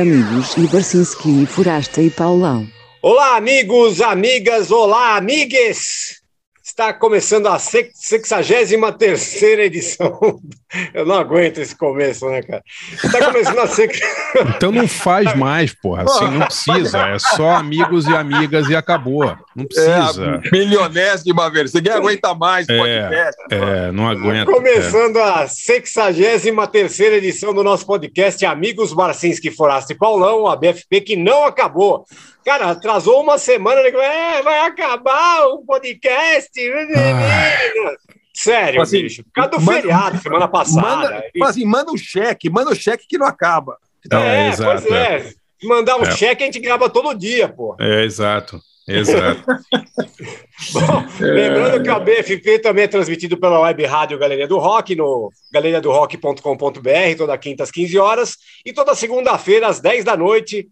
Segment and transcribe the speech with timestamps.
[0.00, 2.66] amigos e Barcinski, Forasta e Paulão.
[3.02, 6.22] Olá, amigos, amigas, olá, amigues!
[6.64, 10.40] Está começando a 63 edição.
[10.94, 12.62] Eu não aguento esse começo, né, cara?
[12.92, 13.90] Está começando a ser.
[14.56, 16.04] Então não faz mais, porra.
[16.04, 17.08] Assim não precisa.
[17.08, 19.36] É só amigos e amigas e acabou.
[19.56, 20.40] Não precisa.
[20.44, 21.72] É, milionésima vez.
[21.72, 23.42] Você quer aguentar mais é, podcast?
[23.50, 24.50] É, não aguenta.
[24.52, 25.22] Começando é.
[25.22, 32.04] a 63 edição do nosso podcast Amigos Marcinski Foraste Paulão, a BFP que não acabou.
[32.44, 36.50] Cara, atrasou uma semana, ele é, vai acabar o podcast.
[36.96, 38.09] Ah.
[38.42, 39.22] Sério, assim, bicho.
[39.24, 41.10] Por causa do manda, feriado, semana passada.
[41.34, 43.76] Manda, assim, manda um cheque, manda um cheque que não acaba.
[44.10, 45.16] Não, é, é, exato, pois é.
[45.16, 45.32] é.
[45.62, 46.10] Mandar um é.
[46.12, 47.76] cheque a gente grava todo dia, pô.
[47.78, 48.58] É, exato.
[48.88, 49.44] Exato.
[50.72, 55.30] Bom, lembrando que a BFP também é transmitido pela web rádio Galeria do Rock, no
[55.52, 60.66] galeriadorock.com.br, toda quinta às 15 horas, e toda segunda-feira às 10 da noite,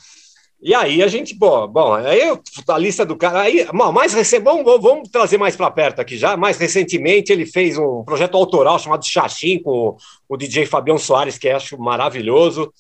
[0.64, 2.20] E aí a gente, pô, bom, aí
[2.68, 6.36] a lista do cara, aí, mais recente, vamos, vamos trazer mais para perto aqui já.
[6.36, 9.96] Mais recentemente ele fez um projeto autoral chamado Xaxim com
[10.28, 12.72] o DJ Fabião Soares, que eu acho maravilhoso.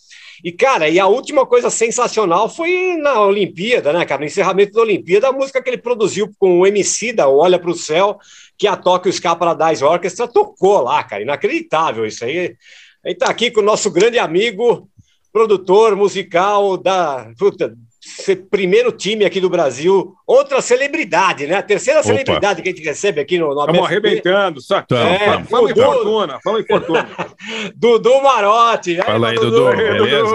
[0.44, 4.20] E, cara, e a última coisa sensacional foi na Olimpíada, né, cara?
[4.20, 7.70] No encerramento da Olimpíada, a música que ele produziu com o MC da Olha para
[7.70, 8.16] o Céu,
[8.56, 11.22] que a Tokyo Ska Paradise Orchestra tocou lá, cara.
[11.22, 12.56] Inacreditável isso aí.
[13.04, 14.88] A gente tá aqui com o nosso grande amigo
[15.32, 17.74] produtor musical da puta,
[18.50, 21.54] primeiro time aqui do Brasil, outra celebridade, né?
[21.54, 22.08] A terceira Opa.
[22.08, 24.78] celebridade que a gente recebe aqui no, no Estamos arrebentando, só.
[24.78, 27.08] É, vamos em fortuna, vamos em fortuna.
[27.76, 29.00] Dudu Marotti.
[29.00, 30.34] Aí, Fala aí, Dudu, Dudu, beleza?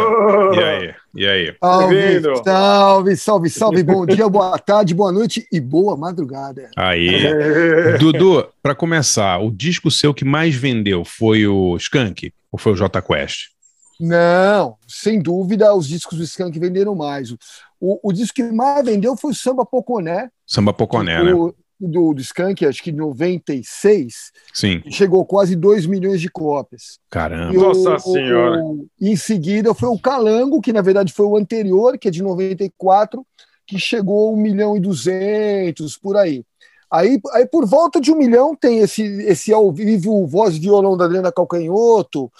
[0.54, 0.96] E aí?
[1.16, 1.56] E aí?
[1.60, 6.70] Salve, salve, salve, salve, bom dia, boa tarde, boa noite e boa madrugada.
[6.76, 7.26] Aí.
[7.26, 7.98] É.
[7.98, 12.76] Dudu, para começar, o disco seu que mais vendeu foi o Skank ou foi o
[12.76, 13.57] J Quest?
[14.00, 17.32] Não, sem dúvida, os discos do Skank venderam mais.
[17.80, 20.30] O, o disco que mais vendeu foi o Samba Poconé.
[20.46, 21.32] Samba Poconé, né?
[21.80, 24.32] Do, do Skank, acho que em 96.
[24.54, 24.82] Sim.
[24.90, 27.00] Chegou quase 2 milhões de cópias.
[27.10, 27.54] Caramba.
[27.54, 28.64] E Nossa o, Senhora.
[28.64, 32.24] O, em seguida foi o Calango, que na verdade foi o anterior, que é de
[32.24, 33.24] 94,
[33.66, 36.44] que chegou a 1 milhão e 200, por aí.
[36.90, 40.96] Aí, aí por volta de um milhão tem esse, esse ao vivo voz e violão
[40.96, 42.32] da Adriana Calcanhoto,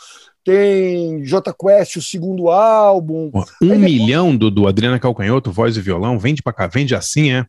[0.48, 3.30] tem J Quest, o segundo álbum.
[3.62, 7.34] Um Aí milhão do, do Adriana Calcanhoto, voz e violão, vende para cá, vende assim,
[7.34, 7.46] é?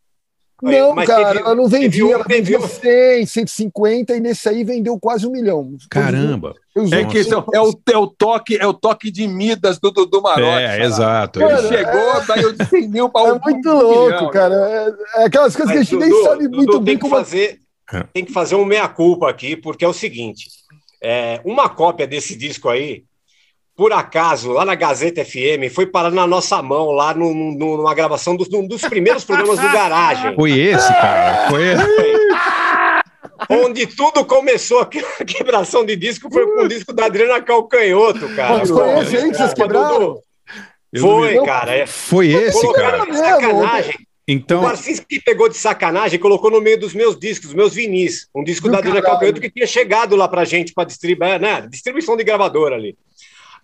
[0.60, 4.98] Não, Mas cara, teve, ela não vendia, ela vendia 100, 150 e nesse aí vendeu
[4.98, 5.76] quase um milhão.
[5.88, 6.54] Caramba!
[6.76, 10.20] É, que é, é, o, é, o toque, é o toque de Midas do Dudu
[10.20, 10.64] Marotti.
[10.64, 11.40] É, exato.
[11.40, 14.30] Ele cara, chegou, é, daí eu de 100 mil para É um muito louco, milhão.
[14.30, 14.54] cara.
[14.54, 17.14] É, é, aquelas coisas Mas, que a gente Dudu, nem sabe Dudu, muito bem como.
[17.14, 17.60] Fazer,
[18.12, 20.48] tem que fazer um meia-culpa aqui, porque é o seguinte:
[21.02, 23.04] é, uma cópia desse disco aí,
[23.76, 27.94] por acaso, lá na Gazeta FM, foi parar na nossa mão, lá no, no, numa
[27.94, 30.34] gravação dos, num dos primeiros programas do Garagem.
[30.34, 31.48] Foi esse, cara?
[31.48, 31.84] Foi esse.
[33.48, 38.58] Onde tudo começou, a quebração de disco foi com o disco da Adriana Calcanhoto, cara.
[38.58, 40.20] Mas foi esse aí que vocês quebraram?
[40.98, 41.76] Foi, cara.
[41.76, 41.86] É.
[41.86, 43.06] Foi esse, cara.
[43.14, 44.60] Sacanagem Então...
[44.60, 48.28] O Barcinski pegou de sacanagem e colocou no meio dos meus discos, dos meus vinis.
[48.34, 51.66] Um disco da Dona Calcanhoto que tinha chegado lá pra gente para distribuir, né?
[51.66, 52.94] Distribuição de gravadora ali.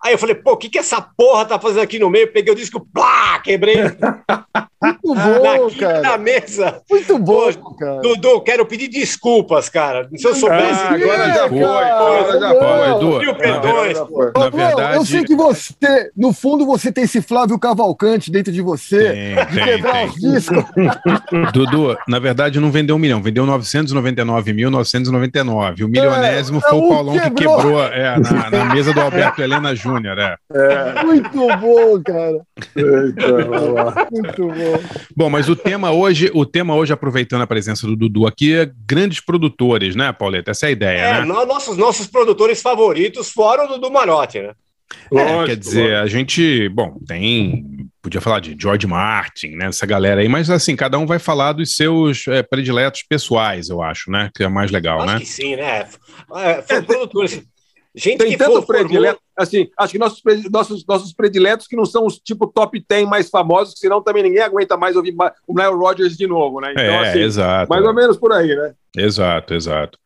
[0.05, 2.31] Aí eu falei, pô, o que, que essa porra tá fazendo aqui no meio?
[2.31, 3.79] Peguei o disco, plá, quebrei.
[3.79, 3.95] Muito
[5.03, 6.03] bom, na, cara.
[6.03, 6.83] Na mesa.
[6.91, 8.03] Muito bom, pô, cara.
[8.03, 10.07] Dudu, quero pedir desculpas, cara.
[10.15, 10.83] Se eu soubesse.
[10.83, 11.65] Ah, agora já foi.
[11.65, 13.19] Agora já foi, Edu.
[13.19, 13.97] Mil perdões.
[14.37, 14.99] Na verdade.
[14.99, 19.11] Eu sei que você, no fundo, você tem esse Flávio Cavalcante dentro de você.
[19.11, 20.09] Tem, de tem, quebrar tem.
[20.09, 20.65] os discos.
[21.55, 25.83] Dudu, na verdade, não vendeu um milhão, vendeu 999.999.
[25.83, 27.35] O milionésimo é, foi é o Paulão quebrou.
[27.35, 29.94] que quebrou é, na, na mesa do Alberto Helena Júnior.
[29.95, 30.37] Júnior, é.
[30.53, 31.05] é.
[31.05, 32.41] Muito bom, cara.
[34.11, 34.81] Muito bom.
[35.17, 38.71] Bom, mas o tema hoje, o tema hoje, aproveitando a presença do Dudu aqui, é
[38.87, 40.51] grandes produtores, né, Pauleta?
[40.51, 41.27] Essa é a ideia, é, né?
[41.27, 44.53] Nossos, nossos produtores favoritos foram do Dudu Marotti, né?
[45.11, 46.03] É, lógico, quer dizer, lógico.
[46.03, 50.77] a gente, bom, tem, podia falar de George Martin, né, essa galera aí, mas assim,
[50.77, 54.71] cada um vai falar dos seus é, prediletos pessoais, eu acho, né, que é mais
[54.71, 55.19] legal, acho né?
[55.21, 55.87] que sim, né,
[56.37, 57.43] é, é, produtores,
[57.97, 60.21] Gente tem tanto for, predileto, assim, acho que nossos,
[60.51, 64.43] nossos, nossos prediletos que não são os tipo top 10 mais famosos, senão também ninguém
[64.43, 65.15] aguenta mais ouvir
[65.47, 66.73] o Nile Rodgers de novo, né?
[66.73, 67.69] Então, é, assim, exato.
[67.69, 68.75] Mais ou menos por aí, né?
[68.97, 69.97] Exato, exato.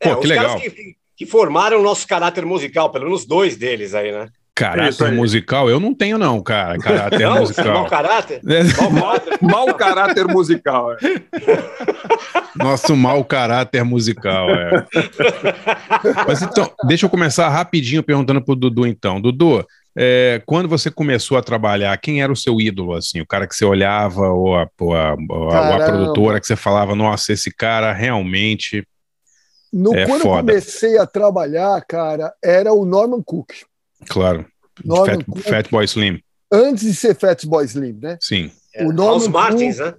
[0.00, 0.58] Pô, é, que legal.
[0.58, 4.28] Que, que, formaram o nosso caráter musical, pelo menos dois deles aí, né?
[4.56, 5.68] Caráter musical?
[5.68, 6.78] Eu não tenho, não, cara.
[6.78, 7.74] Caráter não, musical.
[7.74, 8.40] Mau caráter?
[8.48, 8.62] É.
[9.44, 10.92] Mau, caráter musical.
[10.92, 10.96] É.
[12.56, 14.86] Nosso mau caráter musical, é.
[16.26, 19.20] Mas então, deixa eu começar rapidinho perguntando pro Dudu, então.
[19.20, 19.62] Dudu,
[19.94, 23.20] é, quando você começou a trabalhar, quem era o seu ídolo, assim?
[23.20, 26.94] O cara que você olhava ou a, ou a, ou a produtora que você falava,
[26.94, 28.88] nossa, esse cara realmente
[29.70, 30.38] no, é quando foda.
[30.38, 33.52] eu comecei a trabalhar, cara, era o Norman Cook.
[34.08, 34.46] Claro.
[34.86, 36.20] Fat, Fat, Boy Slim.
[36.52, 38.18] Antes de ser Fat Boy Slim, né?
[38.20, 38.50] Sim.
[38.74, 39.94] É, o Norman House Martins, né?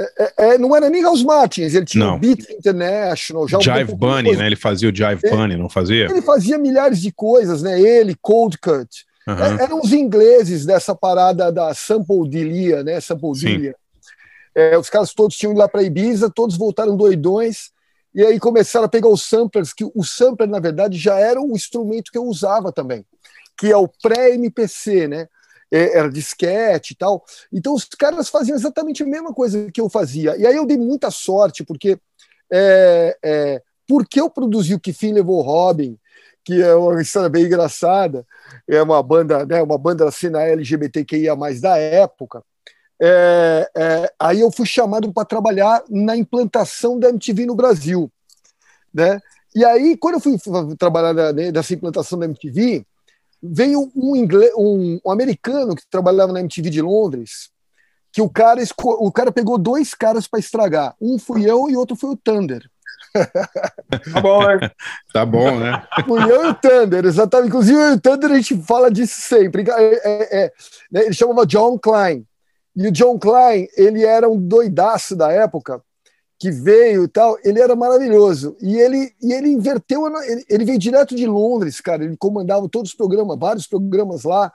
[0.00, 2.16] É, é, é, não era nem House Martins, ele tinha não.
[2.16, 3.48] o Beat International.
[3.48, 4.46] Já Jive um Bunny, né?
[4.46, 6.04] Ele fazia o Jive é, Bunny, não fazia?
[6.04, 7.80] Ele fazia milhares de coisas, né?
[7.80, 9.06] Ele, Cold Cut.
[9.26, 9.60] Uhum.
[9.60, 12.98] eram os ingleses dessa parada da Sample Delia, né?
[12.98, 13.74] Sample Delia.
[14.54, 17.70] É, os caras todos tinham ido lá para Ibiza, todos voltaram doidões.
[18.14, 21.54] E aí começaram a pegar os samplers, que o sampler, na verdade, já era o
[21.54, 23.04] instrumento que eu usava também
[23.58, 25.28] que é o pré-MPC, né?
[25.70, 27.22] É, era disquete e tal.
[27.52, 30.34] Então os caras faziam exatamente a mesma coisa que eu fazia.
[30.38, 31.98] E aí eu dei muita sorte, porque
[32.50, 35.98] é, é, porque eu produzi o que fim levou Robin,
[36.42, 38.24] que é uma história bem engraçada,
[38.66, 42.42] é uma banda, né, uma banda da cena LGBTQIA da época.
[43.00, 48.10] É, é, aí eu fui chamado para trabalhar na implantação da MTV no Brasil,
[48.92, 49.20] né?
[49.54, 50.36] E aí quando eu fui
[50.76, 52.84] trabalhar nessa implantação da MTV,
[53.42, 57.50] veio um, inglês, um, um, americano que trabalhava na MTV de Londres,
[58.12, 60.94] que o cara, o cara pegou dois caras para estragar.
[61.00, 62.68] Um fui eu e outro foi o Thunder.
[64.12, 64.70] Tá bom, né?
[65.12, 65.82] tá bom, né?
[66.06, 67.48] Fui eu e o Thunder, exatamente.
[67.48, 69.64] Inclusive, eu e o Thunder a gente fala disso sempre.
[69.70, 70.52] É, é, é,
[70.90, 71.04] né?
[71.04, 72.26] Ele chamava John Klein.
[72.78, 75.82] E o John Klein, ele era um doidaço da época,
[76.38, 78.56] que veio e tal, ele era maravilhoso.
[78.60, 82.04] E ele, e ele inverteu, ele, ele veio direto de Londres, cara.
[82.04, 84.52] Ele comandava todos os programas, vários programas lá.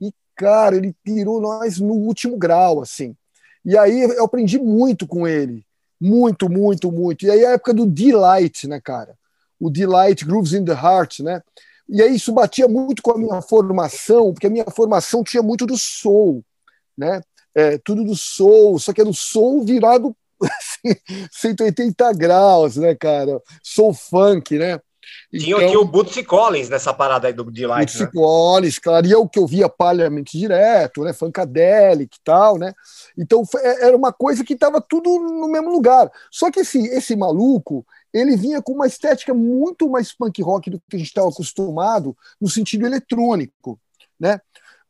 [0.00, 3.14] E, cara, ele pirou nós no último grau, assim.
[3.62, 5.62] E aí eu aprendi muito com ele.
[6.00, 7.26] Muito, muito, muito.
[7.26, 9.14] E aí a época do Delight, né, cara?
[9.60, 11.42] O Delight Grooves in the Heart, né?
[11.86, 15.66] E aí isso batia muito com a minha formação, porque a minha formação tinha muito
[15.66, 16.42] do soul,
[16.96, 17.20] né?
[17.56, 20.14] É, tudo do soul, só que era o soul virado
[21.32, 23.40] 180 graus, né, cara?
[23.62, 24.78] Sou funk, né?
[25.30, 27.86] Tinha, então, tinha o Bootsy Collins nessa parada aí do Delight.
[27.86, 28.10] Bootsy né?
[28.12, 31.12] Collins, claro, e é o que eu via Parliament direto, né?
[31.12, 32.72] Funkadelic e tal, né?
[33.16, 36.10] Então é, era uma coisa que estava tudo no mesmo lugar.
[36.30, 40.80] Só que esse, esse maluco, ele vinha com uma estética muito mais punk rock do
[40.88, 43.78] que a gente estava acostumado no sentido eletrônico,
[44.18, 44.40] né?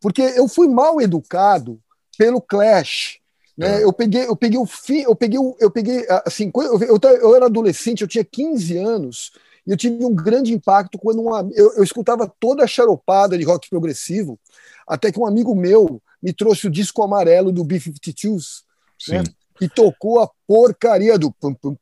[0.01, 1.81] Porque eu fui mal educado
[2.17, 3.19] pelo Clash,
[3.57, 3.81] né?
[3.81, 3.85] É.
[3.85, 7.47] Eu peguei, eu peguei o fim, eu peguei, eu peguei assim, eu, eu, eu, era
[7.47, 9.33] adolescente, eu tinha 15 anos
[9.67, 13.45] e eu tive um grande impacto quando uma, eu, eu escutava toda a charopada de
[13.45, 14.39] rock progressivo,
[14.87, 18.63] até que um amigo meu me trouxe o disco amarelo do B-52s,
[19.09, 19.25] né?
[19.61, 21.35] e tocou a porcaria do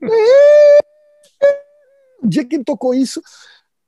[2.22, 3.20] o dia que ele tocou isso,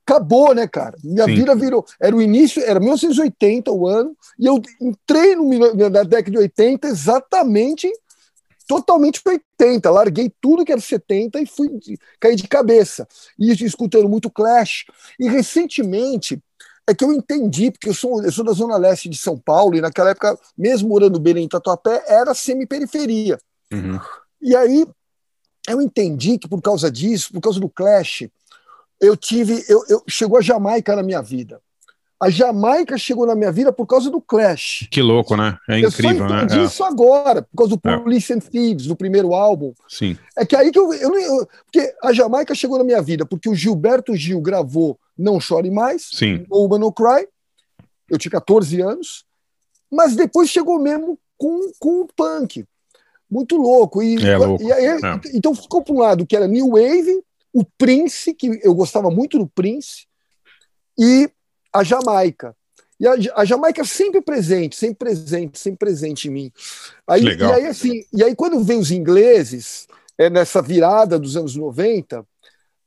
[0.06, 0.96] acabou, né, cara?
[1.02, 1.34] Minha Sim.
[1.34, 1.84] vida virou.
[2.00, 6.88] Era o início, era 1980 o ano, e eu entrei no, na década de 80
[6.88, 7.90] exatamente
[8.66, 9.90] totalmente para 80.
[9.90, 11.68] Larguei tudo que era 70 e fui
[12.18, 13.06] cair de cabeça.
[13.38, 14.86] E escutando muito Clash.
[15.18, 16.40] E recentemente,
[16.86, 19.76] é que eu entendi, porque eu sou, eu sou da Zona Leste de São Paulo,
[19.76, 23.38] e naquela época, mesmo morando bem em Tatuapé, era semi-periferia.
[23.72, 24.00] Uhum.
[24.40, 24.86] E aí
[25.68, 28.28] eu entendi que por causa disso, por causa do Clash,
[29.02, 29.64] eu tive.
[29.68, 31.60] Eu, eu, chegou a Jamaica na minha vida.
[32.20, 34.86] A Jamaica chegou na minha vida por causa do Clash.
[34.92, 35.58] Que louco, né?
[35.68, 36.42] É incrível, né?
[36.42, 36.64] Eu entendi é.
[36.64, 37.98] isso agora, por causa do é.
[37.98, 39.74] Police and Thieves, do primeiro álbum.
[39.88, 40.16] Sim.
[40.38, 43.48] É que aí que eu, eu, eu, Porque a Jamaica chegou na minha vida, porque
[43.48, 46.46] o Gilberto Gil gravou Não Chore Mais, Sim.
[46.48, 47.26] No Man No Cry.
[48.08, 49.24] Eu tinha 14 anos.
[49.90, 52.64] Mas depois chegou mesmo com, com o punk.
[53.28, 54.00] Muito louco.
[54.00, 54.62] E, é louco.
[54.62, 54.96] E é.
[55.34, 57.20] Então ficou para um lado que era New Wave,
[57.52, 60.06] o Prince, que eu gostava muito do Prince,
[60.98, 61.30] e
[61.72, 62.56] a Jamaica.
[62.98, 66.52] E a, a, Jamaica sempre presente, sempre presente, sempre presente em mim.
[67.06, 67.50] Aí, Legal.
[67.50, 72.24] E aí, assim, e aí quando vem os ingleses, é, nessa virada dos anos 90,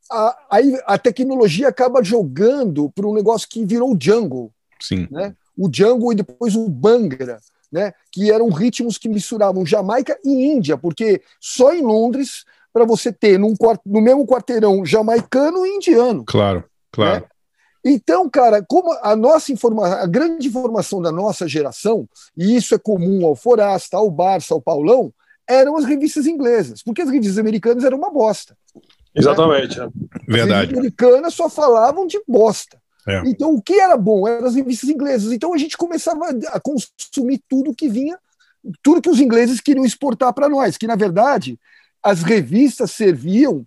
[0.09, 4.53] a, aí a tecnologia acaba jogando para um negócio que virou o jungle.
[4.79, 5.07] Sim.
[5.11, 5.35] Né?
[5.57, 7.39] O jungle e depois o bangra,
[7.71, 7.93] né?
[8.11, 12.45] que eram ritmos que misturavam Jamaica e Índia, porque só em Londres
[12.75, 13.53] para você ter num,
[13.85, 16.25] no mesmo quarteirão jamaicano e indiano.
[16.27, 17.21] Claro, claro.
[17.21, 17.27] Né?
[17.85, 22.05] Então, cara, como a nossa informação, a grande informação da nossa geração,
[22.35, 25.13] e isso é comum ao Forasta, ao Barça, ao Paulão,
[25.47, 28.57] eram as revistas inglesas, porque as revistas americanas eram uma bosta.
[29.15, 29.79] Exatamente.
[29.79, 29.87] Né?
[30.27, 30.73] Verdade.
[30.73, 32.77] As americanas só falavam de bosta.
[33.07, 33.21] É.
[33.25, 35.31] Então, o que era bom eram as revistas inglesas.
[35.31, 38.19] Então, a gente começava a consumir tudo que vinha,
[38.83, 41.57] tudo que os ingleses queriam exportar para nós, que na verdade
[42.05, 43.65] as revistas serviam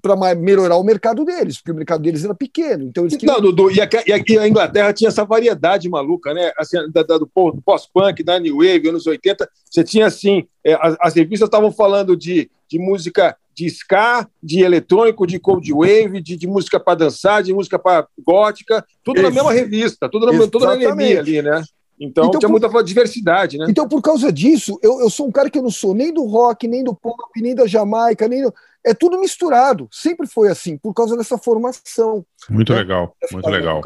[0.00, 2.84] para melhorar o mercado deles, porque o mercado deles era pequeno.
[2.84, 3.34] Então eles queriam...
[3.34, 6.50] Não, Dudu, e, a, e a Inglaterra tinha essa variedade maluca, né?
[6.56, 7.30] Assim, da, da, do,
[7.62, 9.46] pós-punk, da New Wave, anos 80.
[9.70, 14.62] Você tinha assim, é, as, as, revistas estavam falando de, de música de ska, de
[14.62, 19.30] eletrônico, de cold wave, de, de música para dançar, de música para gótica, tudo na
[19.30, 21.62] mesma revista, tudo na, tudo na anemia ali, né?
[22.02, 22.60] Então, então tinha por...
[22.60, 23.66] muita diversidade, né?
[23.68, 26.24] Então, por causa disso, eu, eu sou um cara que eu não sou nem do
[26.24, 28.52] rock, nem do pop, nem da Jamaica, nem do
[28.84, 29.88] é tudo misturado.
[29.92, 32.26] Sempre foi assim, por causa dessa formação.
[32.50, 32.80] Muito né?
[32.80, 33.80] legal, muito legal.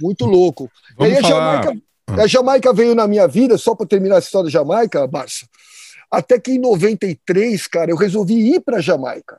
[0.00, 0.70] Muito louco.
[0.96, 1.58] Vamos e aí falar...
[1.58, 1.82] a Jamaica,
[2.22, 5.46] a Jamaica veio na minha vida, só para terminar a história da Jamaica, Barça.
[6.10, 9.38] Até que em 93, cara, eu resolvi ir para Jamaica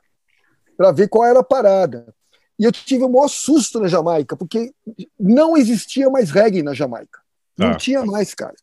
[0.76, 2.14] para ver qual era a parada.
[2.58, 4.72] E eu tive o maior susto na Jamaica, porque
[5.18, 7.21] não existia mais reggae na Jamaica.
[7.56, 7.74] Não ah.
[7.74, 8.54] tinha mais, cara.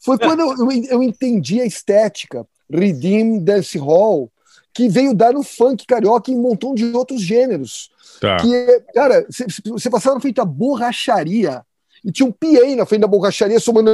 [0.00, 4.30] Foi quando eu, eu entendi a estética, Redeem Dance Hall,
[4.72, 7.90] que veio dar no funk carioca e um montão de outros gêneros.
[8.20, 8.36] Tá.
[8.36, 9.26] Que, cara,
[9.64, 11.62] você passava na frente da borracharia
[12.04, 13.90] e tinha um PA na frente da borracharia somando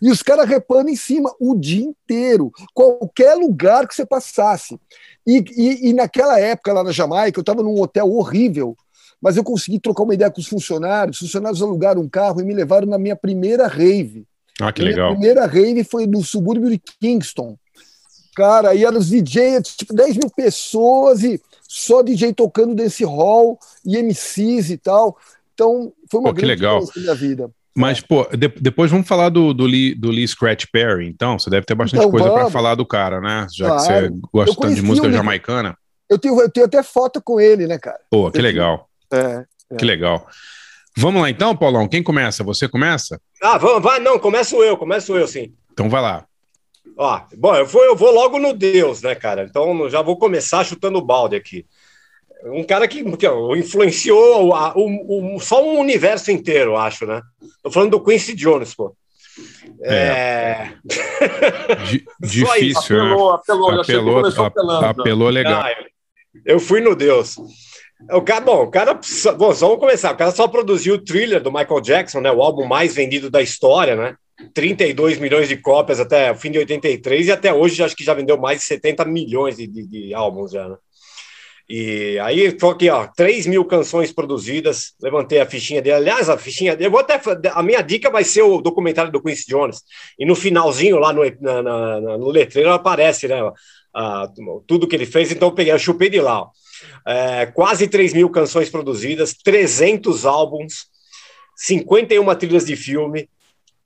[0.00, 4.78] e os caras repando em cima o dia inteiro, qualquer lugar que você passasse.
[5.26, 8.76] E, e, e naquela época lá na Jamaica, eu estava num hotel horrível,
[9.26, 11.16] mas eu consegui trocar uma ideia com os funcionários.
[11.16, 14.24] Os funcionários alugaram um carro e me levaram na minha primeira rave.
[14.60, 15.08] Ah, que legal.
[15.08, 17.58] A primeira rave foi no subúrbio de Kingston.
[18.36, 23.58] Cara, aí eram os DJs, tipo 10 mil pessoas e só DJ tocando dance hall
[23.84, 25.18] e MCs e tal.
[25.54, 26.78] Então, foi uma pô, grande legal.
[26.78, 27.50] da minha vida.
[27.74, 31.36] Mas, pô, de, depois vamos falar do, do, Lee, do Lee Scratch Perry, então.
[31.36, 33.48] Você deve ter bastante então, coisa para falar do cara, né?
[33.52, 33.82] Já claro.
[33.82, 35.76] que você gosta tanto de música jamaicana.
[36.08, 37.98] Eu tenho, eu tenho até foto com ele, né, cara?
[38.08, 38.85] Pô, que legal.
[39.12, 39.76] É, é.
[39.76, 40.26] Que legal.
[40.96, 41.86] Vamos lá então, Paulão.
[41.86, 42.42] Quem começa?
[42.42, 43.20] Você começa?
[43.42, 45.52] Ah, vamos, vai, não, começo eu, começo eu, sim.
[45.72, 46.24] Então vai lá.
[46.96, 49.44] Ó, bom, eu vou, eu vou logo no Deus, né, cara?
[49.44, 51.66] Então já vou começar chutando o balde aqui.
[52.44, 53.26] Um cara que, que
[53.58, 57.20] influenciou a, o, o, só um universo inteiro, acho, né?
[57.62, 58.96] Tô falando do Quincy Jones, pô.
[59.82, 59.96] É.
[59.96, 60.72] é...
[62.20, 65.62] difícil, apelou, apelou, apelou, apelou, apelou legal.
[65.62, 65.74] Ah,
[66.44, 67.36] eu fui no Deus.
[68.10, 68.94] O cara, bom, o cara,
[69.38, 70.12] bom, vamos começar.
[70.12, 72.30] O cara só produziu o thriller do Michael Jackson, né?
[72.30, 74.16] O álbum mais vendido da história, né?
[74.52, 78.12] 32 milhões de cópias até o fim de 83 e até hoje acho que já
[78.12, 80.76] vendeu mais de 70 milhões de, de, de álbuns já, né?
[81.68, 84.94] E aí foi aqui, ó, 3 mil canções produzidas.
[85.02, 85.96] Levantei a fichinha dele.
[85.96, 87.18] Aliás, a fichinha dele, eu vou até.
[87.50, 89.80] A minha dica vai ser o documentário do Quincy Jones.
[90.18, 93.40] E no finalzinho, lá no, na, na, no letreiro, aparece, né?
[93.92, 94.28] A,
[94.66, 95.32] tudo que ele fez.
[95.32, 96.42] Então eu peguei, eu chupei de lá.
[96.42, 96.50] Ó
[97.06, 100.86] é, quase 3 mil canções produzidas, 300 álbuns,
[101.56, 103.28] 51 trilhas de filme,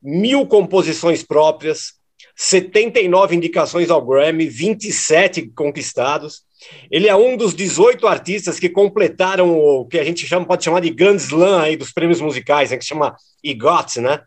[0.02, 2.00] mil composições próprias,
[2.36, 6.42] 79 indicações ao Grammy, 27 conquistados.
[6.90, 10.80] Ele é um dos 18 artistas que completaram o que a gente chama, pode chamar
[10.80, 14.20] de Grand Slam aí dos prêmios musicais, né, que chama EGOT, né?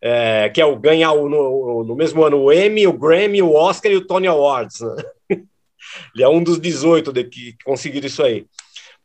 [0.00, 3.90] É, que é o ganhar no, no, mesmo ano o Emmy, o Grammy, o Oscar
[3.90, 4.80] e o Tony Awards.
[4.80, 5.42] Né?
[6.14, 8.46] Ele é um dos 18 de que conseguiram isso aí.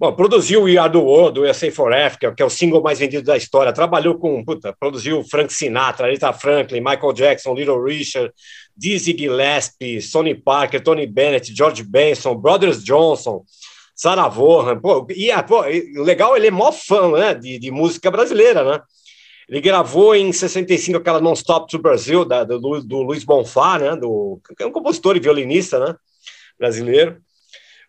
[0.02, 2.98] Bom, produziu We Are the World, do USA for Africa, que é o single mais
[2.98, 3.72] vendido da história.
[3.72, 8.34] Trabalhou com, puta, produziu Frank Sinatra, Rita Franklin, Michael Jackson, Little Richard,
[8.76, 13.44] Dizzy Gillespie, Sonny Parker, Tony Bennett, George Benson, Brothers Johnson,
[13.96, 14.80] Sarah Vaughan.
[14.80, 15.62] Pô, e, pô,
[16.04, 18.82] legal, ele é mó fã né, de, de música brasileira, né?
[19.48, 23.96] Ele gravou em 65 aquela Non-Stop to Brasil, da, do, do Luiz Bonfá, né?
[23.96, 25.96] Do, é um compositor e violinista, né?
[26.62, 27.18] Brasileiro.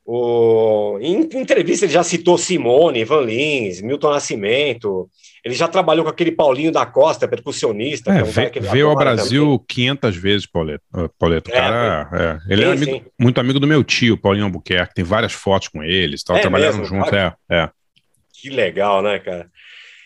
[0.05, 5.09] O, em entrevista ele já citou Simone, Van Lins, Milton Nascimento.
[5.45, 8.12] Ele já trabalhou com aquele Paulinho da Costa, percussionista.
[8.12, 9.64] É, é um veio ao Brasil também.
[9.69, 10.85] 500 vezes, Pauleto.
[11.19, 11.50] Pauleto.
[11.50, 14.95] É, cara, é, ele sim, é amigo, muito amigo do meu tio, Paulinho Albuquerque.
[14.95, 17.12] Tem várias fotos com eles, tal, é trabalharam juntos.
[17.12, 17.71] É, é.
[18.33, 19.49] Que legal, né, cara?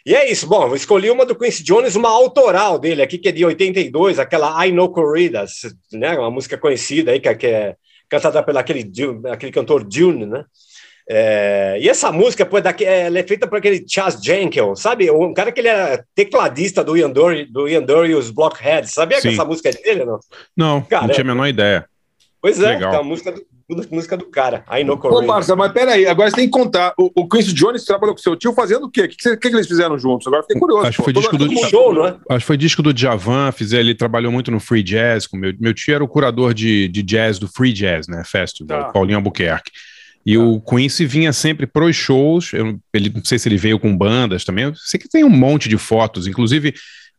[0.05, 0.47] E é isso.
[0.47, 4.19] Bom, eu escolhi uma do Quincy Jones, uma autoral dele aqui, que é de 82,
[4.19, 6.19] aquela I Know Corridas, né?
[6.19, 7.77] Uma música conhecida aí, que é
[8.09, 8.91] cantada pelo aquele,
[9.31, 10.45] aquele cantor Dune, né?
[11.09, 15.09] É, e essa música pô, daqui, ela é feita por aquele Chas Jenkins, sabe?
[15.09, 18.93] Um cara que ele era tecladista do Ian Dury, do Ian Dury e os Blockheads.
[18.93, 19.29] Sabia Sim.
[19.29, 20.19] que essa música é dele, não?
[20.57, 21.89] Não, cara, não tinha a menor ideia.
[22.43, 22.95] Pois é, Legal.
[22.95, 24.65] é a música do, música do cara.
[24.71, 26.95] I know Ô, Marcia, mas peraí, agora você tem que contar.
[26.97, 29.03] O, o Quincy Jones trabalhou com seu tio fazendo o quê?
[29.03, 30.27] O que, que, que, eles fizeram juntos?
[30.27, 30.87] Agora fiquei curioso.
[30.87, 32.17] Acho que foi disco do show, não é?
[32.31, 35.27] Acho que foi disco do Djavan, ele trabalhou muito no Free Jazz.
[35.27, 38.23] Com meu, meu tio era o curador de, de jazz do Free Jazz, né?
[38.25, 38.91] Festival, tá.
[38.91, 39.73] Paulinho Albuquerque.
[40.25, 40.43] E tá.
[40.43, 42.53] o Quincy vinha sempre pros shows.
[42.53, 44.65] Eu, ele, não sei se ele veio com bandas também.
[44.65, 46.73] Eu sei que tem um monte de fotos, inclusive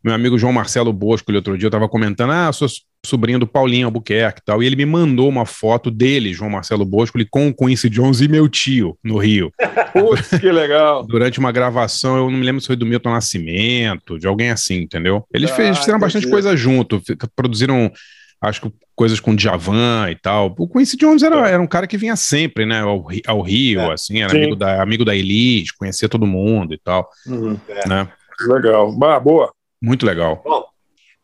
[0.03, 2.67] meu amigo João Marcelo Bosco, ele outro dia, eu estava comentando, ah, sou
[3.05, 6.85] sobrinho do Paulinho Albuquerque e tal, e ele me mandou uma foto dele, João Marcelo
[6.85, 9.51] Bosco, ele com o Quincy Jones e meu tio, no Rio.
[9.93, 11.05] Putz, que legal.
[11.05, 14.75] Durante uma gravação, eu não me lembro se foi do Milton Nascimento, de alguém assim,
[14.81, 15.25] entendeu?
[15.33, 17.01] Eles ah, fez, fizeram bastante coisa junto,
[17.35, 17.91] produziram
[18.41, 20.53] acho que coisas com Djavan e tal.
[20.57, 23.93] O Quincy Jones era, era um cara que vinha sempre, né, ao, ao Rio, é,
[23.93, 28.07] assim, era amigo da, amigo da Elite, conhecia todo mundo e tal, uhum, né?
[28.47, 28.95] Legal.
[28.95, 29.51] Bah, boa.
[29.81, 30.41] Muito legal.
[30.43, 30.65] Bom,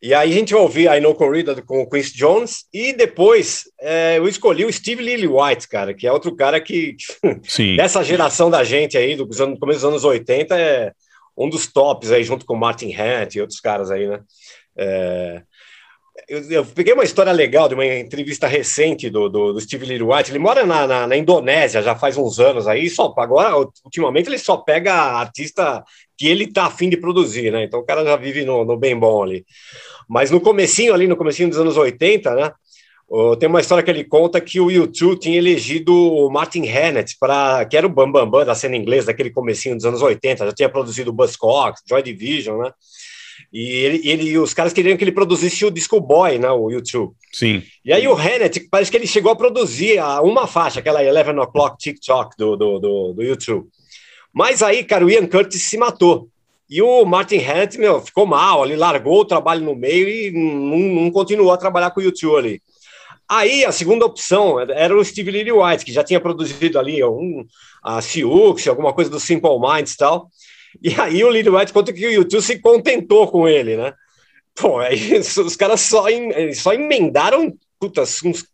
[0.04, 3.64] e aí a gente vai ouvir a No Corrida com o Quincy Jones e depois
[3.80, 6.98] é, eu escolhi o Steve Lillywhite, cara, que é outro cara que,
[7.48, 7.78] Sim.
[7.78, 10.92] dessa geração da gente aí, do começo dos anos 80, é
[11.38, 14.20] um dos tops aí, junto com Martin Hunt e outros caras aí, né?
[14.78, 15.42] É,
[16.28, 20.32] eu, eu, peguei uma história legal de uma entrevista recente do, do, do Steve Lillywhite.
[20.32, 24.38] Ele mora na, na, na, Indonésia já faz uns anos aí, só agora, ultimamente, ele
[24.38, 25.84] só pega artista
[26.18, 27.64] que ele tá afim de produzir, né?
[27.64, 29.46] Então o cara já vive no, no bem bom ali.
[30.08, 32.52] Mas no comecinho ali, no comecinho dos anos 80, né?
[33.40, 37.64] Tem uma história que ele conta que o YouTube tinha elegido o Martin Hannett para
[37.66, 40.52] que era o bambambam bam, bam da cena inglesa daquele comecinho dos anos 80, já
[40.52, 42.72] tinha produzido Buzzcocks, Joy Division, né?
[43.54, 47.14] E ele, ele, os caras queriam que ele produzisse o Disco Boy, né, o YouTube.
[47.32, 47.62] Sim.
[47.86, 51.78] E aí o Hannett, parece que ele chegou a produzir uma faixa, aquela 11 O'Clock
[51.78, 53.68] TikTok do, do, do, do YouTube.
[54.34, 56.28] Mas aí, cara, o Ian Curtis se matou.
[56.68, 61.04] E o Martin Hannett, meu, ficou mal ali, largou o trabalho no meio e não,
[61.04, 62.62] não continuou a trabalhar com o YouTube ali.
[63.30, 67.46] Aí a segunda opção era o Steve Lillywhite, que já tinha produzido ali um,
[67.84, 70.30] a Siux, alguma coisa do Simple Minds e tal.
[70.82, 73.94] E aí o Lily White conta que o YouTube se contentou com ele, né?
[74.56, 78.46] Pô, aí os caras só, em, só emendaram putas, uns,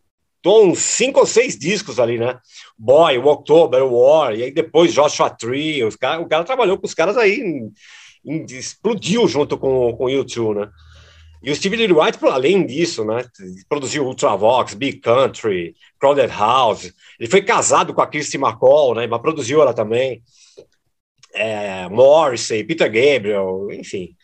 [0.44, 2.38] uns cinco ou seis discos ali, né?
[2.78, 6.86] Boy, o October, War, e aí depois Joshua Tree, os cara, o cara trabalhou com
[6.86, 7.72] os caras aí, em,
[8.24, 10.70] em, explodiu junto com, com o YouTube, né?
[11.42, 13.24] E o Steve Lillywhite, além disso, né,
[13.66, 16.92] produziu Ultravox, Big Country, Crowded House.
[17.18, 20.22] Ele foi casado com a Christy McCall, né, mas produziu ela também
[21.34, 24.16] é, Morrissey, Peter Gabriel, enfim.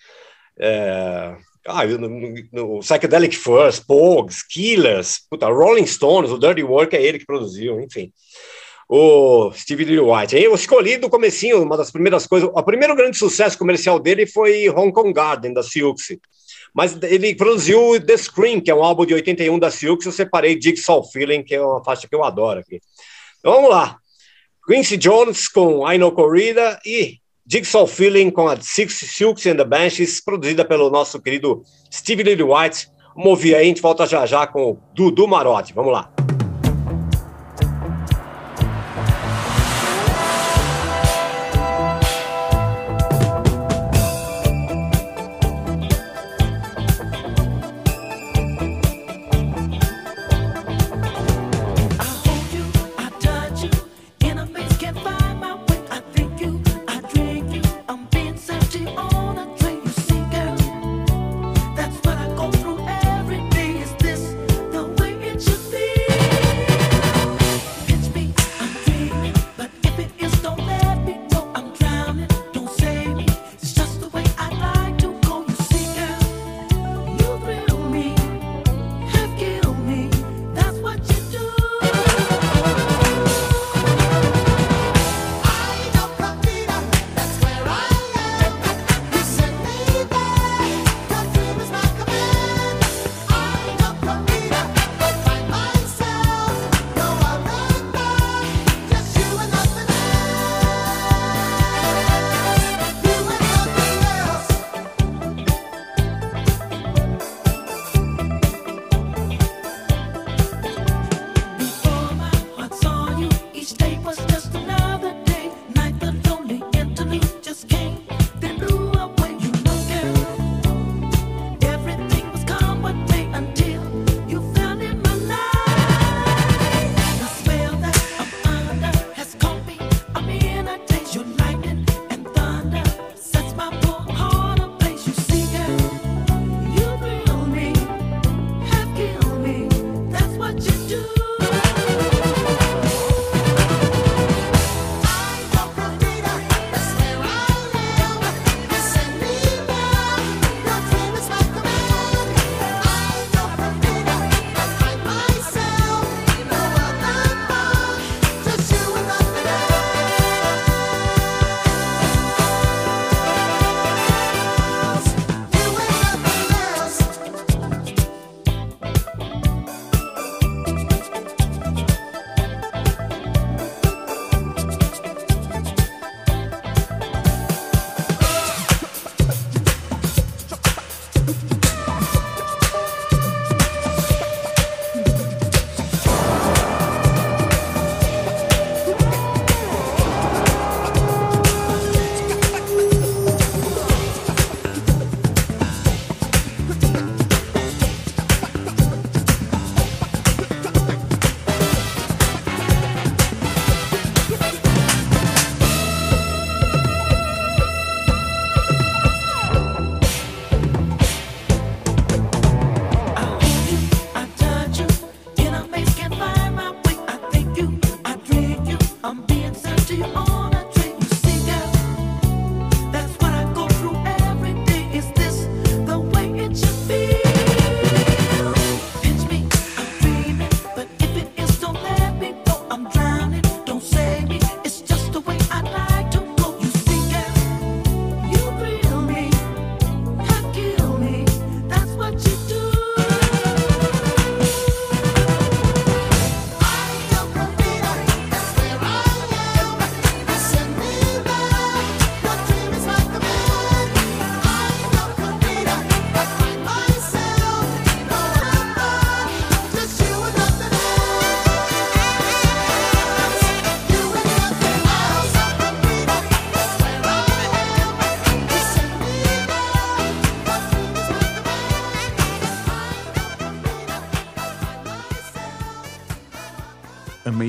[0.59, 2.09] É, ah, no,
[2.53, 7.81] no, Psychedelic Furs, Pogues, Killers, puta, Rolling Stones, o Dirty Work é ele que produziu,
[7.81, 8.13] enfim.
[8.89, 10.37] O Steve Lee White.
[10.37, 14.27] Aí eu escolhi do comecinho, uma das primeiras coisas, o primeiro grande sucesso comercial dele
[14.27, 16.21] foi Hong Kong Garden, da Siouxsie.
[16.73, 20.61] Mas ele produziu The Scream, que é um álbum de 81 da Siouxsie, eu separei
[20.61, 22.81] Jigsaw Feeling, que é uma faixa que eu adoro aqui.
[23.41, 23.99] Então vamos lá.
[24.67, 30.21] Quincy Jones com Know Corrida e Jigsaw Feeling com a Six Silks and the Banshees,
[30.21, 32.89] produzida pelo nosso querido Steve Lillywhite.
[33.15, 35.73] Vamos ouvir aí, a gente volta já já com o Dudu Marotti.
[35.73, 36.26] Vamos lá.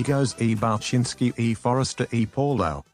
[0.08, 0.56] Amigos e.
[0.56, 1.54] Balchinski e.
[1.56, 2.26] Forrester e.
[2.26, 2.87] Paulo.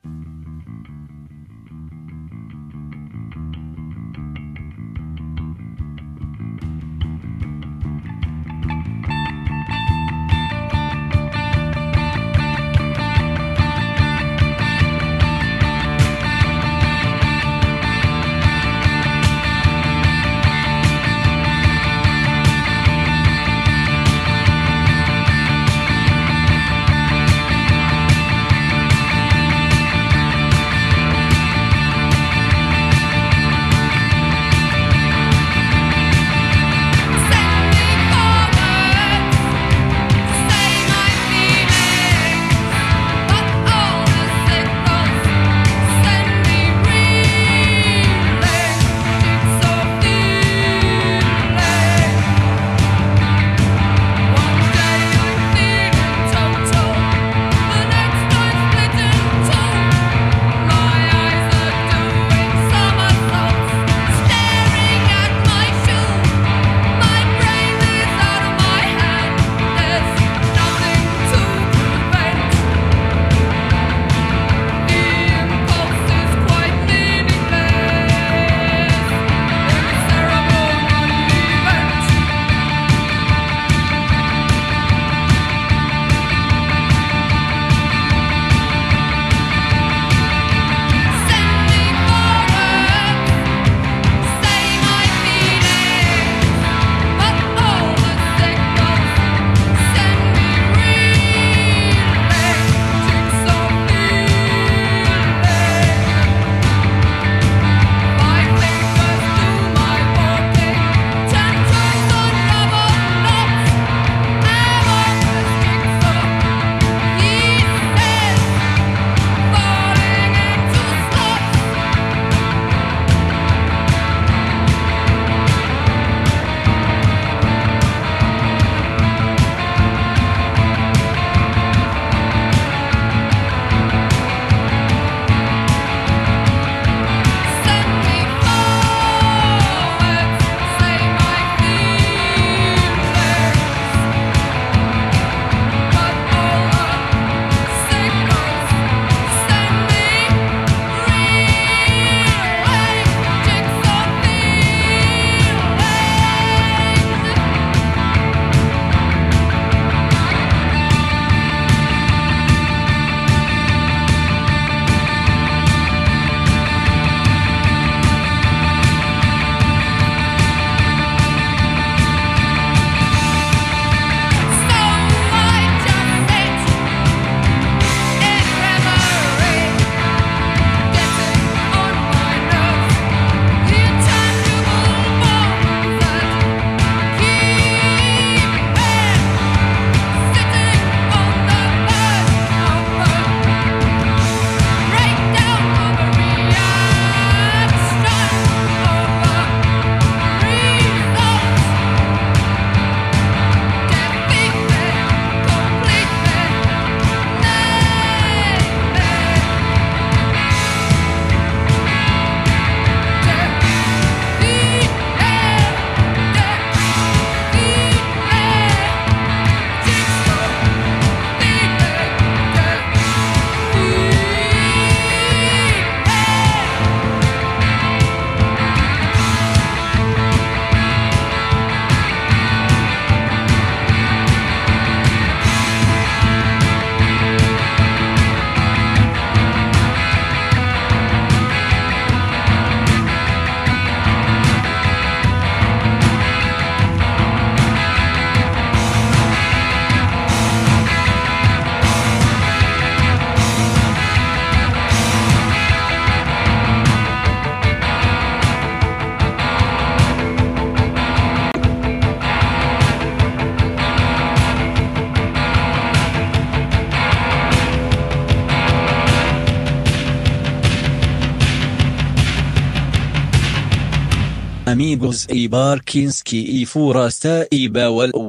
[274.83, 277.71] Amigos e Barkinski e Furasta e.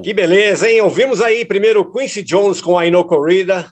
[0.05, 0.83] Que beleza, hein?
[0.83, 3.69] Ouvimos aí primeiro Quincy Jones com a Ino Corrida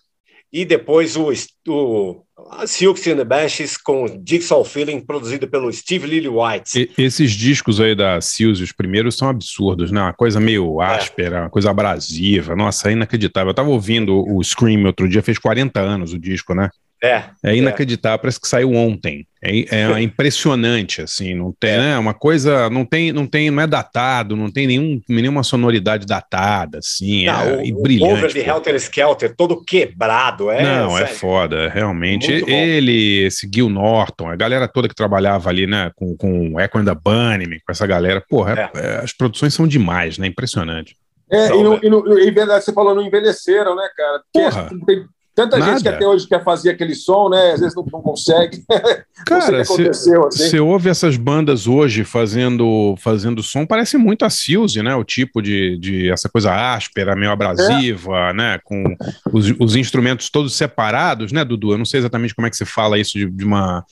[0.53, 1.33] e depois o,
[1.69, 2.25] o,
[2.67, 6.91] Silks and the Bashes com Jigsaw Feeling, produzido pelo Steve Lillywhite.
[6.97, 10.01] E, esses discos aí da Seals, os primeiros, são absurdos, né?
[10.01, 10.87] Uma coisa meio é.
[10.87, 11.41] áspera, é.
[11.41, 12.55] uma coisa abrasiva.
[12.55, 13.51] Nossa, é inacreditável.
[13.51, 16.71] Eu tava ouvindo o Scream outro dia, fez 40 anos o disco, né?
[17.03, 17.25] É.
[17.43, 18.19] É inacreditável, é.
[18.19, 19.27] parece que saiu ontem.
[19.45, 19.59] É,
[19.97, 21.79] é impressionante, assim, não tem, é.
[21.79, 21.99] né?
[21.99, 26.79] Uma coisa, não tem, não tem, não é datado, não tem nenhum, nenhuma sonoridade datada,
[26.79, 28.13] assim, não, é, o, e brilhante.
[28.13, 30.63] O over de Helter Skelter, todo quebrado, é.
[30.63, 32.32] Não, é foda, realmente.
[32.33, 36.85] Ele, esse Gil Norton, a galera toda que trabalhava ali, né, com, com Echo and
[36.85, 38.81] the Bunnyman, com essa galera, porra, é.
[38.81, 40.27] É, as produções são demais, né?
[40.27, 40.97] Impressionante.
[41.31, 44.23] É, e, no, e, no, e você falou, não envelheceram, né, cara?
[44.33, 44.69] Porra.
[44.87, 45.73] Tem, Tanta Nada.
[45.73, 47.53] gente que até hoje quer fazer aquele som, né?
[47.53, 48.63] Às vezes não, não consegue.
[49.27, 50.59] Cara, você assim.
[50.59, 54.95] ouve essas bandas hoje fazendo, fazendo som, parece muito a Silze, né?
[54.95, 58.33] O tipo de, de essa coisa áspera, meio abrasiva, é.
[58.35, 58.59] né?
[58.63, 58.95] Com
[59.33, 61.73] os, os instrumentos todos separados, né, Dudu?
[61.73, 63.85] Eu não sei exatamente como é que se fala isso de, de uma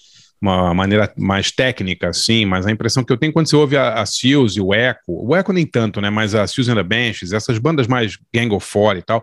[0.43, 4.01] uma maneira mais técnica, assim, mas a impressão que eu tenho quando você ouve a,
[4.01, 6.83] a Seals e o Echo, o Echo nem tanto, né, mas a Seals and the
[6.83, 9.23] Benches, essas bandas mais Gang of Four e tal,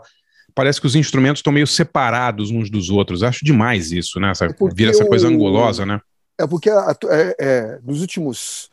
[0.58, 3.22] parece que os instrumentos estão meio separados uns dos outros.
[3.22, 4.32] Acho demais isso, né?
[4.32, 6.02] Essa, é vira essa coisa angulosa, né?
[6.36, 8.72] É porque a, é, é, nos últimos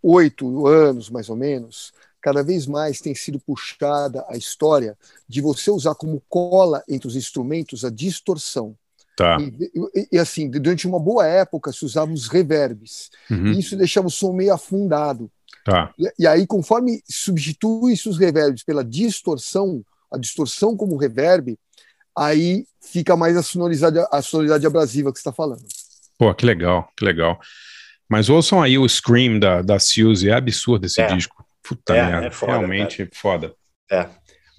[0.00, 4.96] oito anos, mais ou menos, cada vez mais tem sido puxada a história
[5.28, 8.76] de você usar como cola entre os instrumentos a distorção.
[9.16, 9.38] Tá.
[9.40, 13.10] E, e, e, assim, durante uma boa época se usavam os reverbs.
[13.28, 13.48] Uhum.
[13.48, 15.28] E isso deixava o som meio afundado.
[15.64, 15.92] Tá.
[15.98, 21.56] E, e aí, conforme substitui-se os reverbs pela distorção, a distorção como reverb,
[22.16, 25.62] aí fica mais a sonoridade, a sonoridade abrasiva que você está falando.
[26.18, 27.38] Pô, que legal, que legal.
[28.08, 31.06] Mas ouçam aí o Scream da, da Suzy, é absurdo esse é.
[31.14, 31.44] disco.
[31.62, 33.10] Puta é, merda, é foda, realmente cara.
[33.12, 33.54] foda.
[33.90, 34.06] É.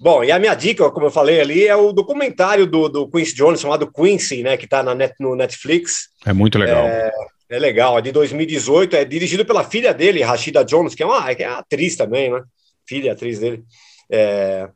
[0.00, 3.34] Bom, e a minha dica, como eu falei ali, é o documentário do, do Quincy
[3.34, 6.08] Jones, chamado Quincy, né, que está net, no Netflix.
[6.24, 6.86] É muito legal.
[6.86, 7.12] É,
[7.50, 11.34] é, legal, é de 2018, é dirigido pela filha dele, Rashida Jones, que é uma,
[11.34, 12.40] que é uma atriz também, né?
[12.88, 13.62] Filha, atriz dele.
[14.10, 14.70] É,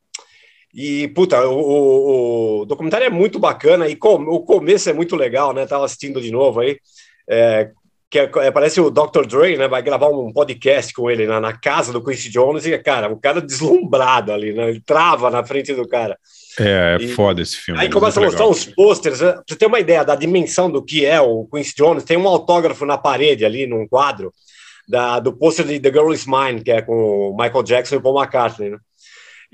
[0.74, 5.54] e, puta, o, o, documentário é muito bacana e com, o começo é muito legal,
[5.54, 5.66] né?
[5.66, 6.78] Tava assistindo de novo aí.
[7.28, 7.70] É,
[8.10, 9.24] que é, é, parece o Dr.
[9.26, 9.68] Dre, né?
[9.68, 13.16] Vai gravar um podcast com ele na, na, casa do Quincy Jones e, cara, o
[13.16, 14.68] cara deslumbrado ali, né?
[14.68, 16.18] Ele trava na frente do cara.
[16.58, 17.80] É, é foda esse filme.
[17.80, 19.20] Aí começa a mostrar os pôsteres.
[19.20, 19.32] Né?
[19.32, 22.26] Pra você ter uma ideia da dimensão do que é o Quincy Jones, tem um
[22.26, 24.32] autógrafo na parede ali, num quadro,
[24.88, 28.00] da, do pôster de The Girl Is Mine, que é com o Michael Jackson e
[28.00, 28.78] Paul McCartney, né?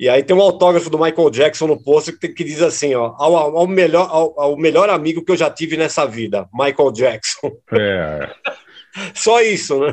[0.01, 3.13] E aí tem um autógrafo do Michael Jackson no posto que, que diz assim, ó,
[3.19, 7.53] ao, ao melhor, ao, ao, melhor amigo que eu já tive nessa vida, Michael Jackson.
[7.71, 8.31] É.
[9.13, 9.93] Só isso, né?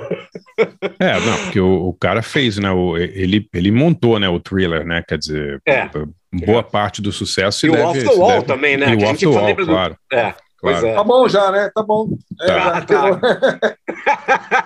[0.98, 2.72] É, não, porque o, o, cara fez, né?
[2.72, 4.28] O, ele, ele montou, né?
[4.28, 5.04] O thriller, né?
[5.08, 5.88] Quer dizer, é.
[6.34, 7.68] boa parte do sucesso.
[7.68, 8.92] E o Off the Wall deve, também, né?
[8.92, 9.98] E o Off the Wall, claro.
[10.12, 10.34] É.
[10.60, 10.88] Pois claro.
[10.88, 10.96] é.
[10.96, 11.70] Tá bom já, né?
[11.76, 12.10] Tá bom.
[12.42, 12.82] É, tá.
[12.82, 13.78] tá.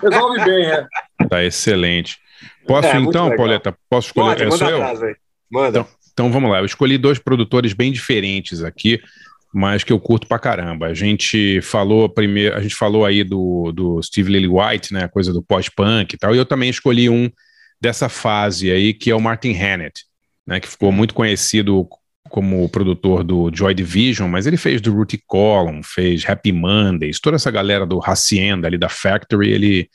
[0.02, 0.86] Resolve bem, é.
[1.28, 2.16] Tá excelente.
[2.66, 3.76] Posso é, então, Pauleta?
[3.90, 4.38] Posso escolher?
[4.38, 4.82] Pode, é, sou eu?
[4.82, 5.00] Atrás,
[5.52, 5.80] Manda.
[5.80, 9.00] Então, então vamos lá, eu escolhi dois produtores bem diferentes aqui,
[9.52, 10.86] mas que eu curto pra caramba.
[10.86, 15.42] A gente falou primeiro, a gente falou aí do, do Steve Lillywhite, né, coisa do
[15.42, 17.30] pós-punk e tal, e eu também escolhi um
[17.78, 20.04] dessa fase aí, que é o Martin Hannett,
[20.46, 21.86] né, que ficou muito conhecido
[22.30, 27.36] como produtor do Joy Division, mas ele fez do Rudy Column, fez Happy Mondays, toda
[27.36, 29.90] essa galera do Hacienda ali da Factory, ele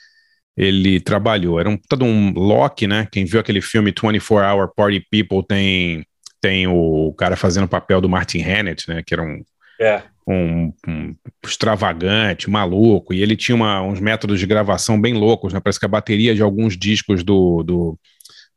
[0.58, 1.60] ele trabalhou.
[1.60, 3.08] Era um de um Loki, né?
[3.12, 6.04] Quem viu aquele filme 24 Hour Party People tem,
[6.41, 9.04] tem o cara fazendo o papel do Martin Hannett, né?
[9.06, 9.43] Que era um,
[9.80, 10.02] é.
[10.28, 11.15] um, um,
[11.46, 15.60] extravagante, maluco, e ele tinha uma, uns métodos de gravação bem loucos, né?
[15.60, 17.62] Parece que a bateria de alguns discos do.
[17.62, 18.00] do,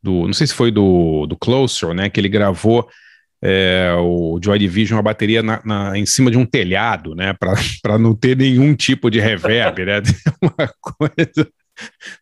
[0.02, 2.08] do não sei se foi do, do Closer, né?
[2.08, 2.88] Que ele gravou.
[3.42, 7.34] É, o Joy Division, a bateria na, na, em cima de um telhado, né?
[7.82, 10.02] Para não ter nenhum tipo de reverb, né?
[10.42, 11.50] Uma coisa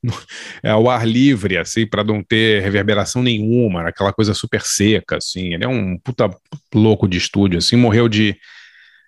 [0.62, 5.54] é ao ar livre, assim, para não ter reverberação nenhuma, aquela coisa super seca, assim.
[5.54, 6.30] Ele é um puta
[6.74, 8.36] louco de estúdio, assim, morreu de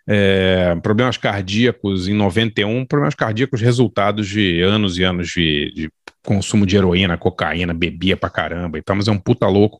[0.08, 5.90] é, problemas cardíacos em 91, problemas cardíacos resultados de anos e anos de, de
[6.24, 9.78] consumo de heroína, cocaína, bebia pra caramba e tal, mas é um puta louco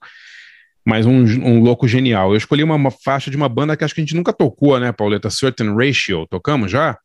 [0.84, 2.30] mas um, um, louco genial.
[2.30, 4.80] Eu escolhi uma, uma, faixa de uma banda que acho que a gente nunca tocou,
[4.80, 5.30] né, Pauleta?
[5.30, 6.26] Certain Ratio.
[6.26, 6.98] Tocamos já?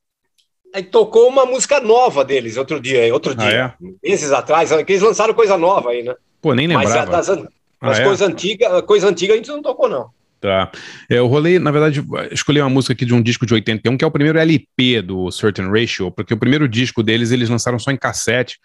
[0.75, 4.09] Aí tocou uma música nova deles outro dia, outro ah, dia, ah, é?
[4.09, 6.13] meses atrás, que eles lançaram coisa nova aí, né?
[6.41, 7.09] Pô, nem lembrava.
[7.09, 7.45] Mas das,
[7.79, 8.03] ah, é?
[8.03, 10.09] coisas antigas, coisa antiga a gente não tocou, não.
[10.41, 10.69] Tá.
[11.09, 14.03] É, eu rolei, na verdade, escolhi uma música aqui de um disco de 81, que
[14.03, 17.89] é o primeiro LP do Certain Ratio, porque o primeiro disco deles eles lançaram só
[17.89, 18.59] em cassete.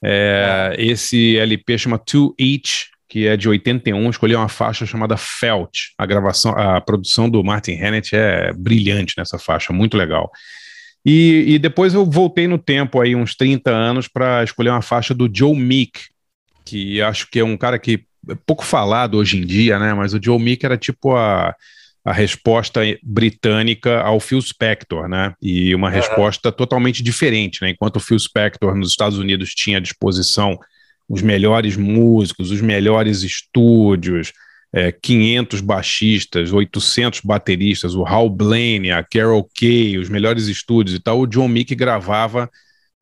[0.00, 5.76] É, esse LP chama Two Each, que é de 81, escolhi uma faixa chamada Felt.
[5.98, 10.30] A gravação, a produção do Martin Hannett é brilhante nessa faixa, muito legal.
[11.08, 15.14] E, e depois eu voltei no tempo aí, uns 30 anos, para escolher uma faixa
[15.14, 16.00] do Joe Meek,
[16.64, 19.94] que acho que é um cara que é pouco falado hoje em dia, né?
[19.94, 21.54] Mas o Joe Meek era tipo a,
[22.04, 25.32] a resposta britânica ao Phil Spector, né?
[25.40, 27.70] E uma resposta totalmente diferente, né?
[27.70, 30.58] Enquanto o Phil Spector nos Estados Unidos tinha à disposição
[31.08, 34.32] os melhores músicos, os melhores estúdios,
[34.76, 41.00] é, 500 baixistas, 800 bateristas, o Hal Blaine, a Carol Kay, os melhores estúdios e
[41.00, 42.50] tal, o John Mick gravava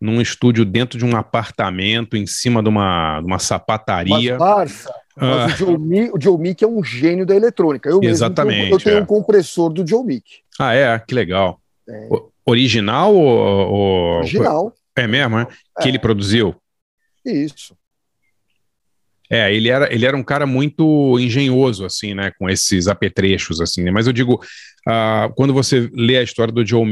[0.01, 4.39] num estúdio dentro de um apartamento, em cima de uma, de uma sapataria.
[4.39, 5.47] Mas, Barça, mas ah.
[5.47, 7.89] o, Joe Mick, o Joe Mick é um gênio da eletrônica.
[7.91, 8.71] Eu Exatamente.
[8.71, 9.03] Eu tenho é.
[9.03, 10.43] um compressor do Joe Mick.
[10.57, 10.97] Ah, é?
[11.01, 11.61] Que legal.
[11.89, 12.09] É.
[12.47, 14.73] Original ou, Original.
[14.95, 15.49] É mesmo, é?
[15.81, 16.55] Que ele produziu?
[17.25, 17.75] Isso.
[19.31, 23.83] É, ele era, ele era um cara muito engenhoso, assim, né, com esses apetrechos, assim,
[23.83, 23.91] né?
[23.91, 24.35] Mas eu digo,
[24.87, 26.85] uh, quando você lê a história do Joe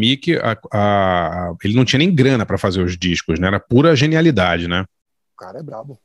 [0.43, 3.49] a, a, ele não tinha nem grana para fazer os discos, né?
[3.49, 4.85] Era pura genialidade, né?
[5.35, 5.99] O cara é brabo.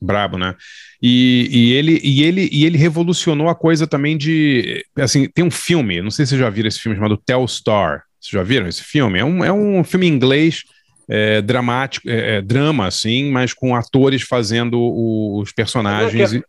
[0.00, 0.54] Brabo, né?
[1.02, 4.84] E, e, ele, e, ele, e ele revolucionou a coisa também de.
[4.98, 8.02] Assim, tem um filme, não sei se vocês já viram esse filme chamado Telstar.
[8.20, 9.18] Vocês já viram esse filme?
[9.18, 10.64] É um, é um filme em inglês
[11.08, 16.34] é, dramático, é, é, drama, assim, mas com atores fazendo os personagens.
[16.34, 16.42] É,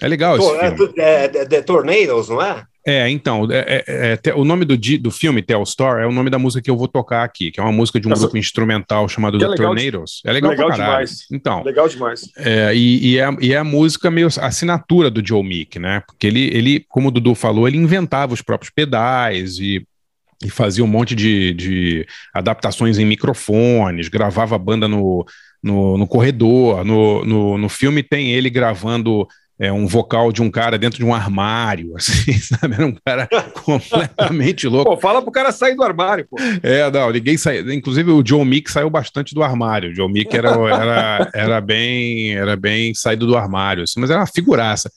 [0.00, 0.94] é legal esse é filme.
[0.96, 2.64] É, The Tornadoes, não é?
[2.88, 6.30] É, então, é, é, é, o nome do, do filme, Tell Store, é o nome
[6.30, 8.22] da música que eu vou tocar aqui, que é uma música de um Essa...
[8.22, 10.22] grupo instrumental chamado The Tornadoes.
[10.24, 11.26] É legal, legal demais.
[11.30, 12.30] Então, legal demais.
[12.38, 16.02] É, e, e, é, e é a música meio assinatura do Joe Meek, né?
[16.06, 19.86] Porque ele, ele, como o Dudu falou, ele inventava os próprios pedais e
[20.42, 25.26] e fazia um monte de, de adaptações em microfones, gravava a banda no,
[25.62, 26.84] no, no corredor.
[26.84, 29.26] No, no, no, filme tem ele gravando
[29.58, 32.74] é, um vocal de um cara dentro de um armário, assim, sabe?
[32.74, 33.28] Era um cara
[33.64, 34.92] completamente louco.
[34.92, 36.36] Pô, fala pro cara sair do armário, pô.
[36.62, 37.72] É, não, ninguém saiu.
[37.72, 39.90] Inclusive o John Mick saiu bastante do armário.
[39.90, 44.20] O John Mick era, era, era, bem, era bem saído do armário, assim, mas era
[44.20, 44.88] uma figuraça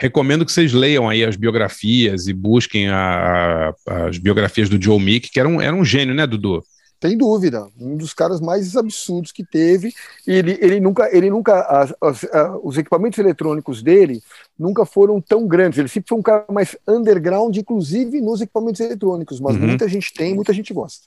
[0.00, 4.98] recomendo que vocês leiam aí as biografias e busquem a, a, as biografias do Joe
[4.98, 6.64] Mick, que era um, era um gênio, né, Dudu?
[6.98, 9.92] Tem dúvida, um dos caras mais absurdos que teve.
[10.26, 12.26] Ele, ele nunca, ele nunca, as, as,
[12.62, 14.22] os equipamentos eletrônicos dele
[14.58, 15.78] nunca foram tão grandes.
[15.78, 19.40] Ele sempre foi um cara mais underground, inclusive nos equipamentos eletrônicos.
[19.40, 19.68] Mas uhum.
[19.68, 21.04] muita gente tem, muita gente gosta.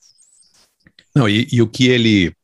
[1.14, 2.34] Não, e, e o que ele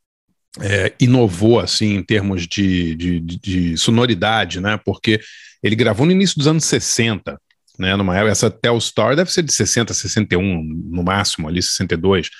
[0.60, 4.80] é, inovou assim em termos de, de, de sonoridade, né?
[4.84, 5.20] Porque
[5.62, 7.38] ele gravou no início dos anos 60,
[7.78, 7.96] né?
[7.96, 12.30] Numa essa Telstar deve ser de 60, 61, no máximo, ali 62.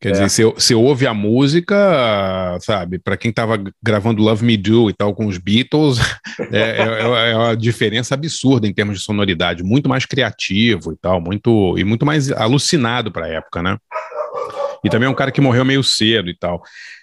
[0.00, 0.12] Quer é.
[0.12, 5.14] dizer, você ouve a música, sabe, para quem estava gravando Love Me Do e tal
[5.14, 5.98] com os Beatles,
[6.50, 10.96] é, é, é, é, uma diferença absurda em termos de sonoridade, muito mais criativo e
[10.96, 13.76] tal, muito e muito mais alucinado para a época, né?
[14.82, 16.62] E também é um cara que morreu meio cedo e tal.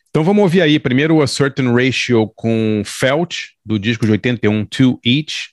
[0.10, 5.00] Então vamos ouvir aí primeiro a Certain Ratio com Felt, do disco de 81, To
[5.06, 5.50] Each,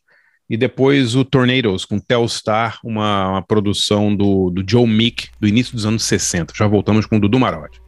[0.48, 5.72] e depois o Tornadoes com Telstar, uma, uma produção do, do Joe Meek do início
[5.74, 6.54] dos anos 60.
[6.56, 7.83] Já voltamos com o Dudu Marotti.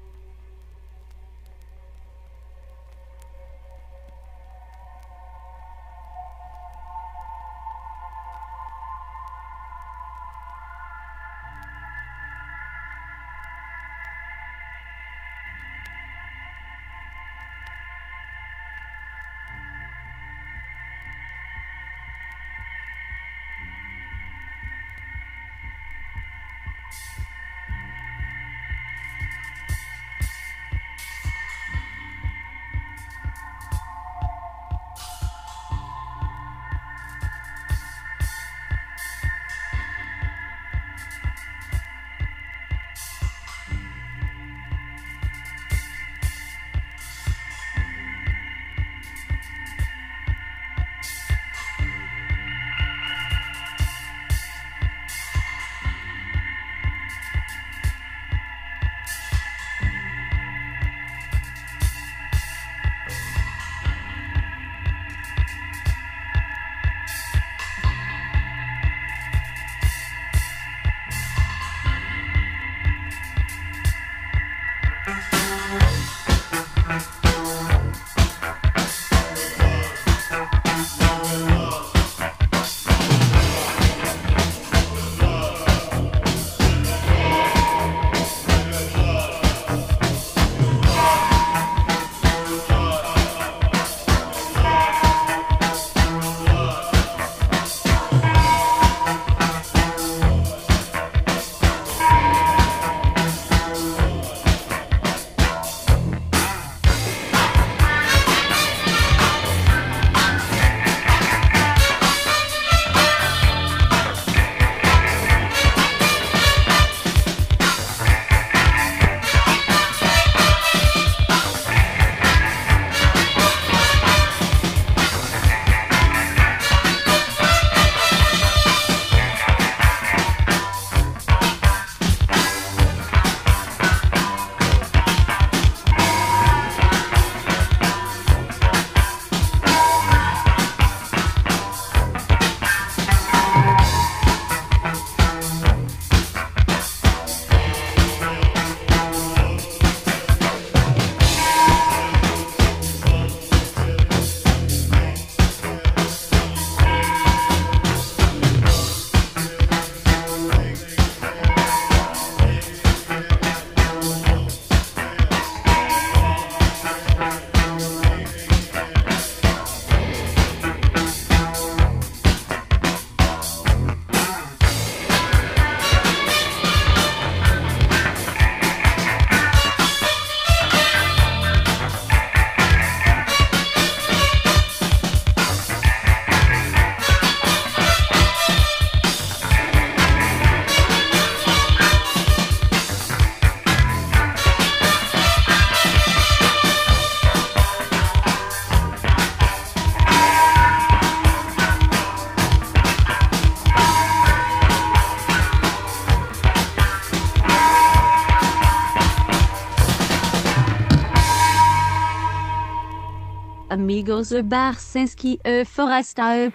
[213.97, 216.51] Amigos Barsinski e Forasta e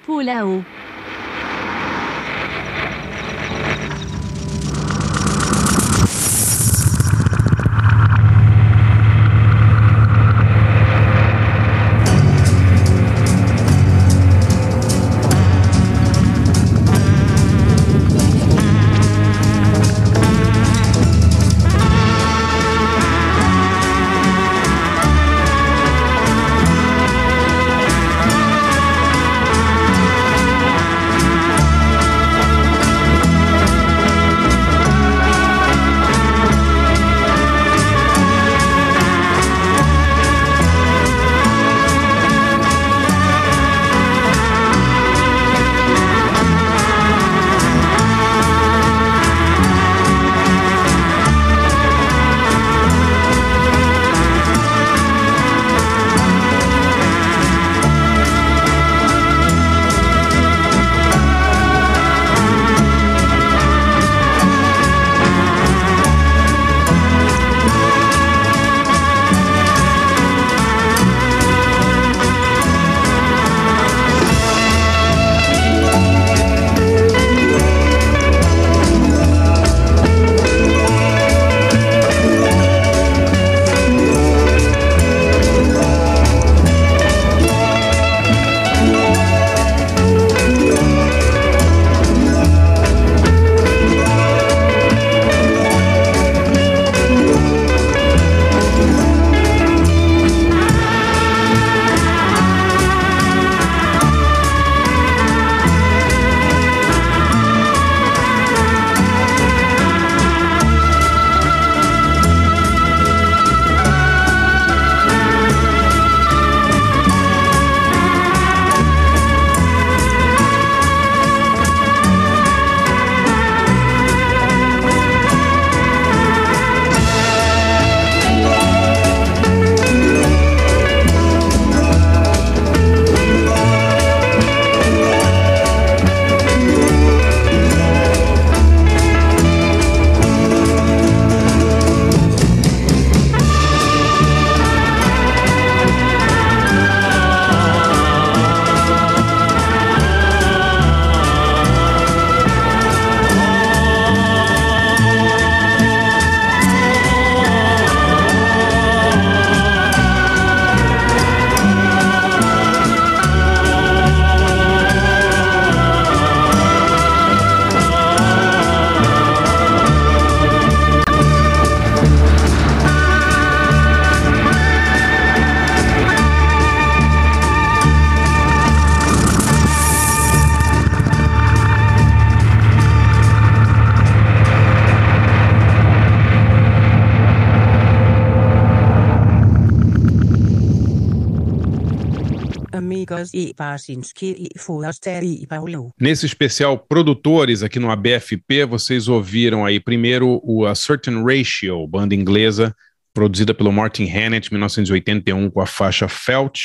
[195.23, 195.91] E Paulo.
[195.99, 202.13] Nesse especial Produtores aqui no ABFP, vocês ouviram aí primeiro o A Certain Ratio, banda
[202.13, 202.75] inglesa,
[203.13, 206.59] produzida pelo Martin Hannett, 1981, com a faixa Felt,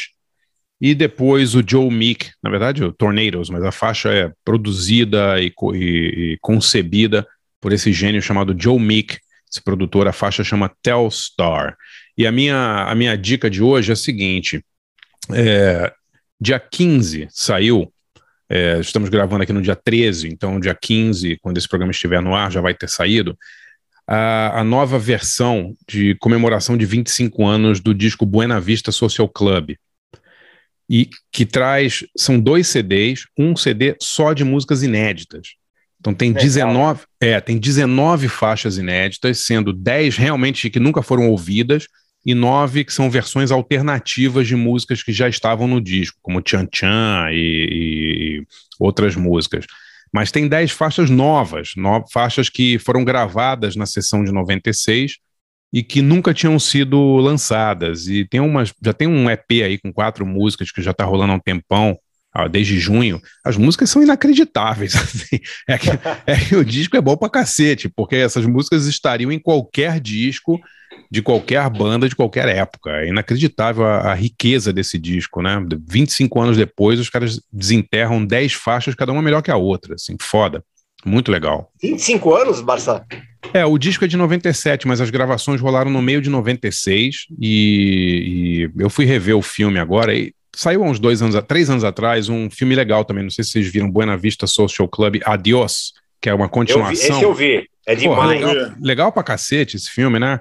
[0.81, 5.53] e depois o Joe Meek, na verdade o Tornadoes, mas a faixa é produzida e,
[5.74, 7.27] e, e concebida
[7.61, 9.18] por esse gênio chamado Joe Meek,
[9.51, 11.77] esse produtor, a faixa chama Telstar.
[12.16, 14.64] E a minha, a minha dica de hoje é a seguinte:
[15.33, 15.93] é,
[16.41, 17.93] Dia 15 saiu,
[18.49, 22.34] é, estamos gravando aqui no dia 13, então dia 15, quando esse programa estiver no
[22.34, 23.37] ar, já vai ter saído,
[24.07, 29.74] a, a nova versão de comemoração de 25 anos do disco Buena Vista Social Club.
[30.89, 35.55] E que traz, são dois CDs, um CD só de músicas inéditas.
[35.99, 41.89] Então tem 19, é, tem 19 faixas inéditas, sendo 10 realmente que nunca foram ouvidas
[42.27, 46.66] e nove que são versões alternativas de músicas que já estavam no disco, como Tchan
[46.66, 48.47] Tchan e, e
[48.81, 49.64] outras músicas.
[50.12, 55.18] Mas tem dez faixas novas, no, faixas que foram gravadas na sessão de 96
[55.72, 58.09] e que nunca tinham sido lançadas.
[58.09, 61.33] E tem umas, já tem um EP aí com quatro músicas que já está rolando
[61.33, 61.97] há um tempão,
[62.51, 63.20] desde junho.
[63.45, 64.95] As músicas são inacreditáveis.
[64.99, 65.39] Assim.
[65.68, 65.89] É, que,
[66.27, 70.61] é que o disco é bom pra cacete, porque essas músicas estariam em qualquer disco
[71.11, 72.90] de qualquer banda de qualquer época.
[72.90, 75.62] É inacreditável a, a, riqueza desse disco, né?
[75.88, 80.16] 25 anos depois, os caras desenterram 10 faixas, cada uma melhor que a outra, assim,
[80.20, 80.62] foda.
[81.04, 81.70] Muito legal.
[81.80, 83.04] 25 anos, Barça?
[83.52, 88.68] É, o disco é de 97, mas as gravações rolaram no meio de 96 e,
[88.76, 91.84] e eu fui rever o filme agora e Saiu há uns dois anos, três anos
[91.84, 93.22] atrás, um filme legal também.
[93.22, 97.20] Não sei se vocês viram Buena Vista Social Club Adios, que é uma continuação.
[97.20, 97.70] Eu vi, esse eu vi.
[97.86, 98.40] É demais.
[98.40, 100.40] Porra, legal, legal pra cacete esse filme, né?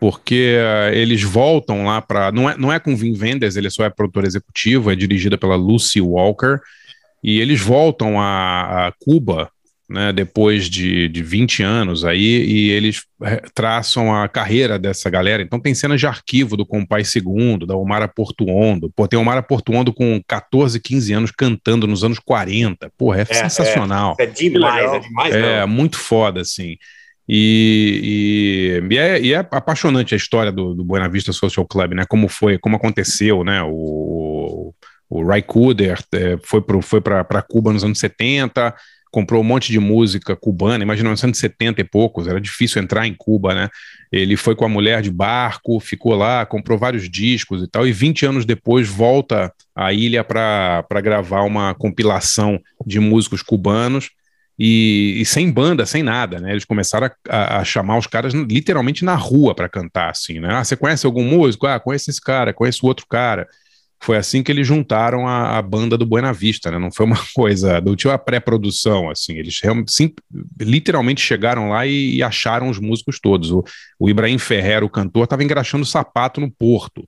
[0.00, 2.32] Porque uh, eles voltam lá para.
[2.32, 5.54] Não é, não é com Vin Wenders, ele só é produtor executivo, é dirigida pela
[5.54, 6.58] Lucy Walker.
[7.22, 9.48] E eles voltam a, a Cuba
[9.92, 15.42] né, depois de, de 20 anos aí, e eles é, traçam a carreira dessa galera.
[15.42, 18.90] Então tem cenas de arquivo do Compai Segundo, da Omara Portuondo.
[18.96, 22.90] Pô, tem Omara Portuondo com 14, 15 anos cantando nos anos 40.
[22.96, 24.16] Porra, é, é sensacional.
[24.18, 25.34] É, é demais, é demais.
[25.34, 25.68] É, não.
[25.68, 26.76] muito foda, assim.
[27.28, 31.92] E, e, e, é, e, é, apaixonante a história do, do Buena Vista Social Club,
[31.92, 32.04] né?
[32.08, 33.62] Como foi, como aconteceu, né?
[33.62, 34.74] O,
[35.08, 37.00] o Ray Cooder é, foi para foi
[37.48, 38.74] Cuba nos anos 70,
[39.12, 43.54] comprou um monte de música cubana, imagina, 1970 e poucos, era difícil entrar em Cuba,
[43.54, 43.68] né?
[44.10, 47.92] Ele foi com a mulher de barco, ficou lá, comprou vários discos e tal, e
[47.92, 54.10] 20 anos depois volta à ilha para gravar uma compilação de músicos cubanos.
[54.64, 56.52] E, e, sem banda, sem nada, né?
[56.52, 60.48] Eles começaram a, a, chamar os caras literalmente na rua para cantar, assim, né?
[60.52, 61.66] Ah, você conhece algum músico?
[61.66, 63.48] Ah, conhece esse cara, conheço outro cara
[64.02, 66.78] foi assim que eles juntaram a, a, banda do Buena Vista, né?
[66.78, 70.12] Não foi uma coisa, não tinha uma pré-produção, assim, eles sim,
[70.60, 73.52] literalmente chegaram lá e, e, acharam os músicos todos.
[73.52, 73.62] O,
[74.00, 77.04] o Ibrahim Ferrer, o cantor, estava engraxando sapato no Porto.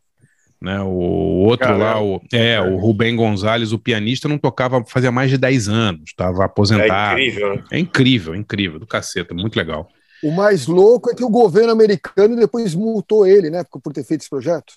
[0.64, 1.84] Né, o outro Caramba.
[1.84, 6.02] lá, o, é, o Rubem Gonzalez, o pianista, não tocava fazia mais de 10 anos,
[6.06, 7.20] estava aposentado.
[7.20, 7.64] É incrível, né?
[7.70, 9.86] É incrível, incrível, do caceta, muito legal.
[10.22, 14.22] O mais louco é que o governo americano depois multou ele, né, por ter feito
[14.22, 14.72] esse projeto.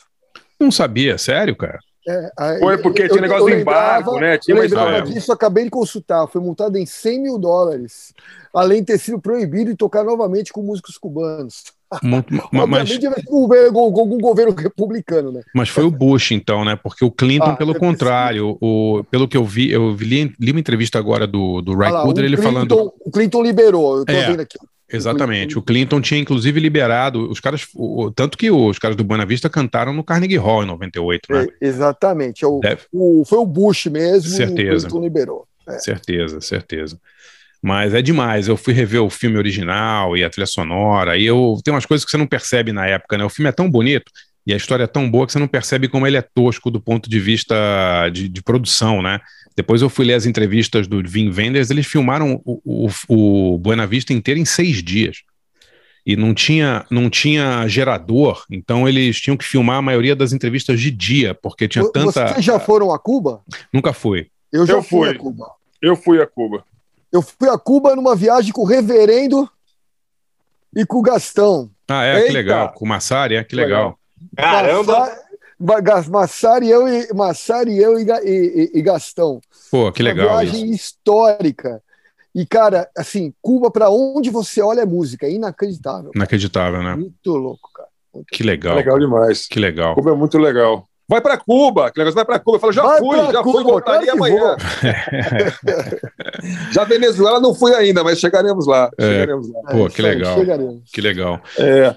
[0.59, 1.79] Não sabia, sério, cara?
[2.05, 4.37] É, aí, foi porque eu, tinha negócio do embargo, né?
[4.37, 6.27] Tinha eu lembrava disso, acabei de consultar.
[6.27, 8.13] Foi multado em 100 mil dólares,
[8.53, 11.63] além de ter sido proibido de tocar novamente com músicos cubanos.
[12.03, 12.91] Muito, mas,
[14.01, 15.41] algum governo republicano, né?
[15.53, 16.75] Mas foi o Bush, então, né?
[16.75, 20.59] Porque o Clinton, ah, pelo contrário, o, pelo que eu vi, eu li, li uma
[20.59, 22.93] entrevista agora do, do Ray Cooder, ele Clinton, falando.
[22.99, 24.57] O Clinton liberou, eu tô é, vendo aqui.
[24.91, 25.57] Exatamente.
[25.57, 29.49] O Clinton tinha inclusive liberado os caras, o, tanto que os caras do Buena Vista
[29.49, 31.47] cantaram no Carnegie Hall em 98, né?
[31.61, 32.45] É, exatamente.
[32.45, 32.61] É o,
[32.93, 34.29] o, foi o Bush mesmo.
[34.29, 34.87] Certeza.
[34.87, 35.47] o Clinton liberou.
[35.67, 35.79] É.
[35.79, 36.97] Certeza, certeza.
[37.61, 38.47] Mas é demais.
[38.47, 41.17] Eu fui rever o filme original e a trilha sonora.
[41.17, 43.25] E eu tem umas coisas que você não percebe na época, né?
[43.25, 44.11] O filme é tão bonito
[44.47, 46.79] e a história é tão boa que você não percebe como ele é tosco do
[46.79, 47.55] ponto de vista
[48.13, 49.19] de, de produção, né?
[49.57, 53.85] Depois eu fui ler as entrevistas do Vin Wenders, eles filmaram o, o, o Buena
[53.85, 55.23] Vista inteiro em seis dias.
[56.05, 60.79] E não tinha, não tinha gerador, então eles tinham que filmar a maioria das entrevistas
[60.79, 62.29] de dia, porque tinha tanta.
[62.29, 63.41] Vocês já foram a Cuba?
[63.73, 64.27] Nunca fui.
[64.53, 65.07] Eu já eu fui.
[65.07, 65.51] fui a Cuba.
[65.81, 66.63] Eu fui a Cuba.
[67.11, 69.49] Eu fui a Cuba numa viagem com o reverendo
[70.75, 71.69] e com o Gastão.
[71.87, 72.27] Ah, é, Eita.
[72.27, 72.73] que legal.
[72.73, 73.97] Com o Massari, é, que legal.
[74.35, 75.11] Caramba!
[76.09, 79.41] Massari, eu e, Massari, eu e, e, e Gastão.
[79.71, 80.27] Pô, que legal.
[80.27, 80.73] Uma viagem isso.
[80.73, 81.81] histórica.
[82.35, 86.11] E, cara, assim, Cuba, para onde você olha é música, é inacreditável.
[86.13, 86.95] Inacreditável, né?
[86.95, 87.89] Muito louco, cara.
[88.13, 88.73] Muito que legal.
[88.73, 89.47] É legal demais.
[89.47, 89.95] Que legal.
[89.95, 90.86] Cuba é muito legal.
[91.09, 92.57] Vai para Cuba, que negócio vai para Cuba.
[92.57, 94.57] Eu falo, já vai fui, já Cuba, fui, voltaria claro amanhã.
[96.73, 98.89] já Venezuela não fui ainda, mas chegaremos lá.
[98.97, 99.61] É, chegaremos lá.
[99.71, 100.35] Pô, que legal.
[100.91, 101.41] Que legal.
[101.57, 101.95] É.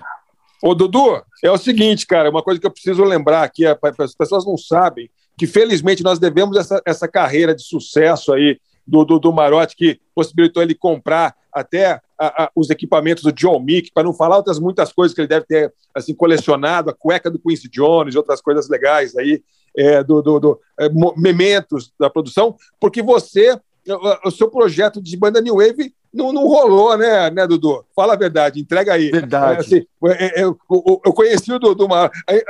[0.63, 4.15] Ô, Dudu, é o seguinte, cara, uma coisa que eu preciso lembrar aqui, é, as
[4.15, 9.19] pessoas não sabem que felizmente nós devemos essa, essa carreira de sucesso aí do, do,
[9.19, 14.05] do Marotti, que possibilitou ele comprar até a, a, os equipamentos do John Mick, para
[14.05, 17.69] não falar outras muitas coisas que ele deve ter assim colecionado, a cueca do Quincy
[17.71, 19.43] Jones, outras coisas legais aí,
[19.75, 23.59] é, do, do, do é, mementos da produção, porque você,
[24.25, 27.85] o seu projeto de banda New Wave não, não rolou, né, né, Dudu?
[27.97, 29.11] Fala a verdade, entrega aí.
[29.11, 29.57] Verdade.
[29.57, 31.89] É, assim, é, é, eu, eu, eu, conheci o Dudu,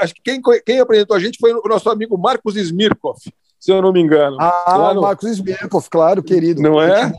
[0.00, 3.18] acho que quem, quem apresentou a gente foi o nosso amigo Marcos Smirkov,
[3.60, 4.36] se eu não me engano.
[4.40, 5.02] Ah, no...
[5.02, 6.60] Marcos Smirkov, claro, querido.
[6.60, 7.12] Não é?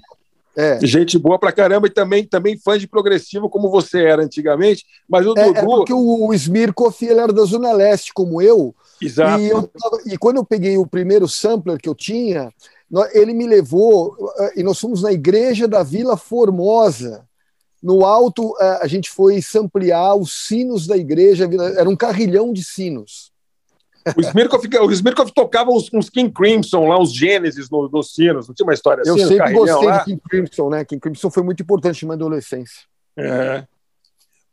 [0.55, 0.79] É.
[0.85, 4.85] Gente boa pra caramba e também, também fã de progressivo, como você era antigamente.
[5.07, 5.57] Mas o é, Dudu.
[5.57, 8.75] É porque o Smirkov ele era da Zona Leste, como eu.
[9.01, 9.41] Exato.
[9.41, 9.71] E, eu,
[10.05, 12.51] e quando eu peguei o primeiro sampler que eu tinha,
[13.13, 17.25] ele me levou eh, e nós fomos na igreja da Vila Formosa.
[17.81, 22.63] No alto, eh, a gente foi samplear os sinos da igreja, era um carrilhão de
[22.63, 23.30] sinos.
[24.15, 28.47] O Smirkov, o Smirkov tocava uns, uns, King Crimson lá, os Gênesis nos, nos sinos,
[28.47, 29.21] não tinha uma história assim?
[29.21, 29.97] Eu sempre gostei lá?
[29.99, 30.85] de King Crimson, né?
[30.85, 32.83] King Crimson foi muito importante na minha adolescência.
[33.17, 33.63] É.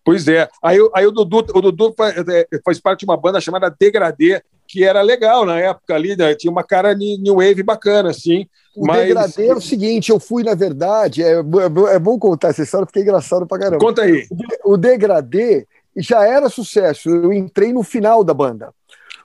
[0.05, 0.49] Pois é.
[0.62, 4.42] Aí, aí o Dudu, o Dudu faz, é, faz parte de uma banda chamada Degradê,
[4.66, 6.34] que era legal na época ali, né?
[6.34, 8.46] tinha uma cara new wave bacana, assim.
[8.76, 9.07] O mas...
[9.07, 12.86] degradê é o seguinte, eu fui, na verdade, é, é, é bom contar essa história
[12.86, 13.78] porque é engraçado pra caramba.
[13.78, 14.26] Conta aí.
[14.64, 18.72] O degradê já era sucesso, eu entrei no final da banda.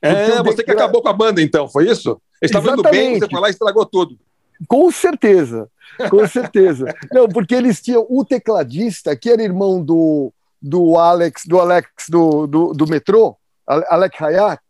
[0.04, 2.22] É, você que acabou com a banda, então, foi isso?
[2.42, 4.20] Eles estavam indo bem, você foi lá e estragou tudo.
[4.68, 5.70] Com certeza,
[6.10, 6.94] com certeza.
[7.12, 10.32] Não, porque eles tinham o tecladista, que era irmão do,
[10.62, 14.62] do Alex, do Alex do, do, do metrô, Alec Hayat,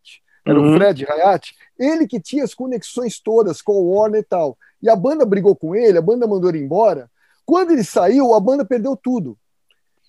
[0.46, 0.74] era uhum.
[0.74, 4.56] o Fred Hayat, ele que tinha as conexões todas com o Warner e tal.
[4.80, 7.10] E a banda brigou com ele, a banda mandou ele embora.
[7.44, 9.36] Quando ele saiu, a banda perdeu tudo.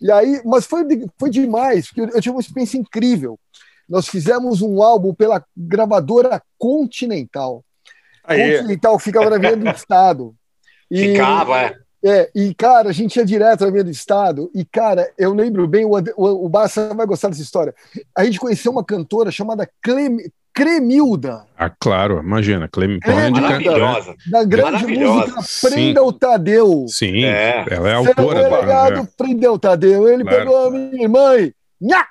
[0.01, 0.84] E aí, mas foi,
[1.17, 3.39] foi demais, porque eu tive uma experiência incrível.
[3.88, 7.63] Nós fizemos um álbum pela gravadora Continental.
[8.23, 8.57] Aê.
[8.57, 10.36] Continental ficava na Avenida do Estado.
[10.89, 11.75] E, ficava, é.
[12.03, 15.67] É, e cara, a gente ia direto na Avenida do Estado, e cara, eu lembro
[15.67, 17.73] bem, o, o, o Barça vai gostar dessa história.
[18.15, 20.19] A gente conheceu uma cantora chamada Clem,
[20.55, 21.45] Cremilda.
[21.57, 23.13] Ah, claro, imagina, Clemilda.
[23.13, 24.15] Maravilhosa.
[24.31, 26.86] Da grande música Prenda o Tadeu.
[26.88, 27.65] Sim, é.
[27.69, 28.39] ela é autora.
[28.39, 29.07] Seu delegado é.
[29.17, 30.07] Prendeu o Tadeu.
[30.07, 30.38] Ele claro.
[30.38, 31.53] pegou a minha mãe.
[31.80, 32.09] Nhac!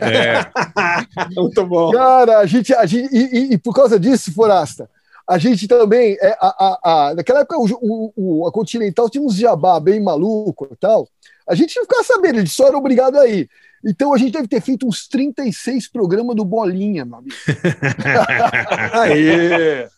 [0.00, 0.40] É.
[1.34, 1.90] Muito bom.
[1.92, 4.88] Cara, a gente, a gente e, e, e por causa disso, Forasta,
[5.28, 9.34] a gente também, é, a, a, a, naquela época, o, o, a Continental tinha uns
[9.34, 11.08] jabá bem maluco e tal.
[11.48, 13.48] A gente não ficava sabendo, a gente só era obrigado a ir.
[13.84, 17.34] Então a gente deve ter feito uns 36 programas do Bolinha, meu amigo.
[18.92, 19.88] Aê!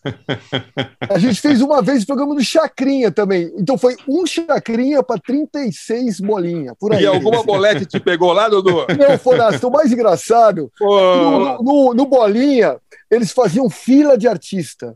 [1.07, 3.53] A gente fez uma vez o programa do Chacrinha também.
[3.57, 6.73] Então foi um Chacrinha para 36 Bolinha.
[6.79, 7.03] Por aí.
[7.03, 8.87] E alguma bolete te pegou lá, Dudu?
[8.97, 12.77] Não, Forasto, o mais engraçado, no, no, no, Bolinha,
[13.09, 14.95] eles faziam fila de artista.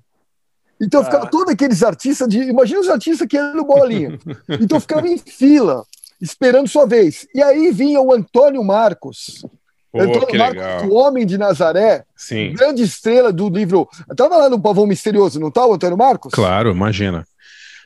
[0.81, 1.29] Então ficava ah.
[1.29, 2.39] todos aqueles artistas de.
[2.39, 4.17] Imagina os artistas que eram no Bolinha.
[4.49, 5.85] Então ficava em fila
[6.21, 7.27] esperando sua vez.
[7.33, 9.45] E aí vinha o Antônio Marcos.
[9.91, 10.85] Pô, Antônio Marcos, legal.
[10.87, 12.53] o Homem de Nazaré, Sim.
[12.53, 13.87] grande estrela do livro.
[14.09, 16.31] Estava lá no Pavão Misterioso, não está o Antônio Marcos?
[16.31, 17.25] Claro, imagina.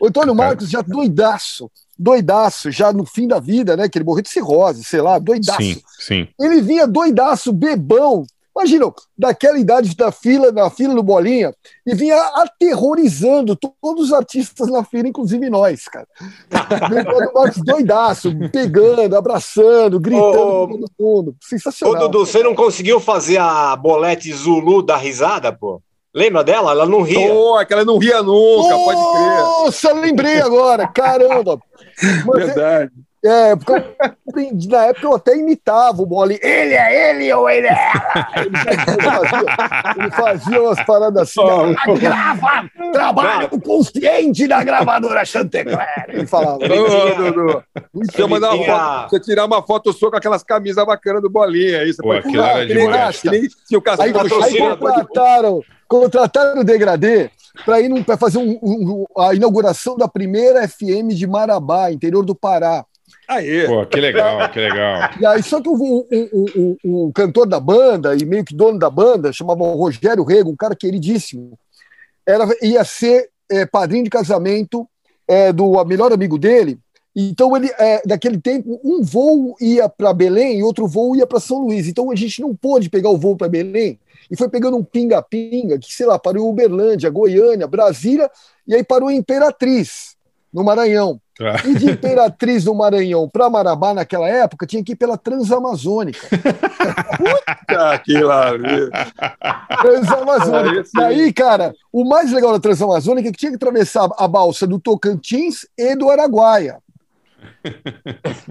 [0.02, 3.88] O Antônio Marcos já doidaço, doidaço, já no fim da vida, né?
[3.88, 5.62] Que ele morreu de cirrose, sei lá, doidaço.
[5.62, 6.28] Sim, sim.
[6.38, 8.26] Ele vinha doidaço, bebão,
[8.56, 11.54] Imagina, daquela idade da fila, na fila do Bolinha,
[11.86, 16.08] e vinha aterrorizando todos os artistas na fila, inclusive nós, cara.
[17.34, 21.36] O Marcos doidaço, pegando, abraçando, gritando ô, todo mundo.
[21.42, 21.96] Sensacional.
[21.96, 25.82] Ô, Dudu, você não conseguiu fazer a bolete Zulu da risada, pô?
[26.14, 26.72] Lembra dela?
[26.72, 27.28] Ela não ria.
[27.28, 29.42] Pô, aquela não ria nunca, pode crer.
[29.42, 31.60] Nossa, lembrei agora, caramba.
[32.26, 32.92] Mas Verdade.
[32.92, 33.13] É,
[33.56, 36.38] porque eu, na época eu até imitava o Boli.
[36.42, 38.28] Ele é ele ou ele é ela?
[38.36, 41.40] Ele fazia, ele fazia umas paradas assim.
[41.40, 43.60] Oh, grava, trabalho não.
[43.62, 45.88] consciente da gravadora Chantecler.
[46.10, 46.60] Ele falava.
[47.94, 51.80] Você, mandar uma foto, você tirar uma foto sua com aquelas camisas bacanas do Bolinha.
[51.80, 53.14] Aí você Pô, pode pular, era.
[53.14, 54.14] Que nem, se o aí,
[54.44, 57.30] aí contrataram, contrataram o Degradê
[57.66, 62.36] para ir para fazer um, um, a inauguração da primeira FM de Marabá, interior do
[62.36, 62.84] Pará.
[63.28, 63.68] Aê.
[63.68, 65.10] Pô, que legal, que legal.
[65.20, 68.78] E aí, só que o, o, o, o, cantor da banda e meio que dono
[68.78, 71.58] da banda, chamava Rogério Rego, um cara queridíssimo,
[72.28, 74.88] era, ia ser é, padrinho de casamento
[75.28, 76.78] é, do melhor amigo dele.
[77.16, 81.40] Então, ele, é, naquele tempo, um voo ia para Belém e outro voo ia para
[81.40, 81.88] São Luís.
[81.88, 84.00] Então, a gente não pôde pegar o voo para Belém
[84.32, 88.30] e foi pegando um pinga-pinga, que, sei lá, parou em Uberlândia, Goiânia, Brasília,
[88.68, 90.13] e aí parou em Imperatriz,
[90.54, 91.20] no Maranhão.
[91.42, 91.56] Ah.
[91.68, 96.28] E de Imperatriz do Maranhão para Marabá, naquela época, tinha que ir pela Transamazônica.
[97.18, 98.52] Puta que lá.
[99.82, 100.84] Transamazônica.
[101.00, 104.80] Aí, cara, o mais legal da Transamazônica é que tinha que atravessar a balsa do
[104.80, 106.78] Tocantins e do Araguaia.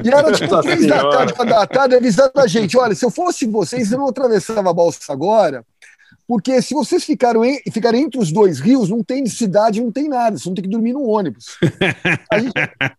[0.04, 3.46] E era tipo três da tarde, da tarde, avisando a gente: olha, se eu fosse
[3.46, 5.64] vocês, eu não atravessava a balsa agora,
[6.26, 10.08] porque se vocês ficaram em, ficarem entre os dois rios, não tem cidade, não tem
[10.08, 11.58] nada, vocês vão ter que dormir no ônibus.
[12.30, 12.52] a, gente,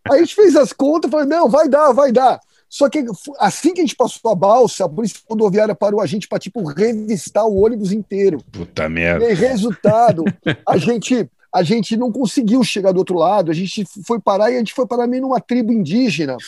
[0.10, 2.40] a gente fez as contas e falou: não, vai dar, vai dar.
[2.70, 3.06] Só que
[3.38, 6.64] assim que a gente passou a balsa, a polícia rodoviária parou a gente para tipo
[6.64, 8.40] revistar o ônibus inteiro.
[8.52, 9.30] Puta merda.
[9.30, 10.24] E resultado,
[10.68, 14.56] a gente a gente não conseguiu chegar do outro lado, a gente foi parar e
[14.56, 16.36] a gente foi parar meio numa tribo indígena.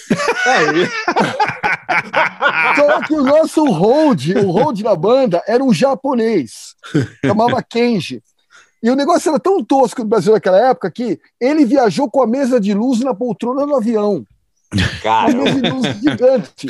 [2.76, 6.74] Só que o nosso hold, o hold da banda, era um japonês,
[7.24, 8.24] chamava Kenji.
[8.82, 12.28] E o negócio era tão tosco no Brasil naquela época que ele viajou com a
[12.28, 14.26] mesa de luz na poltrona do avião.
[15.02, 15.32] Cara.
[16.02, 16.68] Gigante.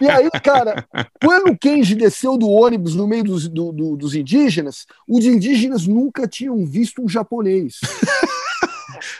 [0.00, 0.84] E aí, cara,
[1.22, 5.86] quando o Kenji desceu do ônibus no meio dos, do, do, dos indígenas, os indígenas
[5.86, 7.80] nunca tinham visto um japonês.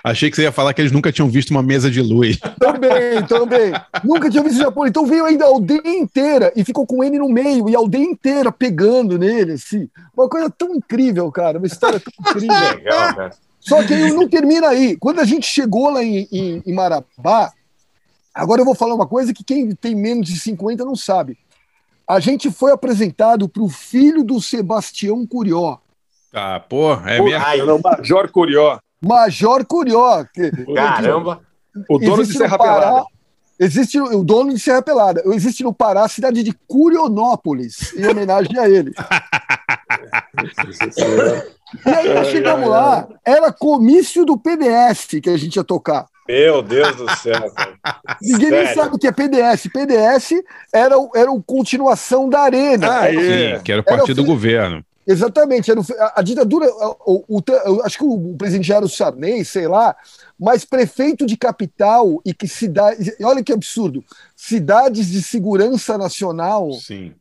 [0.03, 2.39] Achei que você ia falar que eles nunca tinham visto uma mesa de luz.
[2.59, 3.73] Também, também.
[4.05, 4.91] Nunca tinham visto japonês.
[4.91, 8.05] Então veio ainda a aldeia inteira e ficou com ele no meio, e a aldeia
[8.05, 9.89] inteira pegando nele, assim.
[10.17, 11.59] Uma coisa tão incrível, cara.
[11.59, 12.57] Uma história tão incrível.
[12.57, 13.31] Legal, cara.
[13.61, 14.97] Só que aí não termina aí.
[14.97, 17.53] Quando a gente chegou lá em, em, em Marabá,
[18.37, 21.39] agora eu vou falar uma coisa que quem tem menos de 50 não sabe.
[22.07, 25.79] a gente foi apresentado para o filho do Sebastião Curió.
[26.33, 27.67] Ah, pô, é mesmo?
[27.67, 28.79] Não, Major Curió.
[29.03, 30.25] Major Curió.
[30.75, 31.41] Caramba.
[31.89, 33.07] O dono de Serra Pelada.
[33.59, 35.23] Existe o dono de Serra Pelada.
[35.27, 38.93] Existe no Pará a cidade de Curionópolis, em homenagem a ele.
[41.87, 46.07] e aí nós chegamos lá, era comício do PDS que a gente ia tocar.
[46.29, 47.51] Meu Deus do céu.
[47.55, 47.77] Cara.
[48.21, 48.65] Ninguém Sério?
[48.65, 49.69] nem sabe o que é PDS.
[49.69, 53.01] PDS era, era a continuação da Arena.
[53.01, 53.57] Ah, é.
[53.57, 54.85] Sim, que era o partido do governo.
[55.07, 55.71] Exatamente.
[55.71, 56.67] Era a, a ditadura,
[57.07, 59.95] o, o, o, acho que o presidente já era o Sarney, sei lá,
[60.39, 63.15] mas prefeito de capital e que cidade.
[63.23, 64.05] Olha que absurdo.
[64.35, 67.15] Cidades de segurança nacional Sim.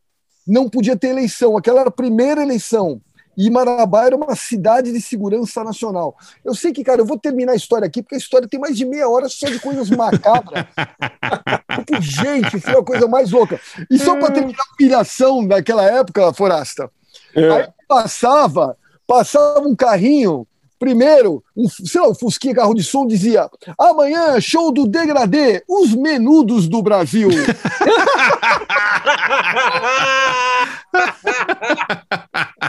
[0.47, 1.55] não podia ter eleição.
[1.55, 2.99] Aquela era a primeira eleição.
[3.37, 6.15] E Marabá era uma cidade de segurança nacional.
[6.43, 8.77] Eu sei que, cara, eu vou terminar a história aqui, porque a história tem mais
[8.77, 10.65] de meia hora só de coisas macabras.
[11.75, 13.59] porque, gente, foi a coisa mais louca.
[13.89, 16.89] E só para terminar a pilhação daquela época, Forasta,
[17.35, 17.49] é.
[17.49, 20.47] aí passava, passava um carrinho
[20.77, 23.49] Primeiro, um, sei lá, o Fusquinha carro de som dizia:
[23.79, 27.29] amanhã, show do Degradê, os menudos do Brasil.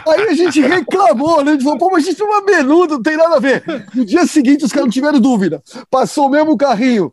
[0.07, 1.51] Aí a gente reclamou, né?
[1.51, 3.63] A gente falou, pô, mas não é menudo, não tem nada a ver.
[3.93, 5.61] No dia seguinte, os caras não tiveram dúvida.
[5.89, 7.11] Passou o mesmo carrinho.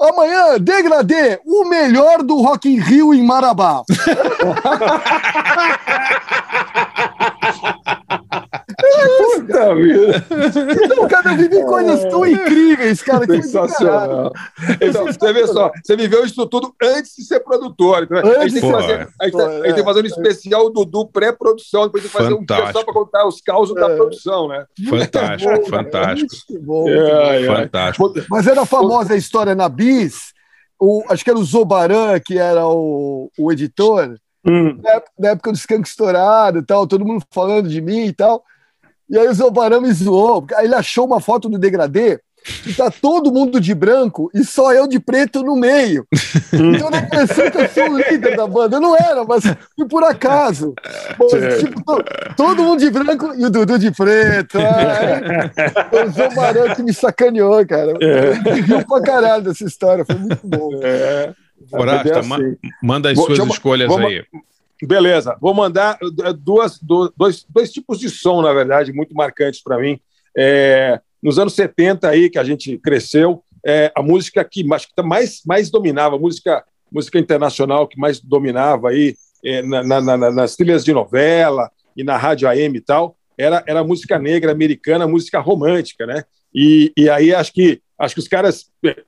[0.00, 3.82] Amanhã, Degradê, o melhor do Rock in Rio em Marabá.
[9.34, 10.26] Puta vida.
[10.84, 13.26] Então, cara, eu vivi coisas tão incríveis, cara.
[13.26, 14.32] Sensacional.
[14.80, 18.04] Então, você vê só, você viveu isso tudo antes de ser produtor.
[18.04, 20.06] Então, a gente tem que fazer, a gente, tá- a gente tem que fazer um
[20.06, 22.68] especial Dudu pré-produção, depois tem que fazer fantástico.
[22.68, 23.80] um dia só para contar os causos é.
[23.80, 24.64] da produção, né?
[24.88, 26.58] Fantástico, bom, fantástico.
[26.60, 28.14] Bom, é, fantástico.
[28.30, 30.32] Mas era famosa a história na Bis,
[30.78, 34.14] o, acho que era o Zobaran, que era o, o editor,
[34.46, 34.78] hum.
[34.82, 38.12] na, época, na época do Skank Estourado e tal, todo mundo falando de mim e
[38.12, 38.44] tal.
[39.10, 42.20] E aí o Zobarão me zoou, aí ele achou uma foto do degradê
[42.62, 46.06] que tá todo mundo de branco e só eu de preto no meio.
[46.50, 48.76] Então na impressão que eu sou o líder da banda.
[48.76, 49.44] Eu não era, mas
[49.88, 50.74] por acaso.
[51.18, 52.04] Bom, tipo, to,
[52.36, 54.58] todo mundo de branco e o Dudu de preto.
[54.58, 55.50] Ah,
[55.92, 57.92] o Zobarão que me sacaneou, cara.
[58.00, 58.60] É.
[58.60, 60.70] Riu pra caralho dessa história, foi muito bom.
[60.82, 61.34] É.
[61.70, 62.56] É assim.
[62.82, 64.22] manda as Bom, suas escolhas vamos, aí.
[64.86, 69.78] Beleza, vou mandar eh, duas, dois, dois tipos de som, na verdade, muito marcantes para
[69.78, 69.98] mim.
[70.36, 75.42] É, nos anos 70 aí, que a gente cresceu, é, a música que mais, mais,
[75.44, 80.54] mais dominava, a música, música internacional que mais dominava aí é, na, na, na, nas
[80.54, 85.40] trilhas de novela e na rádio AM e tal, era, era música negra americana, música
[85.40, 86.24] romântica, né?
[86.54, 88.66] E, e aí acho que acho que os caras,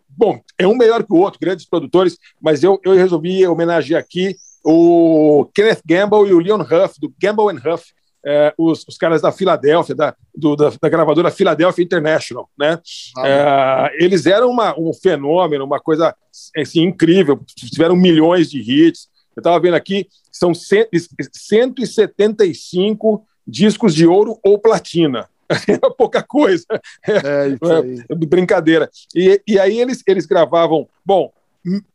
[0.09, 4.35] bom, é um melhor que o outro, grandes produtores, mas eu, eu resolvi homenagear aqui
[4.64, 7.92] o Kenneth Gamble e o Leon Huff, do Gamble and Huff,
[8.24, 12.78] é, os, os, caras da Filadélfia, da, do, da, da, gravadora Philadelphia International, né?
[13.16, 16.14] Ah, é, eles eram uma, um fenômeno, uma coisa
[16.56, 19.08] assim, incrível, tiveram milhões de hits.
[19.34, 25.26] Eu estava vendo aqui, são 175 discos de ouro ou platina.
[25.66, 26.64] É pouca coisa.
[27.04, 27.56] É, é,
[28.08, 28.88] é brincadeira.
[29.12, 30.88] E, e aí eles, eles gravavam.
[31.04, 31.32] Bom,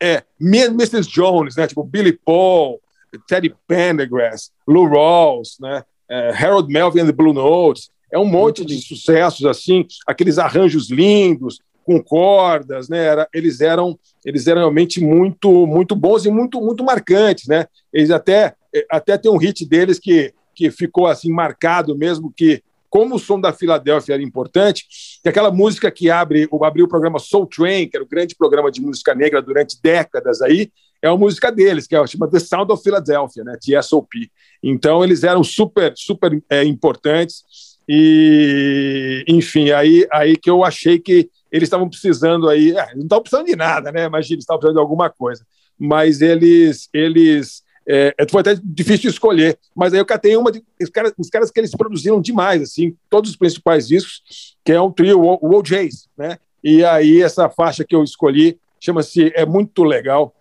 [0.01, 1.09] é, Me and Mrs.
[1.09, 1.67] Jones, né?
[1.67, 2.81] Tipo Billy Paul,
[3.27, 5.83] Teddy Pendergrass, Lou Rawls, né?
[6.09, 7.89] É, Harold Melvin and the Blue Notes.
[8.11, 13.03] É um monte de sucessos assim, aqueles arranjos lindos com cordas, né?
[13.03, 17.67] Era, eles eram eles eram realmente muito muito bons e muito muito marcantes, né?
[17.93, 18.55] Eles até
[18.89, 22.63] até tem um hit deles que que ficou assim marcado mesmo que
[22.95, 24.85] como o som da Filadélfia era importante,
[25.21, 28.71] que aquela música que abre, abriu o programa Soul Train, que era o grande programa
[28.71, 30.71] de música negra durante décadas aí,
[31.01, 34.31] é uma música deles, que é chama The Sound of Philadelphia, né, TSOP.
[34.63, 37.43] Então eles eram super, super é, importantes
[37.85, 43.23] e, enfim, aí, aí que eu achei que eles estavam precisando aí, é, não estavam
[43.23, 44.05] precisando de nada, né?
[44.05, 45.45] Imagina, eles estavam precisando de alguma coisa,
[45.77, 50.63] mas eles, eles é, foi até difícil de escolher, mas aí eu catei uma de,
[50.81, 54.81] os, caras, os caras que eles produziram demais, assim, todos os principais discos, que é
[54.81, 56.39] um trio, o, OJs, né?
[56.63, 60.33] E aí essa faixa que eu escolhi chama-se, é muito legal,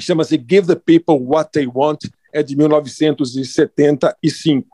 [0.00, 4.68] chama-se Give the People What They Want, é de 1975.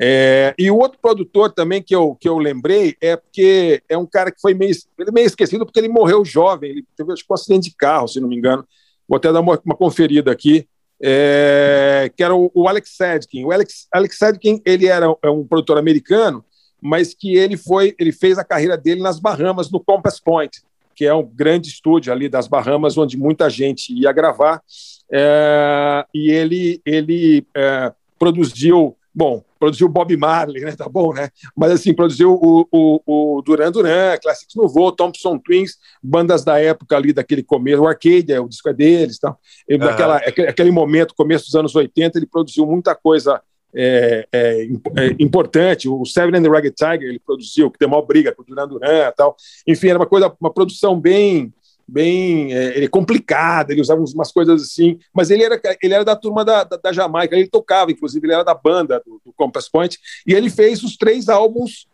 [0.00, 4.06] É, e o outro produtor também que eu, que eu lembrei é porque é um
[4.06, 7.34] cara que foi meio, ele meio esquecido porque ele morreu jovem, ele teve acho, um
[7.34, 8.66] acidente de carro, se não me engano.
[9.06, 10.66] Vou até dar uma, uma conferida aqui
[11.02, 13.44] é, que era o, o, Alex Sadkin.
[13.44, 16.44] O Alex, Alex Sadkin ele era é um produtor americano,
[16.80, 20.62] mas que ele foi, ele fez a carreira dele nas Bahamas, no Compass Point.
[20.94, 24.62] que é um grande estúdio ali das Bahamas, onde muita gente ia gravar.
[25.10, 30.72] É, e ele, ele é, produziu, bom, produziu Bob Marley, né?
[30.72, 31.28] Tá bom, né?
[31.56, 36.96] Mas assim, produziu o, o, o Duran Duran, Classics Nouveau, Thompson Twins, bandas da época
[36.96, 39.36] ali, daquele começo, o Arcadia, o disco é deles, tá?
[39.68, 39.90] Ele, uhum.
[39.90, 43.40] daquela, aquele momento, começo dos anos 80, ele produziu muita coisa
[43.74, 44.62] é, é,
[44.96, 45.88] é, importante.
[45.88, 48.68] O Seven and the Ragged Tiger ele produziu, que deu uma briga com o Duran
[48.68, 49.36] Duran e tal.
[49.66, 51.52] Enfim, era uma coisa, uma produção bem
[51.86, 56.44] bem é, complicada, ele usava umas coisas assim, mas ele era, ele era da turma
[56.44, 59.98] da, da, da Jamaica, ele tocava, inclusive, ele era da banda do, do, Compass Point,
[60.26, 61.86] e ele fez os três álbuns,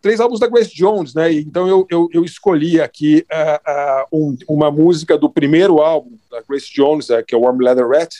[0.00, 1.32] três álbuns da Grace Jones, né?
[1.32, 6.40] Então eu, eu, eu escolhi aqui uh, uh, um, uma música do primeiro álbum da
[6.48, 8.14] Grace Jones, uh, que é Warm Leather Rat,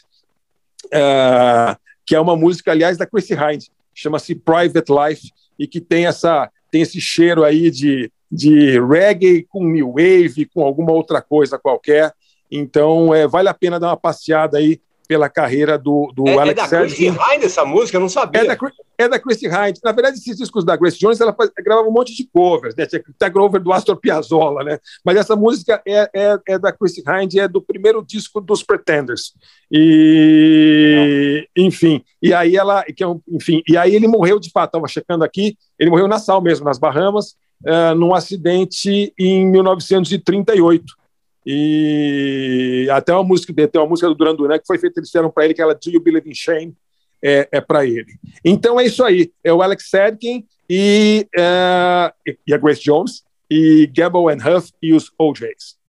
[2.05, 6.51] que é uma música, aliás, da Chrissy Hind, chama-se Private Life, e que tem, essa,
[6.71, 12.13] tem esse cheiro aí de, de reggae com new wave, com alguma outra coisa qualquer.
[12.51, 16.63] Então, é, vale a pena dar uma passeada aí pela carreira do, do é, Alex
[16.63, 17.97] É da Chrissy Hind essa música?
[17.97, 18.43] Eu não sabia.
[18.43, 18.57] É da,
[18.97, 19.49] é da Chrissy.
[19.83, 22.87] Na verdade, esses discos da Grace Jones, ela faz, gravava um monte de covers, né?
[22.87, 24.79] Tinha até cover do Astor Piazzolla, né?
[25.05, 29.35] Mas essa música é, é, é da Chrissy Hind, é do primeiro disco dos Pretenders.
[29.69, 34.69] E, enfim, e aí ela, que é um, enfim, e aí ele morreu de fato,
[34.69, 37.35] estava checando aqui, ele morreu na Sal mesmo, nas Bahamas,
[37.65, 40.85] uh, num acidente em 1938.
[41.47, 45.31] E até uma música tem uma música do Duran Duran que foi feita, eles fizeram
[45.31, 46.75] para ele, que ela Do You Believe in Shame?
[47.23, 48.15] É, é para ele.
[48.45, 49.31] Então é isso aí.
[49.45, 54.95] É o Alex Sedkin e, uh, e a Grace Jones, e Gabble and Huff e
[54.95, 55.80] os OJs.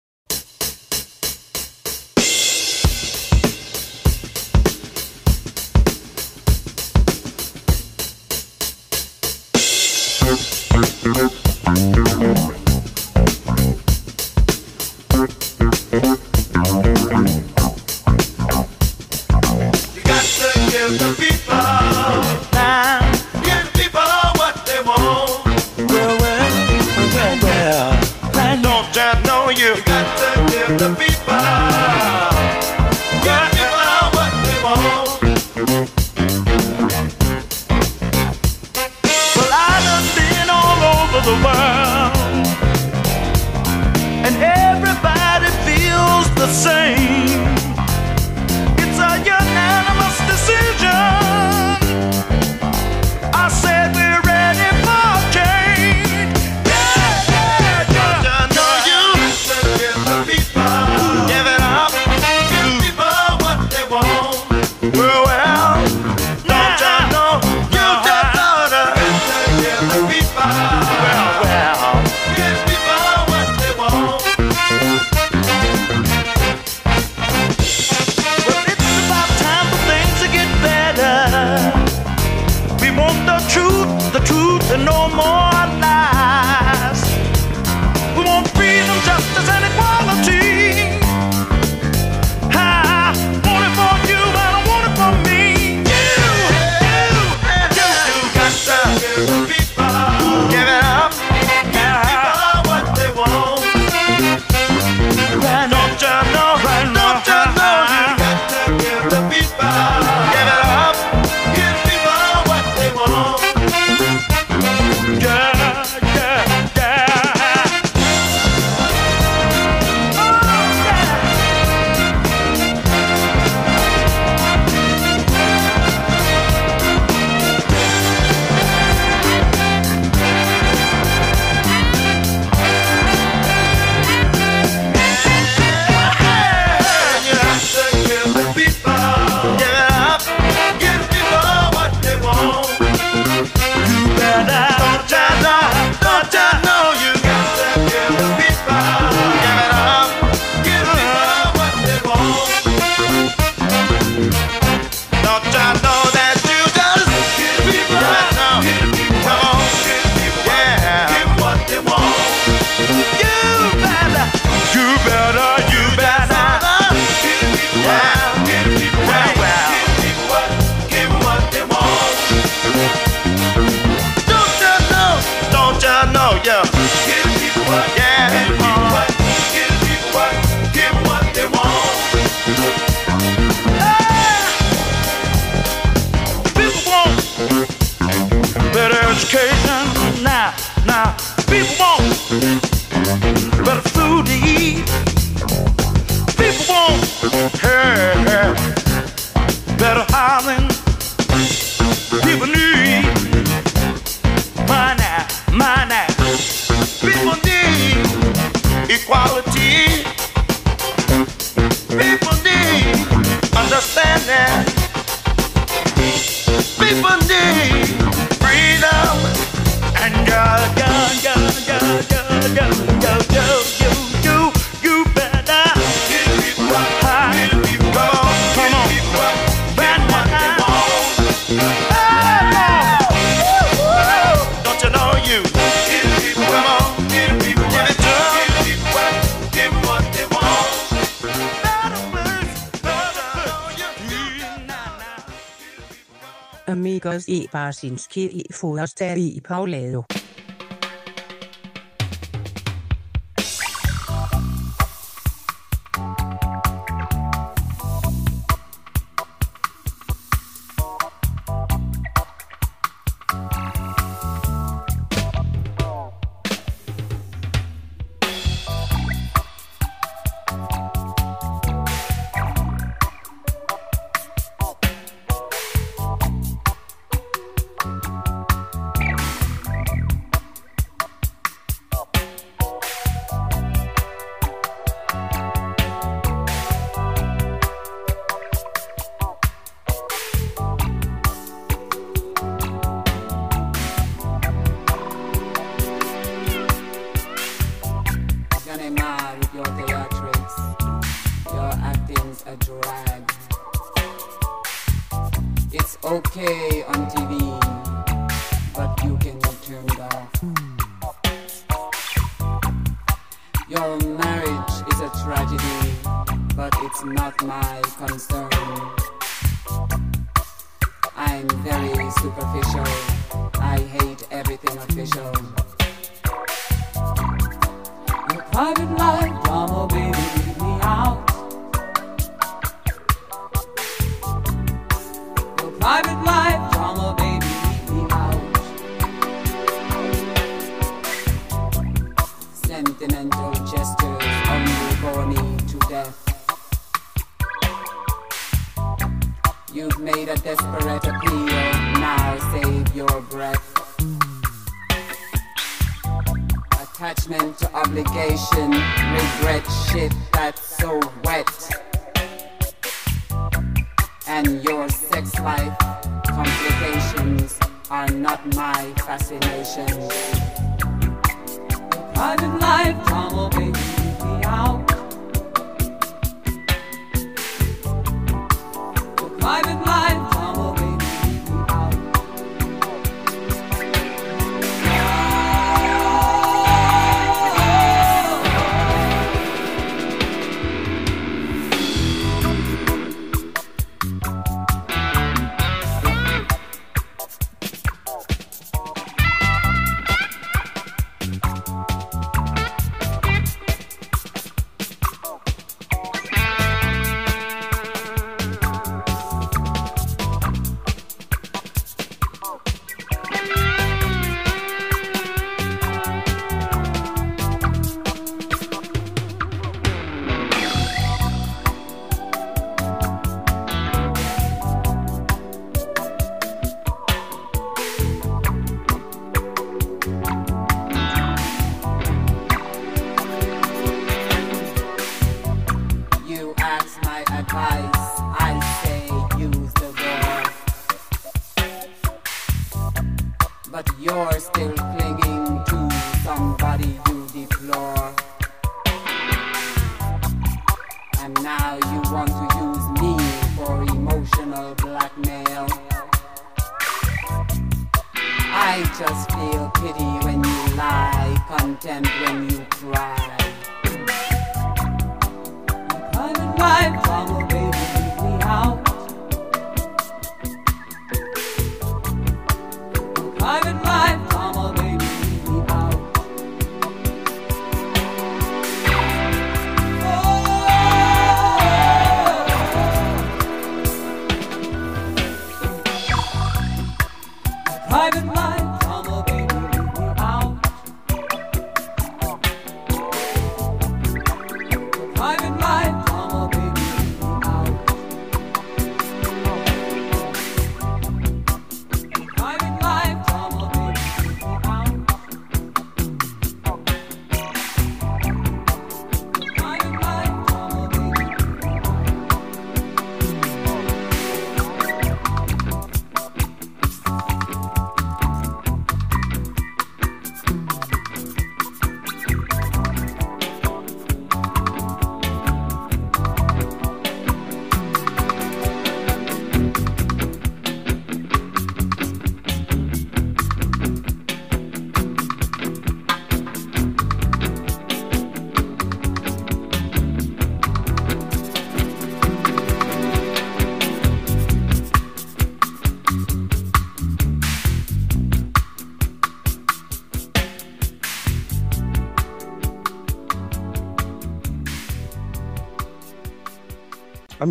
[247.27, 250.20] i Ros e Barsinski i Forstad i Paulado.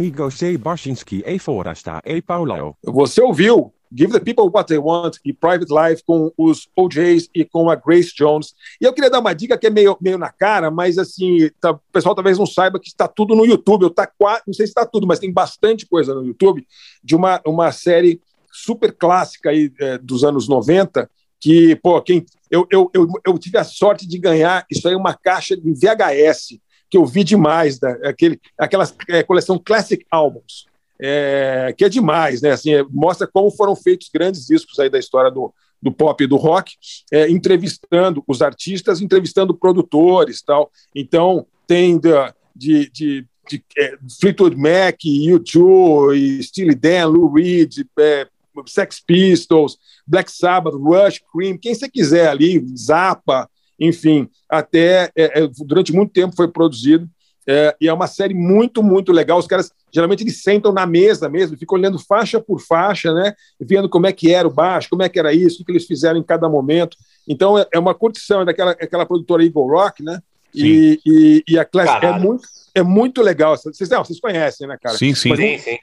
[0.01, 2.75] Amigos e Barsinski e Forasta e Paulão.
[2.83, 7.45] Você ouviu Give the People What They Want e Private Life com os OJs e
[7.45, 8.55] com a Grace Jones.
[8.81, 11.73] E eu queria dar uma dica que é meio, meio na cara, mas assim, tá,
[11.73, 13.83] o pessoal talvez não saiba que está tudo no YouTube.
[13.83, 14.11] Eu tá,
[14.47, 16.67] não sei se está tudo, mas tem bastante coisa no YouTube
[17.05, 22.67] de uma, uma série super clássica aí, é, dos anos 90, que, pô, quem, eu,
[22.71, 26.59] eu, eu, eu tive a sorte de ganhar isso aí, uma caixa de VHS,
[26.91, 32.43] que eu vi demais, da, aquele, aquela é, coleção Classic Albums é, que é demais,
[32.43, 32.51] né?
[32.51, 36.27] Assim, é, mostra como foram feitos grandes discos aí da história do, do pop e
[36.27, 36.75] do rock,
[37.11, 40.71] é, entrevistando os artistas, entrevistando produtores, tal.
[40.95, 42.11] Então tem de,
[42.55, 48.29] de, de, é, Fleetwood Mac, U2, Steely Dan, Lou Reed, é,
[48.67, 53.49] Sex Pistols, Black Sabbath, Rush, Cream, quem você quiser ali, Zappa,
[53.81, 57.09] enfim, até é, durante muito tempo foi produzido
[57.47, 59.39] é, e é uma série muito, muito legal.
[59.39, 63.35] Os caras geralmente eles sentam na mesa mesmo, ficam olhando faixa por faixa, né?
[63.59, 65.87] Vendo como é que era o baixo, como é que era isso, o que eles
[65.87, 66.97] fizeram em cada momento.
[67.27, 70.21] Então é, é uma curtição, é daquela aquela produtora Eagle Rock, né?
[70.55, 72.43] E, e, e, a classe é muito,
[72.75, 73.57] é muito legal.
[73.57, 74.97] Vocês, não, vocês conhecem, né, cara?
[74.97, 75.29] Sim, sim.
[75.29, 75.79] Mas, Sim, sim.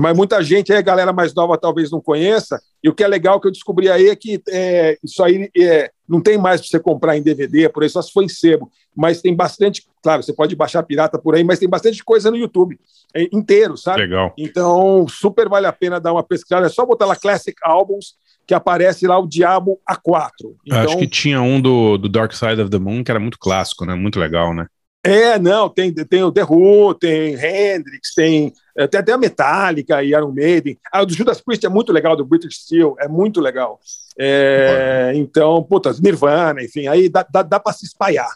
[0.00, 2.60] Mas muita gente, a galera mais nova talvez não conheça.
[2.82, 5.90] E o que é legal que eu descobri aí é que é, isso aí é,
[6.08, 8.70] não tem mais para você comprar em DVD, por isso só se for em sebo.
[8.94, 12.36] Mas tem bastante, claro, você pode baixar pirata por aí, mas tem bastante coisa no
[12.36, 12.78] YouTube
[13.14, 14.02] é, inteiro, sabe?
[14.02, 14.32] Legal.
[14.38, 16.66] Então, super vale a pena dar uma pesquisada.
[16.66, 18.14] É só botar lá Classic Albums,
[18.46, 20.30] que aparece lá o Diabo A4.
[20.64, 23.38] Então, Acho que tinha um do, do Dark Side of the Moon que era muito
[23.38, 23.94] clássico, né?
[23.94, 24.66] Muito legal, né?
[25.06, 30.02] É, não, tem, tem o The Who, tem Hendrix, tem, é, tem até a Metallica
[30.02, 30.78] e Iron Maiden.
[30.92, 33.80] Ah, o do Judas Priest é muito legal, do British Steel, é muito legal.
[34.18, 38.30] É, então, puta, Nirvana, enfim, aí dá, dá, dá para se espalhar.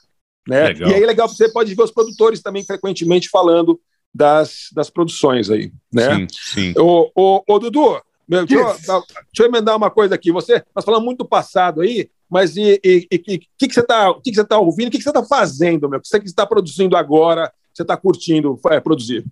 [0.49, 0.69] Né?
[0.69, 0.91] Legal.
[0.91, 3.81] E aí é legal, você pode ver os produtores também frequentemente falando
[4.15, 6.15] das, das produções aí, né?
[6.15, 6.75] Sim, sim.
[6.79, 9.05] Ô, ô, ô Dudu, meu, deixa, eu, deixa
[9.41, 10.31] eu emendar uma coisa aqui.
[10.31, 14.31] Você, nós falamos muito do passado aí, mas e o que, que, você está que
[14.31, 14.89] que você tá ouvindo?
[14.89, 15.99] O que, que você está fazendo, meu?
[15.99, 17.53] O que você está produzindo agora?
[17.75, 19.25] Você está curtindo é, produzir?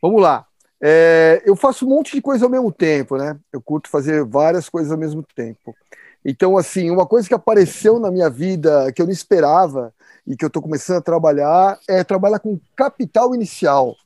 [0.00, 0.46] Vamos lá.
[0.80, 3.38] É, eu faço um monte de coisa ao mesmo tempo, né?
[3.52, 5.74] Eu curto fazer várias coisas ao mesmo tempo.
[6.24, 9.92] Então, assim, uma coisa que apareceu na minha vida que eu não esperava
[10.26, 13.96] e que eu estou começando a trabalhar é trabalhar com capital inicial.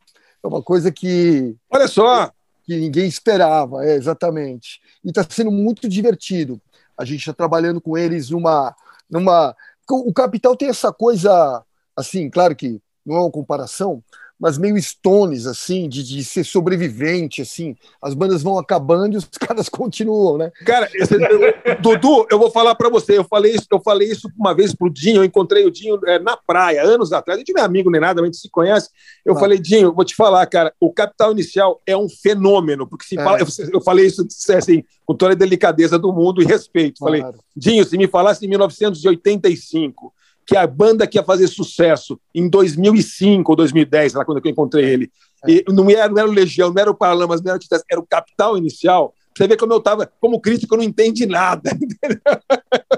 [0.42, 1.54] É uma coisa que.
[1.70, 2.30] Olha só!
[2.64, 4.80] Que ninguém esperava, é, exatamente.
[5.04, 6.60] E está sendo muito divertido.
[6.96, 8.74] A gente está trabalhando com eles numa.
[9.08, 9.54] numa
[9.88, 11.64] o capital tem essa coisa,
[11.94, 14.02] assim, claro que não é uma comparação,
[14.38, 17.74] mas meio stones, assim, de, de ser sobrevivente, assim.
[18.02, 20.50] As bandas vão acabando e os caras continuam, né?
[20.64, 24.28] Cara, esse, eu, Dudu, eu vou falar para você, eu falei isso, eu falei isso
[24.38, 27.52] uma vez pro Dinho, eu encontrei o Dinho é, na praia, anos atrás, a gente
[27.52, 28.90] não é amigo nem nada, a gente se conhece.
[29.24, 29.40] Eu Ah.
[29.40, 33.24] falei, Dinho, vou te falar, cara, o Capital Inicial é um fenômeno, porque se É.
[33.24, 36.98] fala, eu, eu falei isso assim, com toda a delicadeza do mundo e respeito.
[36.98, 37.38] Falei, Claro.
[37.56, 40.12] Dinho, se me falasse em 1985
[40.46, 44.84] que a banda que ia fazer sucesso em 2005 ou 2010, lá quando eu encontrei
[44.84, 45.10] ele,
[45.46, 47.82] e não, era, não era o Legião, não era o Paralamas, não era o Titãs,
[47.90, 49.14] era o Capital Inicial.
[49.36, 51.70] Você vê como eu estava, como crítico, eu não entendi nada.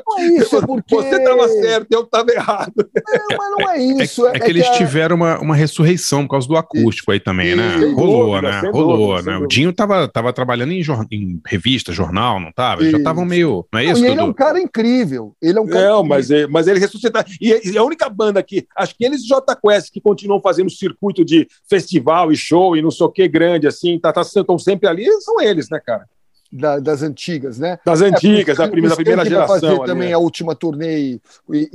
[0.07, 0.95] Não é isso, é porque.
[0.95, 2.73] Você estava certo, eu estava errado.
[2.97, 4.27] É, mas não é É, isso.
[4.27, 7.79] é que eles a- tiveram uma, uma ressurreição por causa do acústico aí também, né?
[7.79, 8.71] Sem Rolou, dúvida, né?
[8.71, 9.39] Rolou, dúvida, né?
[9.39, 9.47] O.
[9.49, 12.83] Dinho tava, tava trabalhando em, jor- em revista, jornal, não tava?
[12.83, 13.03] Eles já Isso.
[13.03, 13.67] estavam meio.
[13.73, 14.35] Não é Não, isso, ele é um Dudu?
[14.35, 15.35] cara incrível.
[15.43, 15.89] Ele é um cara.
[15.89, 17.27] Não, mas, é- mas ele ressuscitar.
[17.41, 18.67] E, e a única banda que.
[18.77, 22.91] Acho que eles J Quest que continuam fazendo circuito de festival e show e não
[22.91, 26.05] sei o que grande, assim, tá, tá, estão sempre ali, são eles, né, cara?
[26.51, 27.79] Da- das antigas, né?
[27.85, 29.55] Das antigas, da porque primeira, da primeira geração.
[29.55, 31.21] fazer ali, também a última turnê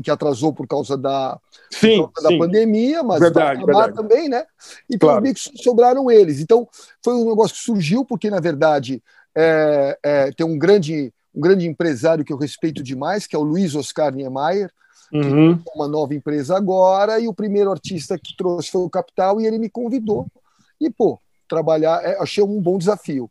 [0.04, 1.40] que atrasou por causa da,
[1.70, 3.94] Sim, por causa da pandemia, mas Verdade, verdade.
[3.96, 4.46] também, né?
[4.90, 5.22] Então Claro.
[5.22, 6.40] meio que sobraram eles.
[6.40, 6.68] Então
[7.04, 9.02] foi um negócio que surgiu porque na verdade
[9.36, 13.44] é, é, tem um grande um grande empresário que eu respeito demais, que é o
[13.44, 14.72] Luiz Oscar Niemeyer,
[15.12, 15.60] Uhum.
[15.76, 19.58] uma nova empresa agora, e o primeiro artista que trouxe foi o Capital, e ele
[19.60, 20.28] me convidou.
[20.80, 23.30] E, pô, trabalhar, é, achei um bom desafio.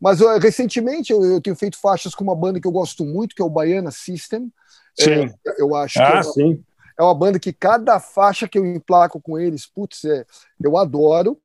[0.00, 3.34] Mas ó, recentemente eu, eu tenho feito faixas com uma banda que eu gosto muito,
[3.34, 4.50] que é o Baiana System.
[4.98, 5.30] Sim.
[5.46, 6.58] É, eu acho que é Ah, uma,
[6.98, 10.24] é uma banda que cada faixa que eu emplaco com eles, putz, é,
[10.62, 11.38] eu adoro.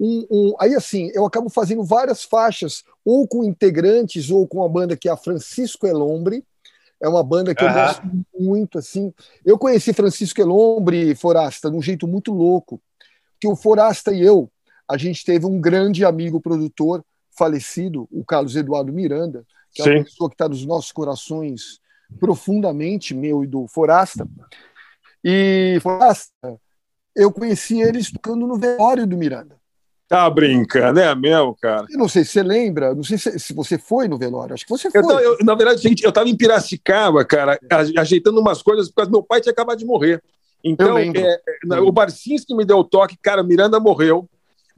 [0.00, 4.68] Um, um- aí, assim, eu acabo fazendo várias faixas, ou com integrantes, ou com a
[4.68, 6.42] banda que é a Francisco Elombre.
[7.02, 8.02] É uma banda que eu gosto
[8.38, 9.12] muito, assim.
[9.44, 12.80] Eu conheci Francisco Elombre, Forasta, de um jeito muito louco.
[13.38, 14.50] Que o Forasta e eu,
[14.88, 17.02] a gente teve um grande amigo produtor
[17.36, 20.04] falecido, o Carlos Eduardo Miranda, que é uma Sim.
[20.04, 21.80] pessoa que está nos nossos corações
[22.18, 24.26] profundamente, meu e do Forasta.
[25.24, 26.32] E Forasta,
[27.14, 29.58] eu conheci eles tocando no velório do Miranda.
[30.08, 31.86] Tá brincando, é mesmo, cara.
[31.88, 34.64] Eu não sei se você lembra, não sei se, se você foi no velório, acho
[34.64, 35.00] que você foi.
[35.02, 37.56] Eu, eu- na verdade, gente, eu tava em Piracicaba, cara,
[37.96, 40.20] ajeitando umas coisas, porque meu pai tinha acabado de morrer.
[40.64, 41.40] Então, é,
[41.72, 44.28] é, o Barcinski me deu o toque, cara, Miranda morreu.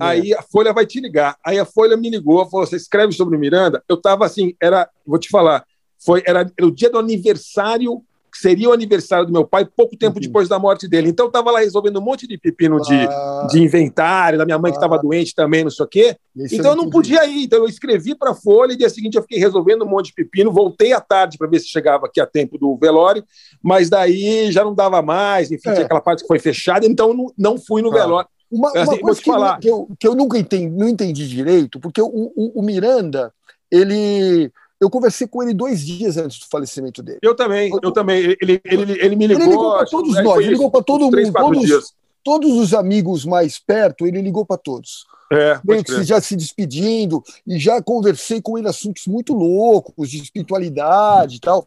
[0.03, 1.37] Aí a Folha vai te ligar.
[1.45, 3.83] Aí a Folha me ligou, falou: você escreve sobre Miranda?
[3.89, 5.65] Eu tava assim, era, vou te falar,
[6.05, 8.03] foi, era, era o dia do aniversário,
[8.35, 11.11] que seria o aniversário do meu pai, pouco tempo depois da morte dele.
[11.11, 13.47] Então eu tava lá resolvendo um monte de pepino de, Ah.
[13.51, 16.17] de inventário, da minha mãe que estava doente também, não sei o quê.
[16.51, 17.45] Então eu não podia ir.
[17.45, 20.15] Então eu escrevi para a Folha e dia seguinte eu fiquei resolvendo um monte de
[20.15, 20.51] pepino.
[20.51, 23.23] Voltei à tarde para ver se chegava aqui a tempo do velório,
[23.63, 25.53] mas daí já não dava mais.
[25.53, 25.73] Enfim, É.
[25.75, 27.97] tinha aquela parte que foi fechada, então não, não fui no Tá.
[27.99, 28.29] velório.
[28.53, 29.59] Uma, Assim, uma vou coisa que, falar.
[29.59, 32.07] que eu, que eu nunca entendi, não entendi direito, porque o,
[32.37, 33.33] o- o Miranda,
[33.71, 34.53] ele.
[34.81, 37.21] Eu conversei com ele dois dias antes do falecimento dele.
[37.23, 38.37] Eu também, eu também.
[38.41, 39.43] Ele, ele, ele, me ligou.
[39.45, 41.93] Ele ligou para todos foi nós, ele ligou para todo três, mundo, todos, dias.
[42.25, 45.07] todos os amigos mais perto, ele ligou para todos.
[45.33, 50.19] É, Meio que já se despedindo, e já conversei com ele assuntos muito loucos, de
[50.21, 51.67] espiritualidade e tal.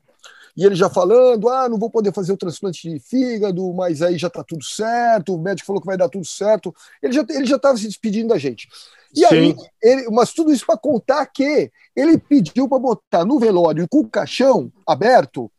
[0.55, 4.17] E ele já falando: ah, não vou poder fazer o transplante de fígado, mas aí
[4.17, 6.73] já está tudo certo, o médico falou que vai dar tudo certo.
[7.01, 8.67] Ele já ele já estava se despedindo da gente.
[9.13, 9.57] E aí, Sim.
[9.81, 14.09] ele, mas tudo isso para contar que ele pediu para botar no velório com o
[14.09, 15.51] caixão aberto,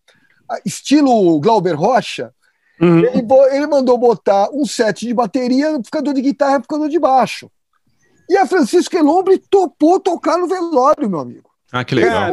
[0.65, 2.33] estilo Glauber Rocha,
[2.81, 2.99] Uhum.
[2.99, 7.51] ele, ele mandou botar um set de bateria, amplificador de guitarra amplificador de baixo.
[8.29, 11.51] E a Francisco Elombre topou tocar no velório, meu amigo.
[11.73, 12.33] Ah, que legal.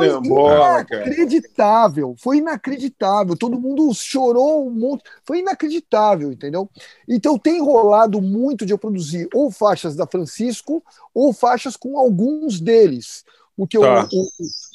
[0.86, 1.06] Cara.
[1.06, 3.36] Inacreditável, foi inacreditável.
[3.36, 6.70] Todo mundo chorou um monte, foi inacreditável, entendeu?
[7.08, 10.84] Então tem rolado muito de eu produzir ou faixas da Francisco
[11.14, 13.24] ou faixas com alguns deles.
[13.58, 14.08] Porque Tá.
[14.12, 14.22] o,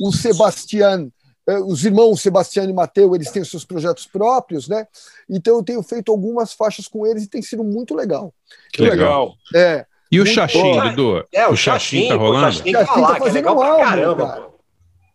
[0.05, 1.09] o, o Sebastián,
[1.47, 4.87] eh, os irmãos Sebastião e Mateu, eles têm os seus projetos próprios, né?
[5.29, 8.33] Então eu tenho feito algumas faixas com eles e tem sido muito legal.
[8.73, 9.35] Que legal.
[9.55, 9.87] É.
[10.11, 10.81] E o Xaxim.
[10.81, 11.25] Dudu?
[11.33, 12.47] É, o o Xaxim tá rolando?
[12.49, 14.49] O Xaxim tá lá, tá é fazendo legal um álbum, caramba, cara.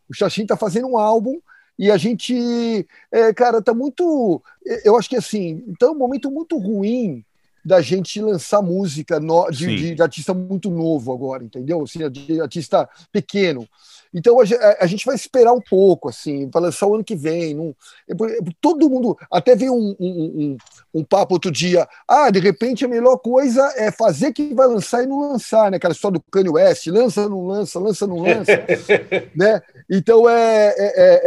[0.10, 1.40] O Xaxim tá fazendo um álbum
[1.80, 4.42] e a gente, é, cara, tá muito.
[4.86, 7.24] Eu acho que assim, tá um momento muito ruim
[7.66, 11.82] da gente lançar música no- de, de- de artista muito novo agora, entendeu?
[11.82, 13.68] Assim, de artista pequeno.
[14.14, 14.44] Então a,
[14.80, 17.54] a- gente vai esperar um pouco, assim, para lançar o ano que vem.
[17.56, 17.76] Não,
[18.10, 19.18] é é todo mundo.
[19.32, 20.58] Até veio um, um, um-
[21.00, 21.88] um papo outro dia.
[22.08, 25.78] Ah, de repente a melhor coisa é fazer que vai lançar e não lançar, né?
[25.78, 28.52] Aquela história do Kanye West, lança, não lança, lança, não lança
[29.36, 29.62] né?
[29.90, 31.22] Então é, é, é-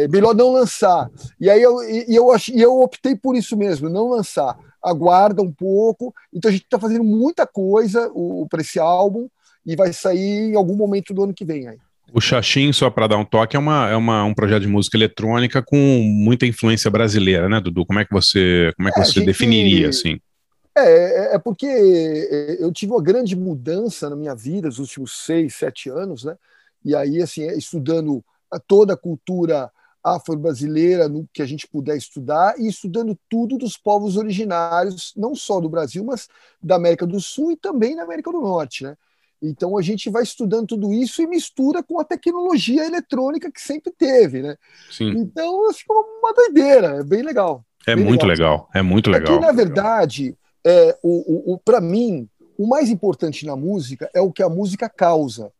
[0.00, 1.10] é- é melhor não lançar.
[1.40, 4.56] E aí eu, e e eu, ach, e eu optei por isso mesmo, não lançar.
[4.82, 6.12] Aguarda um pouco.
[6.32, 8.10] Então a gente está fazendo muita coisa
[8.50, 9.28] para esse álbum
[9.64, 11.78] e vai sair em algum momento do ano que vem aí.
[12.12, 14.96] O Xaxim, só para dar um toque, é, uma, é uma, um projeto de música
[14.96, 17.84] eletrônica com muita influência brasileira, né, Dudu?
[17.84, 20.20] Como é que você, como é que É, você gente- definiria, assim?
[20.76, 25.24] É, é- é porque é, eu tive uma grande mudança na minha vida nos últimos
[25.24, 26.36] seis, sete anos, né?
[26.84, 28.22] E aí, assim, é, estudando
[28.68, 29.70] toda a cultura
[30.02, 35.60] afro-brasileira no que a gente puder estudar e estudando tudo dos povos originários, não só
[35.60, 36.28] do Brasil, mas
[36.62, 38.96] da América do Sul e também da América do Norte, né?
[39.42, 43.92] Então a gente vai estudando tudo isso e mistura com a tecnologia eletrônica que sempre
[43.92, 44.56] teve, né?
[44.90, 45.10] Sim.
[45.10, 47.64] Então é uma doideira, é bem legal.
[47.86, 49.38] É bem muito legal, é muito legal.
[49.38, 54.20] que, na verdade, é, o, o, o, para mim, o mais importante na música é
[54.20, 55.52] o que a música causa.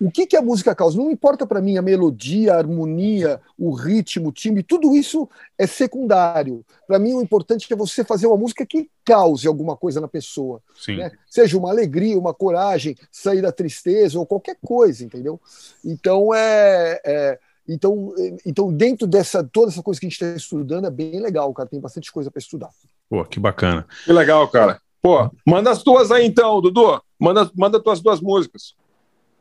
[0.00, 0.96] O que, que a música causa?
[0.96, 5.66] Não importa para mim a melodia, a harmonia, o ritmo, o timbre, tudo isso é
[5.66, 6.64] secundário.
[6.86, 10.62] Para mim, o importante é você fazer uma música que cause alguma coisa na pessoa.
[10.76, 10.98] Sim.
[10.98, 11.10] né?
[11.28, 15.40] Seja uma alegria, uma coragem, sair da tristeza ou qualquer coisa, entendeu?
[15.84, 17.38] Então, é, é-
[17.68, 21.20] então, é- então dentro dessa toda essa coisa que a gente está estudando, é bem
[21.20, 21.68] legal, cara.
[21.68, 22.70] Tem bastante coisa para estudar.
[23.10, 23.84] Pô, que bacana.
[24.04, 24.80] Que legal, cara.
[25.02, 27.00] Pô, manda as tuas aí então, Dudu.
[27.18, 28.74] Manda, manda tuas duas músicas.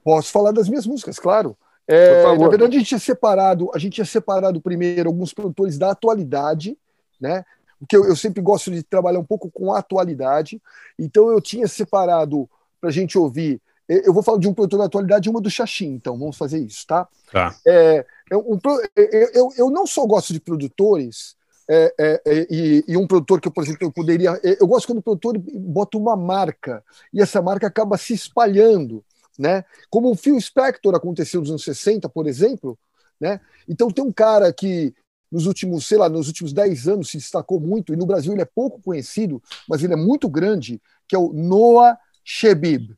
[0.08, 1.58] Posso falar das minhas músicas, claro.
[1.86, 5.92] É, na verdade, a gente tinha separado, a gente tinha separado primeiro alguns produtores da
[5.92, 6.78] atualidade,
[7.20, 7.44] né?
[7.78, 10.62] Porque eu, eu sempre gosto de trabalhar um pouco com a atualidade.
[10.98, 13.62] Então eu tinha separado para a gente ouvir.
[13.88, 16.38] Eu eu vou falar de um produtor da atualidade e uma do Xaxim, então vamos
[16.38, 17.06] fazer isso, tá?
[17.30, 17.54] Tá.
[17.68, 21.36] É, é um pro- eu, eu, eu não só gosto de produtores,
[21.70, 24.40] é, é, é, e, e um produtor que, eu, por exemplo, eu poderia.
[24.42, 26.82] é, Eu gosto quando o produtor bota uma marca
[27.14, 29.04] e essa marca acaba se espalhando,
[29.38, 29.64] né?
[29.89, 32.77] Como o Phil Spector aconteceu nos anos 60, por exemplo,
[33.19, 33.39] né?
[33.68, 34.93] Então tem um cara que
[35.31, 38.41] nos últimos, sei lá, nos últimos 10 anos se destacou muito, e no Brasil ele
[38.41, 42.95] é pouco conhecido, mas ele é muito grande, que é o Noah Shebib.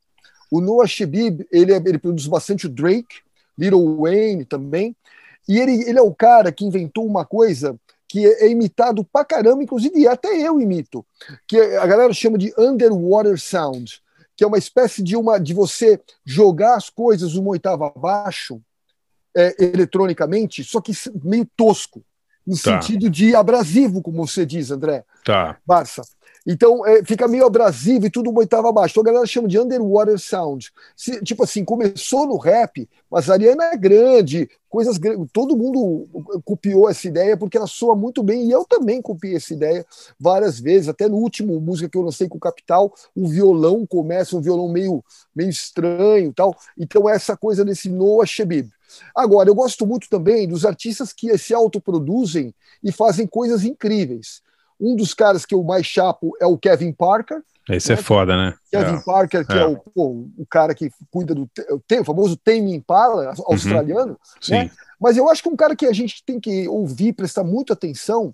[0.51, 3.21] O Noah Shebib, ele, é- ele produz bastante o Drake,
[3.57, 4.95] Little Wayne também,
[5.47, 7.75] e ele, ele é o cara que inventou uma coisa
[8.07, 11.05] que é, é imitado pra caramba, inclusive até eu imito,
[11.47, 14.01] que a galera chama de underwater sound,
[14.39, 18.61] que é uma espécie de uma de você jogar as coisas uma oitava abaixo
[19.35, 22.01] é, eletronicamente, só que meio tosco,
[22.47, 22.81] no Tá.
[22.81, 25.03] sentido de abrasivo, como você diz, André.
[25.25, 25.57] Tá.
[25.65, 26.03] Barça.
[26.45, 28.93] Então, é, fica meio abrasivo e tudo uma oitava abaixo.
[28.93, 30.71] Então, a galera chama de underwater sound.
[30.95, 35.27] Se- tipo assim, começou no rap, mas a Ariana é grande, coisas grandes.
[35.31, 36.07] Todo mundo
[36.45, 38.47] copiou essa ideia porque ela soa muito bem.
[38.47, 39.85] E eu também copiei essa ideia
[40.19, 40.87] várias vezes.
[40.89, 44.69] Até no último música que eu lancei com o Capital, o violão começa, um violão
[44.69, 45.03] meio,
[45.35, 46.55] meio estranho tal.
[46.77, 48.69] Então, é essa coisa desse Noah Shebib.
[49.15, 52.53] Agora, eu gosto muito também dos artistas que se autoproduzem
[52.83, 54.41] e fazem coisas incríveis.
[54.79, 57.41] Um dos caras que eu mais chapo é o Kevin Parker.
[57.69, 58.55] Esse é foda, né?
[58.71, 59.01] Kevin É.
[59.01, 59.65] Parker, que é, É.
[59.65, 61.47] o, pô, o cara que cuida do
[61.87, 64.17] tem, o famoso Tame Impala australiano.
[64.41, 64.53] Sim.
[64.53, 64.71] né?
[64.99, 68.33] Mas eu acho que um cara que a gente tem que ouvir, prestar muita atenção,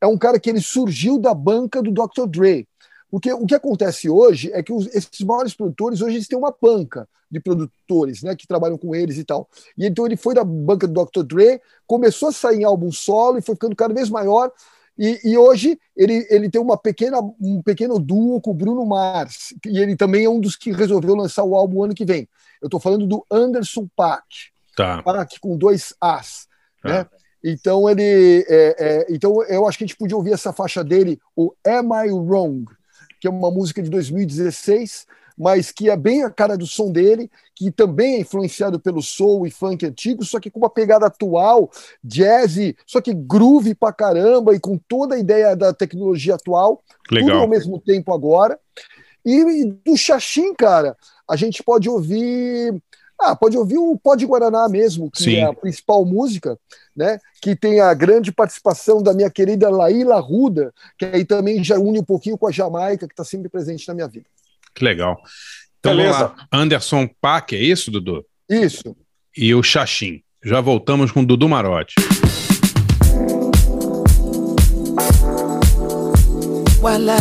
[0.00, 2.26] é um cara que ele surgiu da banca do Dr.
[2.28, 2.68] Dre.
[3.10, 6.54] Porque o que acontece hoje é que os- esses maiores produtores, hoje eles têm uma
[6.60, 9.48] banca de produtores, né, que trabalham com eles e tal.
[9.76, 11.22] E então ele foi da banca do Dr.
[11.24, 14.50] Dre, começou a sair em álbum solo e foi ficando cada vez maior.
[14.98, 19.54] E, e hoje ele, ele tem uma pequena, um pequeno duo com o Bruno Mars.
[19.66, 22.28] E ele também é um dos que resolveu lançar o álbum ano que vem.
[22.60, 24.24] Eu estou falando do Anderson Paak.
[24.74, 25.02] Tá.
[25.02, 26.48] Paak com dois As.
[26.84, 27.06] Né?
[27.44, 28.44] Então ele.
[28.48, 31.90] é, é, então eu acho que a gente podia ouvir essa faixa dele, o Am
[32.06, 32.64] I Wrong?
[33.20, 35.06] que é uma música de 2016,
[35.36, 39.46] mas que é bem a cara do som dele, que também é influenciado pelo soul
[39.46, 41.70] e funk antigo, só que com uma pegada atual,
[42.02, 42.56] jazz,
[42.86, 47.30] só que groove pra caramba e com toda a ideia da tecnologia atual, Legal.
[47.30, 48.58] tudo ao mesmo tempo agora.
[49.24, 50.96] E, e do Xaxim, cara,
[51.28, 52.74] a gente pode ouvir.
[53.18, 55.36] Ah, pode ouvir o Pó de Guaraná mesmo, que Sim.
[55.36, 56.58] é a principal música,
[56.94, 57.18] né?
[57.40, 61.98] Que tem a grande participação da minha querida Laíla Ruda, que aí também já une
[61.98, 64.26] um pouquinho com a Jamaica, que está sempre presente na minha vida.
[64.76, 65.16] Que legal.
[65.80, 66.18] Então Beleza.
[66.18, 66.48] vamos lá.
[66.52, 68.22] Anderson Paak, é isso, Dudu?
[68.48, 68.94] Isso.
[69.34, 70.20] E o Xaxim.
[70.44, 71.94] Já voltamos com o Dudu Marotti.
[76.78, 77.16] Voila.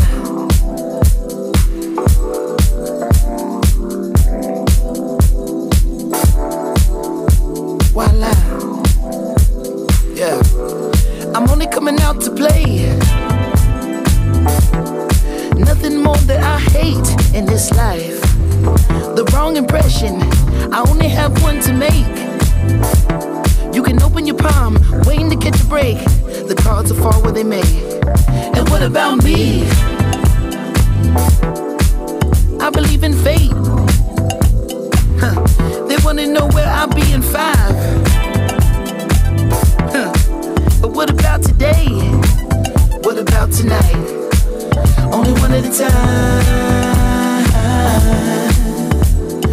[7.93, 8.31] Voila.
[10.13, 10.41] Yeah.
[11.33, 12.91] I'm only coming out to play.
[15.57, 18.21] Nothing more that I hate in this life.
[19.17, 20.21] The wrong impression.
[20.73, 22.07] I only have one to make.
[23.75, 25.97] You can open your palm, waiting to catch a break.
[26.47, 27.67] The cards are far where they may.
[28.55, 29.67] And what about me?
[32.61, 33.51] I believe in fate.
[35.19, 35.35] Huh.
[35.87, 37.75] They wanna know where I'll be in five.
[39.91, 40.13] Huh.
[40.81, 41.85] But what about today?
[43.03, 44.05] What about tonight?
[45.11, 46.84] Only one at a time.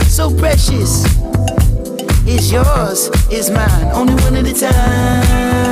[0.08, 1.04] So precious.
[2.26, 3.90] Is yours, is mine.
[3.92, 5.62] Only one at a time.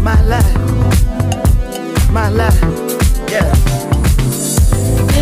[0.00, 0.58] My life,
[2.10, 2.60] my life,
[3.28, 3.52] yeah.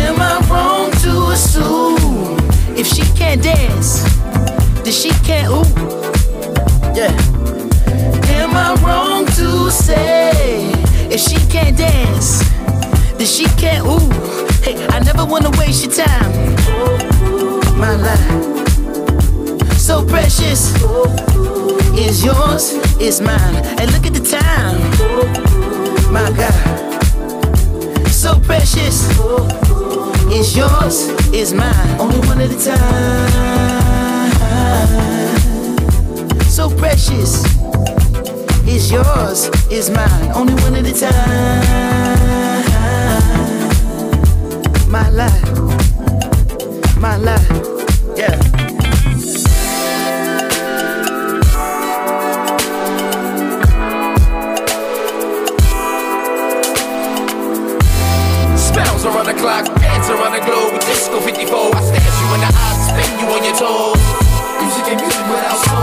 [0.05, 2.37] Am I wrong to assume
[2.77, 4.03] if she can't dance,
[4.83, 5.65] then she can't ooh?
[6.93, 7.15] Yeah.
[8.37, 10.71] Am I wrong to say
[11.09, 12.43] if she can't dance,
[13.17, 14.52] then she can't ooh?
[14.63, 16.31] Hey, I never wanna waste your time.
[17.77, 18.67] My life,
[19.77, 20.73] so precious.
[21.99, 23.55] Is yours, is mine.
[23.79, 24.79] And look at the time.
[26.13, 26.53] My God,
[28.07, 29.09] so precious.
[30.31, 31.99] Is yours, is mine.
[31.99, 33.29] Only one at a time.
[36.47, 37.43] So precious.
[38.65, 40.31] Is yours, is mine.
[40.33, 42.22] Only one at a time.
[44.93, 45.41] My life,
[46.99, 47.49] my life,
[48.15, 48.37] yeah.
[58.55, 61.75] Spells around the clock, dance around the globe Disco 54.
[61.75, 63.97] I stare you in the eyes, spin you on your toes.
[64.61, 65.82] Music and music without soul.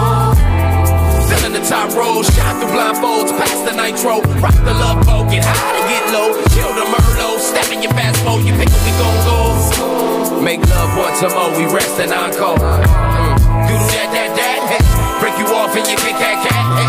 [1.61, 4.25] The top row, shine through blindfolds, past the nitro.
[4.41, 6.33] Rock the love boat, get high to get low.
[6.57, 10.41] Chill the Merlot, step in your fast boat, you pick up, we gon' go.
[10.41, 12.57] Make love once more, we rest and encore.
[12.57, 13.69] Mm.
[13.69, 14.83] Do that, that, that, hey.
[15.21, 16.89] Break you off and you kick cat, cat, hey.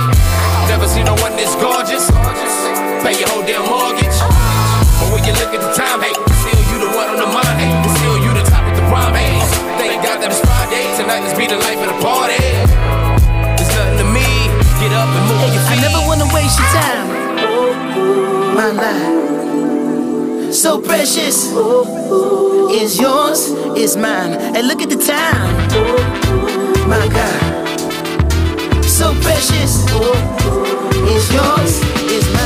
[0.71, 2.07] Never seen no one this gorgeous.
[3.03, 4.17] Pay your whole damn mortgage.
[5.03, 6.15] But when you look at the time, hey,
[6.47, 9.19] still you the one on the mind, hey, still you the top of the prime,
[9.19, 9.35] hey.
[9.75, 12.80] Thank God that it's Friday, tonight let's be the life of the party.
[14.81, 17.07] Get up and move your I never wanna waste your time.
[18.57, 21.37] My life, so so precious.
[22.81, 24.33] Is yours, is mine.
[24.55, 25.51] And look at the time.
[26.89, 27.41] My God.
[28.83, 29.73] So precious.
[31.15, 31.73] Is yours,
[32.15, 32.40] is mine.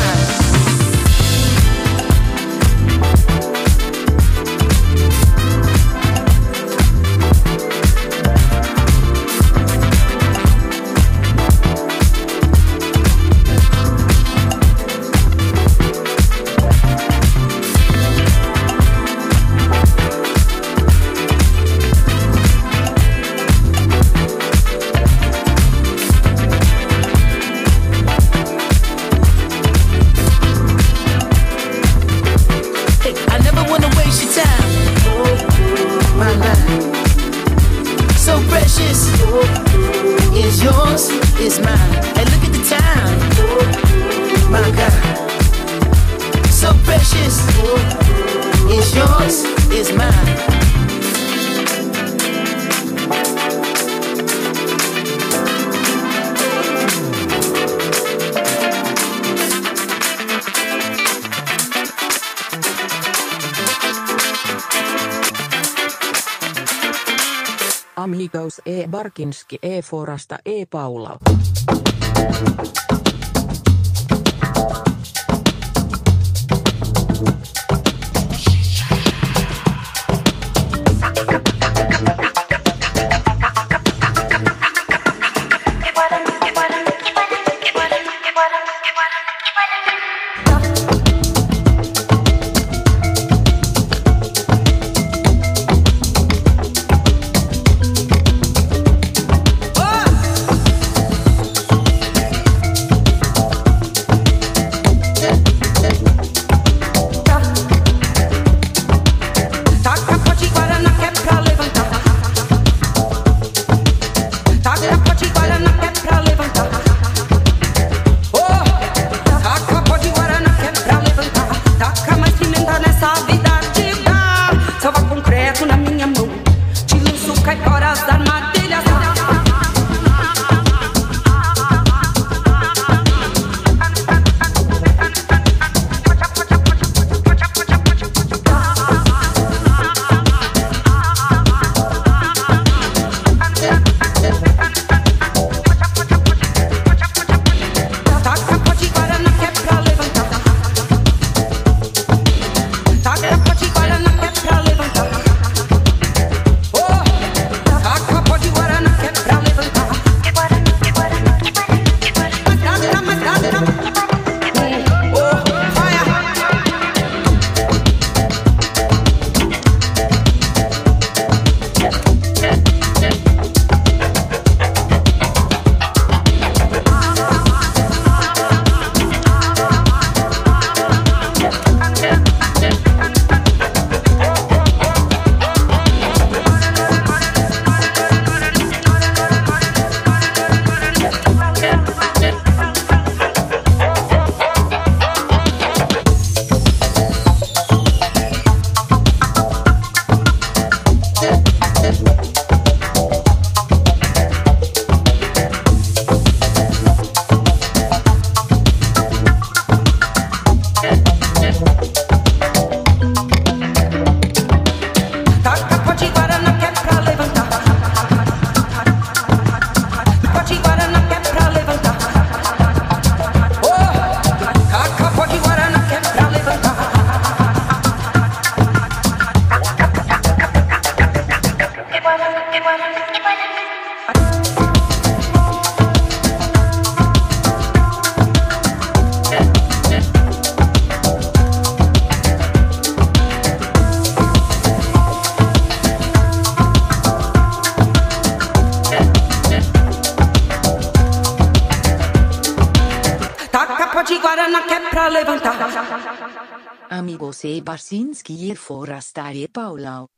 [69.16, 69.24] E.
[69.24, 69.82] Barkinski E.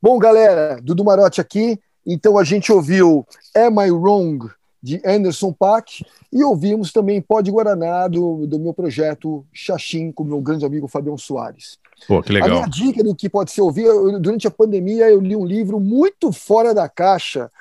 [0.02, 1.80] Bom, galera, Dudu Marotti aqui.
[2.06, 3.26] Então a gente ouviu
[3.56, 4.50] Am I Wrong,
[4.82, 10.40] de Anderson Paak, e ouvimos também Pode Guaraná, do, do meu projeto Xaxim, com meu
[10.40, 11.78] grande amigo Fabião Soares.
[12.08, 12.50] Pô, que A legal.
[12.50, 15.80] minha dica do que pode ser ouvir, eu- durante a pandemia eu li um livro
[15.80, 17.52] muito fora da caixa,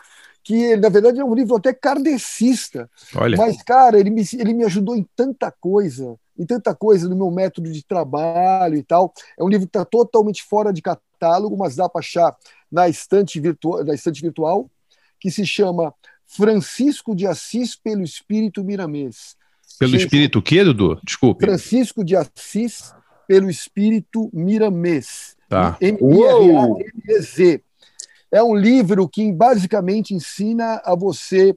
[0.45, 2.89] que na verdade é um livro até kardecista.
[3.17, 3.37] Olha.
[3.37, 6.17] Mas, cara, ele me, ele me ajudou em tanta coisa.
[6.39, 9.13] Em tanta coisa no meu método de trabalho e tal.
[9.39, 12.37] É um livro que está totalmente fora de catálogo, mas dá para achar
[12.71, 14.71] na estante, virtual, na estante virtual,
[15.19, 15.95] que se chama
[16.27, 19.37] Francisco de Assis pelo Espírito Miramês.
[19.79, 20.99] Pelo Gente, espírito o quê, Dudu?
[21.05, 21.45] Desculpe.
[21.45, 22.95] Francisco de Assis
[23.27, 25.37] pelo Espírito Miramês.
[25.49, 25.77] Tá.
[25.81, 27.63] M-I-R-A-M-E-Z.
[28.33, 31.57] É um livro que basicamente ensina a você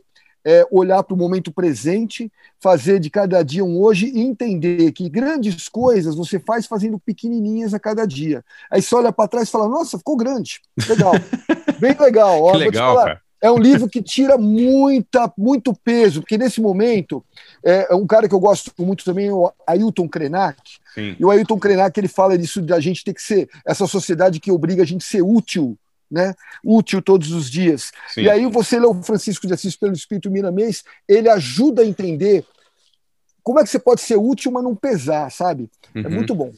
[0.50, 5.08] é, olhar para o momento presente, fazer de cada dia um hoje e entender que
[5.08, 8.44] grandes coisas você faz fazendo pequenininhas a cada dia.
[8.72, 10.60] Aí você olha para trás e fala: Nossa, ficou grande.
[10.90, 11.14] Legal.
[11.80, 12.42] Bem legal.
[12.42, 13.22] Ó, Que legal, cara.
[13.40, 17.24] É um livro que tira muita, muito peso, porque nesse momento,
[17.64, 20.60] é, um cara que eu gosto muito também é o Ailton Krenak.
[20.96, 21.16] Sim.
[21.18, 24.52] E o Ailton Krenak ele fala disso da gente ter que ser essa sociedade que
[24.52, 25.78] obriga a gente a ser útil,
[26.10, 26.34] né?
[26.64, 27.92] Útil todos os dias.
[28.10, 28.22] Sim.
[28.22, 32.46] E aí você lê o Francisco de Assis pelo Espírito Miramês, ele ajuda a entender
[33.44, 35.70] como é que você pode ser útil, mas não pesar, sabe?
[35.96, 36.10] É Uhum.
[36.10, 36.52] muito bom.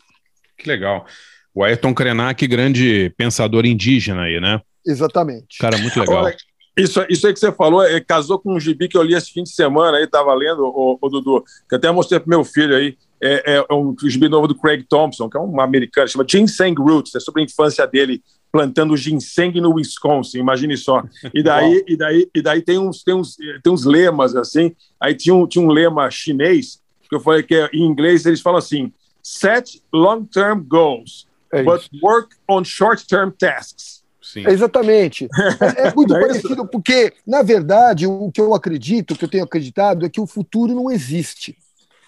[0.57, 1.05] Que legal.
[1.53, 4.61] O Ayrton Krenak, grande pensador indígena aí, né?
[4.85, 5.57] Exatamente.
[5.59, 6.23] Cara, muito legal.
[6.25, 6.35] Olha,
[6.77, 9.31] Isso, isso aí que você falou, é, casou com um gibi que eu li esse
[9.31, 12.75] fim de semana aí, tava lendo, o, o Dudu, que até mostrei pro meu filho
[12.75, 16.75] aí, é, é um gibi novo do Craig Thompson, que é um americano, chama Ginseng
[16.77, 18.21] Roots, é sobre a infância dele
[18.51, 21.03] plantando ginseng no Wisconsin, imagine só.
[21.33, 25.15] E daí, e daí, e daí tem, uns, tem, uns, tem uns lemas, assim, aí
[25.15, 28.59] tinha um, tinha um lema chinês, que eu falei que é- em inglês eles falam
[28.59, 28.91] assim,
[29.23, 34.01] set long-term goals, É but work on short-term tasks.
[34.21, 34.47] Sim.
[34.47, 35.27] Exatamente.
[35.75, 39.29] É, é muito é parecido, porque, na verdade, o que eu acredito, o que eu
[39.29, 41.57] tenho acreditado, é que o futuro não existe.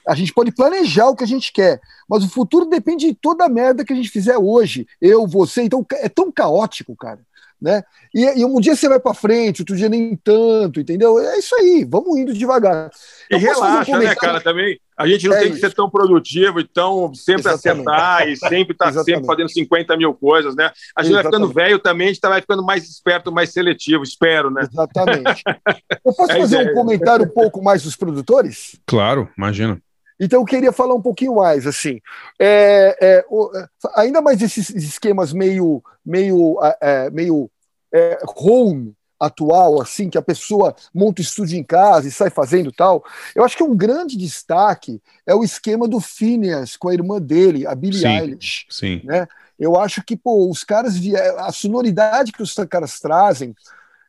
[0.08, 3.46] A gente pode planejar o que a gente quer, mas o futuro depende de toda
[3.46, 4.86] a merda que a gente fizer hoje.
[5.02, 7.20] Eu, você, então é tão caótico, cara.
[7.62, 7.82] Né?
[8.14, 11.18] E, e um dia você vai para frente, outro dia nem tanto, entendeu?
[11.18, 12.92] É isso aí, vamos indo devagar.
[13.32, 14.42] E Eu fazer um relaxa, né, cara?
[14.42, 15.62] Também a gente não É tem que isso.
[15.70, 17.88] ser tão produtivo e tão sempre Exatamente.
[17.88, 19.26] acertar e sempre estar sempre Exatamente.
[19.26, 20.72] fazendo 50 mil coisas, né?
[20.94, 21.70] A gente vai ficando Exatamente.
[21.70, 24.68] velho também, a gente vai ficando mais esperto, mais seletivo, espero, né?
[24.70, 25.42] Exatamente.
[26.06, 26.72] Eu posso É fazer ideia.
[26.72, 28.78] um comentário um pouco mais dos produtores?
[28.86, 29.82] Claro, imagina.
[30.20, 32.00] Então eu queria falar um pouquinho mais, assim,
[32.40, 37.50] É, é, o- é, ainda mais esses esquemas meio, meio, é, é, meio
[37.94, 42.72] é, home atual, assim, que a pessoa monta o estúdio em casa e sai fazendo
[42.72, 43.04] tal.
[43.34, 47.66] Eu acho que um grande destaque é o esquema do Phineas com a irmã dele,
[47.66, 48.08] a Billie Sim.
[48.08, 49.02] Eilish Sim.
[49.04, 49.28] né?
[49.58, 53.56] Eu acho que pô, os caras vie- a sonoridade que os caras trazem,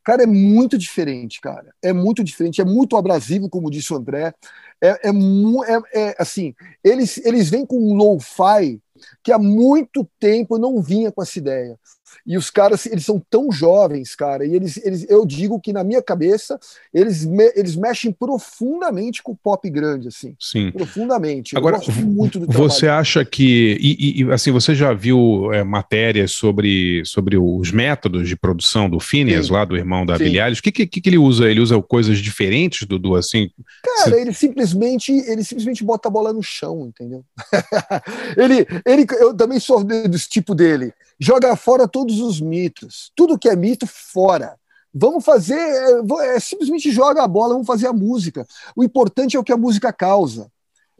[0.02, 1.72] cara, é muito diferente, cara.
[1.82, 4.34] É muito diferente, é muito abrasivo, como disse o André.
[4.82, 8.80] É, é, é- é, assim, eles eles vêm com um lo-fi
[9.22, 11.78] que há muito tempo não vinha com essa ideia.
[12.26, 15.84] E os caras, eles são tão jovens, cara, e eles, eles eu digo que na
[15.84, 16.58] minha cabeça,
[16.92, 20.34] eles, me- eles mexem profundamente com o pop grande, assim.
[20.38, 20.70] Sim.
[20.72, 21.56] Profundamente.
[21.56, 22.70] Agora, eu gosto muito do trabalho.
[22.70, 23.76] Você acha que.
[23.80, 28.98] E, e- assim, você já viu é, matérias sobre, sobre os métodos de produção do
[29.00, 29.52] Phineas, Sim.
[29.52, 30.60] lá do irmão da Eilish?
[30.60, 31.50] O que, que, que ele usa?
[31.50, 33.50] Ele usa coisas diferentes, Dudu, assim?
[33.82, 37.24] Cara, ele simplesmente, ele simplesmente bota a bola no chão, entendeu?
[38.36, 40.92] ele, ele, eu também sou de- desse tipo dele.
[41.18, 43.12] Joga fora todos os mitos.
[43.14, 44.56] Tudo que é mito, fora.
[44.92, 48.46] Vamos fazer, é, é, simplesmente joga a bola, vamos fazer a música.
[48.76, 50.48] O importante é o que a música causa.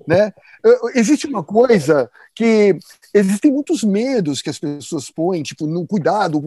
[0.07, 0.32] Né?
[0.62, 2.77] Eu- Existe uma coisa que
[3.12, 6.43] existem muitos medos que as pessoas põem, tipo, no cuidado,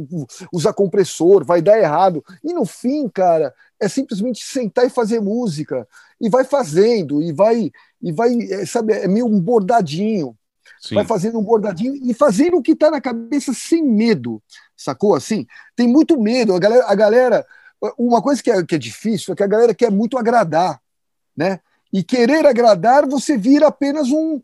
[0.51, 2.23] usar compressor, vai dar errado.
[2.43, 5.87] E no fim, cara, é simplesmente sentar e fazer música.
[6.19, 7.71] E vai fazendo, e vai,
[8.01, 10.36] e vai, é, sabe, é meio um bordadinho.
[10.79, 10.95] Sim.
[10.95, 14.41] Vai fazendo um bordadinho e fazendo o que está na cabeça sem medo,
[14.75, 15.15] sacou?
[15.15, 15.45] Assim,
[15.75, 16.55] tem muito medo.
[16.55, 17.45] A galera, a galera
[17.97, 20.81] uma coisa que é, que é difícil é que a galera quer muito agradar,
[21.35, 21.59] né?
[21.93, 24.41] E querer agradar, você vira apenas um,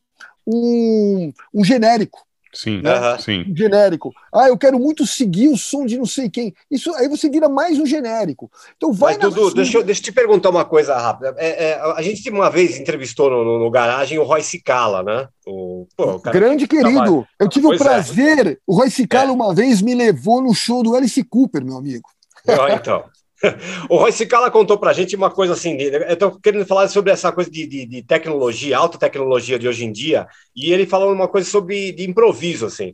[0.47, 2.25] um, um genérico.
[2.53, 3.17] Sim, Né?
[3.19, 3.45] sim.
[3.51, 4.11] Um genérico.
[4.33, 6.53] Ah, eu quero muito seguir o som de não sei quem.
[6.69, 8.49] Isso aí você vira mais um genérico.
[8.77, 11.33] Então vai Mas, na Dudu, deixa eu, deixa eu te perguntar uma coisa rápida.
[11.37, 15.27] É, é, a gente uma vez entrevistou no, no, no garagem o Roy Cicala, né?
[15.47, 16.93] O, pô, o cara Grande que querido.
[17.01, 17.87] trabalha- Eu tive Pois o é.
[17.87, 18.59] prazer.
[18.67, 22.07] O Roy Cicala uma vez me levou no show do Alice Cooper, meu amigo.
[22.47, 23.03] Ó, então.
[23.89, 27.31] O Roy Cicala contou pra gente uma coisa assim, eu tô querendo falar sobre essa
[27.31, 31.27] coisa de, de, de tecnologia, alta tecnologia de hoje em dia, e ele falou uma
[31.27, 32.93] coisa sobre de improviso, assim.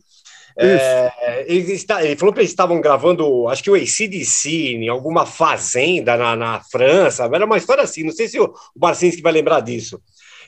[0.58, 5.26] É, ele, está, ele falou que eles estavam gravando, acho que o ACDC, em alguma
[5.26, 8.46] fazenda na, na França, era uma história assim, não sei se o,
[8.76, 10.02] o Barcinski vai lembrar disso.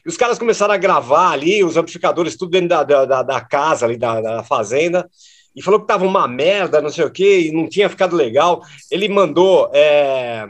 [0.05, 3.41] E os caras começaram a gravar ali, os amplificadores tudo dentro da, da, da- da
[3.41, 5.09] casa ali, da, da fazenda,
[5.55, 8.61] e falou que tava uma merda, não sei o quê, e não tinha ficado legal.
[8.89, 10.47] Ele mandou é,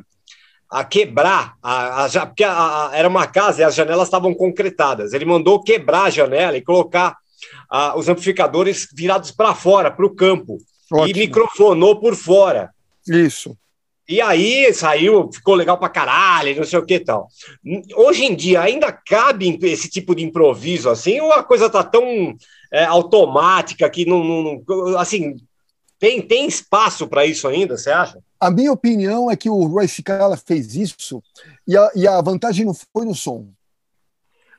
[0.70, 5.14] a quebrar, a, a, porque a- a- era uma casa e as janelas estavam concretadas.
[5.14, 7.18] Ele mandou quebrar a janela e colocar
[7.70, 10.58] ah, os amplificadores virados para fora, para o campo,
[11.08, 12.70] e microfonou por fora.
[13.08, 13.58] Isso.
[14.12, 17.30] E aí saiu, ficou legal pra caralho, não sei o que e tal.
[17.96, 22.36] Hoje em dia ainda cabe esse tipo de improviso assim, ou a coisa tá tão
[22.70, 25.38] é, automática que não, não- não- assim
[25.98, 28.20] tem, tem espaço para isso ainda, você acha?
[28.38, 31.24] A minha opinião é que o Roy Cicala fez isso
[31.66, 33.48] e a, e a vantagem não foi no som.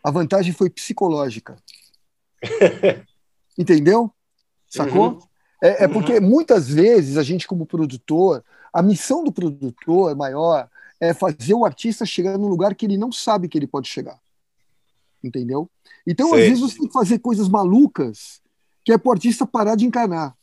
[0.03, 1.57] A vantagem foi psicológica.
[3.59, 4.11] Entendeu?
[4.67, 5.09] Sacou?
[5.09, 5.21] Uhum.
[5.63, 8.43] É, é porque muitas vezes a gente, como produtor,
[8.73, 10.69] a missão do produtor maior
[11.01, 14.19] é fazer o artista chegar num lugar que ele não sabe que ele pode chegar.
[15.23, 15.69] Entendeu?
[16.07, 18.41] Então, às vezes, você tem que fazer coisas malucas
[18.85, 20.35] que é pro artista parar de encarnar.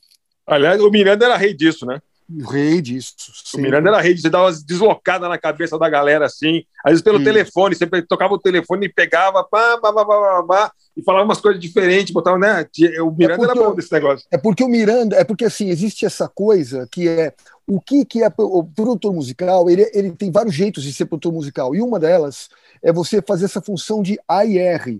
[0.45, 2.01] Aliás, o Miranda era rei disso, né?
[2.47, 3.15] Rei disso.
[3.55, 7.03] O Miranda era rei você dava umas deslocadas na cabeça da galera assim, às vezes
[7.03, 7.25] pelo Isso.
[7.25, 11.41] telefone, você tocava o telefone e pegava, pá, pá, pá, pá, pá, e falava umas
[11.41, 12.67] coisas diferentes, botava, né?
[13.01, 14.27] O Miranda era porque bom desse negócio.
[14.29, 17.33] É porque o Miranda, é porque assim, existe essa coisa que é
[17.65, 21.33] o que, que é o produtor musical, ele, ele tem vários jeitos de ser produtor
[21.33, 22.49] musical, e uma delas
[22.83, 24.99] é você fazer essa função de AIR,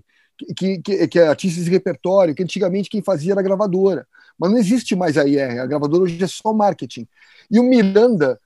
[0.56, 4.06] que, que, que é artistas de repertório, que antigamente quem fazia era gravadora.
[4.40, 7.06] Mas não existe mais AIR, a gravadora hoje é só marketing.
[7.50, 8.40] E o Miranda,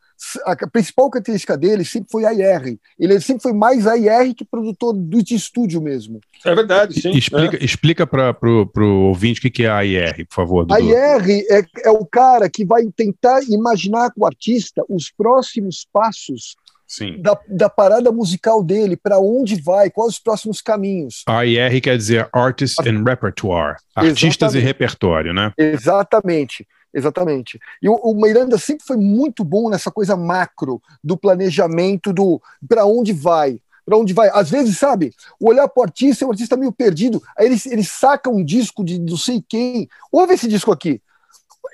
[0.44, 2.78] a principal característica dele sempre foi AIR.
[2.98, 6.20] Ele sempre foi mais AIR que produtor do de estúdio mesmo.
[6.44, 7.10] É verdade, sim.
[7.12, 10.74] Explica, explica para o ouvinte o que, que é a IR, por favor, Dudu.
[10.74, 15.86] A IR é, é o cara que vai tentar imaginar com o artista os próximos
[15.92, 17.20] passos Sim.
[17.20, 21.22] da, da parada musical dele, para onde vai, quais os próximos caminhos.
[21.26, 24.56] AIR quer dizer Artist and Repertoire, artistas Exatamente.
[24.56, 25.52] e repertório, né?
[25.56, 27.58] Exatamente, exatamente.
[27.82, 32.84] E o, o Miranda sempre foi muito bom nessa coisa macro do planejamento do para
[32.84, 33.58] onde vai.
[33.84, 34.30] Para onde vai?
[34.32, 37.84] Às vezes, sabe, o olhar para o artista, o artista meio perdido, aí ele, ele
[37.84, 41.02] saca um disco de não sei quem, ouve esse disco aqui,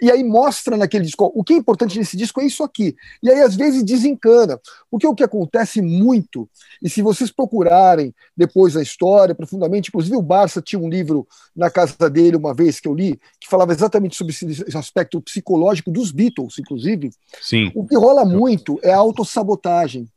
[0.01, 2.97] e aí mostra naquele disco, o que é importante nesse disco é isso aqui.
[3.23, 4.61] E aí, às vezes, desencana.
[4.91, 6.49] Porque o que acontece muito,
[6.83, 11.71] e se vocês procurarem depois a história profundamente, inclusive o Barça tinha um livro na
[11.71, 16.11] casa dele uma vez que eu li, que falava exatamente sobre esse aspecto psicológico dos
[16.11, 17.11] Beatles, inclusive.
[17.41, 17.71] Sim.
[17.75, 20.09] O que rola muito é a autossabotagem.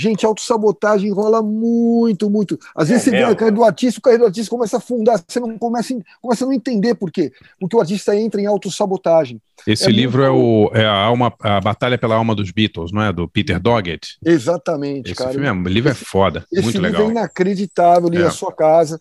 [0.00, 2.56] Gente, a autossabotagem rola muito, muito.
[2.76, 3.32] Às vezes É você vê mesmo?
[3.32, 5.96] a carreira do artista, o carreira do artista começa a afundar, você não começa, a-
[6.22, 7.32] começa a não entender por quê.
[7.58, 9.40] Porque o artista entra em autossabotagem.
[9.66, 12.92] Esse É livro é, muito- o, é a, alma, a Batalha pela Alma dos Beatles,
[12.92, 13.12] não é?
[13.12, 14.16] Do Peter Doggett.
[14.24, 15.30] Exatamente, Esse cara.
[15.32, 17.08] filme é, o livro é foda, Esse muito livro legal.
[17.08, 18.20] é inacreditável, li É.
[18.24, 19.00] na sua casa.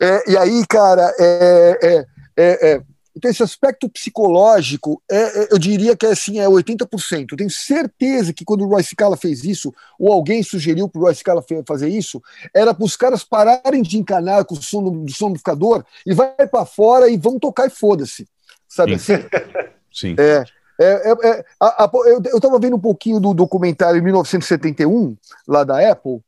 [0.00, 2.06] É, e aí, cara, é, é,
[2.36, 2.82] é, é,
[3.16, 7.32] então esse aspecto psicológico, é, é, eu diria que é, assim, é 80%.
[7.32, 11.04] Eu tenho certeza que quando o Roy Scala fez isso, ou alguém sugeriu para o
[11.04, 12.22] Roy Scala fazer isso,
[12.54, 16.46] era para os caras pararem de encanar com o som do, som do e vai
[16.48, 18.26] para fora e vão tocar e foda-se.
[18.68, 19.14] Sabe Sim.
[19.14, 19.24] assim?
[19.92, 20.16] Sim.
[20.18, 20.44] É,
[20.80, 25.16] é, é, é, a- a- eu, eu tava vendo um pouquinho do documentário 1971,
[25.46, 26.20] lá da Apple,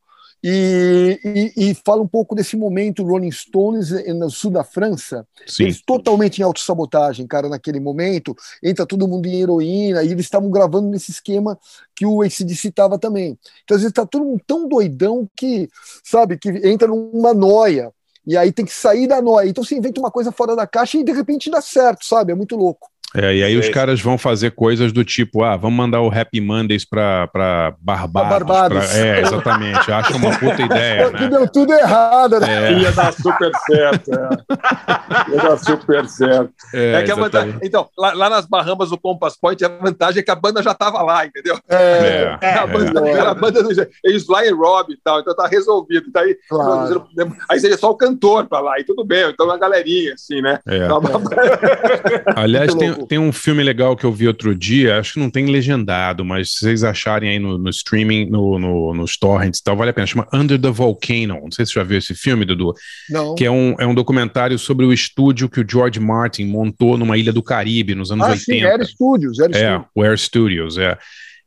[0.49, 1.19] e,
[1.57, 5.27] e, e fala um pouco desse momento Rolling Stones eh, no sul da França.
[5.45, 5.65] Sim.
[5.65, 8.33] Eles totalmente em autossabotagem, cara, naquele momento.
[8.63, 11.59] Entra todo mundo em heroína, e eles estavam gravando nesse esquema
[11.97, 13.37] que o ACDC estava também.
[13.65, 15.69] Então, às vezes, tá todo mundo tão doidão que,
[16.05, 17.93] sabe, que entra numa noia.
[18.25, 19.49] E aí tem que sair da noia.
[19.49, 22.31] Então você inventa uma coisa fora da caixa e de repente dá certo, sabe?
[22.31, 22.89] É muito louco.
[23.17, 23.59] É, e aí Sei.
[23.61, 27.75] os caras vão fazer coisas do tipo, ah, vamos mandar o Happy Mondays pra, pra
[27.81, 28.29] Barbados.
[28.29, 28.87] Pra Barbados.
[28.91, 29.91] pra- É, exatamente.
[29.93, 31.29] Acho uma puta ideia, Que né?
[31.29, 32.73] deu tudo errado, né?
[32.73, 34.11] É, Ia dar super certo.
[34.13, 35.33] É.
[35.35, 36.51] Ia dar super certo.
[36.75, 40.21] é, É, que a vantagem, então, lá, lá nas Bahamas, o Compass Point, a vantagem
[40.21, 41.59] é que a banda já estava lá, entendeu?
[41.69, 43.13] É, É, a banda, é.
[43.13, 46.07] era a banda do Sly e Rob e tal, então tá resolvido.
[46.13, 47.07] Daí, Claro.
[47.51, 50.59] aí seria só o cantor pra lá, e tudo bem, então uma galerinha, assim, né?
[50.67, 50.85] É.
[50.85, 51.01] Então,
[52.37, 53.06] Aliás, tem.
[53.07, 56.51] Tem um filme legal que eu vi outro dia, acho que não tem legendado, mas
[56.53, 59.95] se vocês acharem aí no, no streaming, no, no- nos torrents e tal, vale a
[59.95, 60.07] pena.
[60.07, 61.41] Chama Under the Volcano.
[61.43, 62.75] Não sei se você já viu esse filme, Dudu.
[63.09, 63.35] Não.
[63.35, 67.17] Que é um, é um documentário sobre o estúdio que o George Martin montou numa
[67.17, 68.45] ilha do Caribe nos anos Ah, 80.
[68.45, 69.87] sim, era Studios, era É, Studios.
[69.95, 70.99] o Air Studios, é.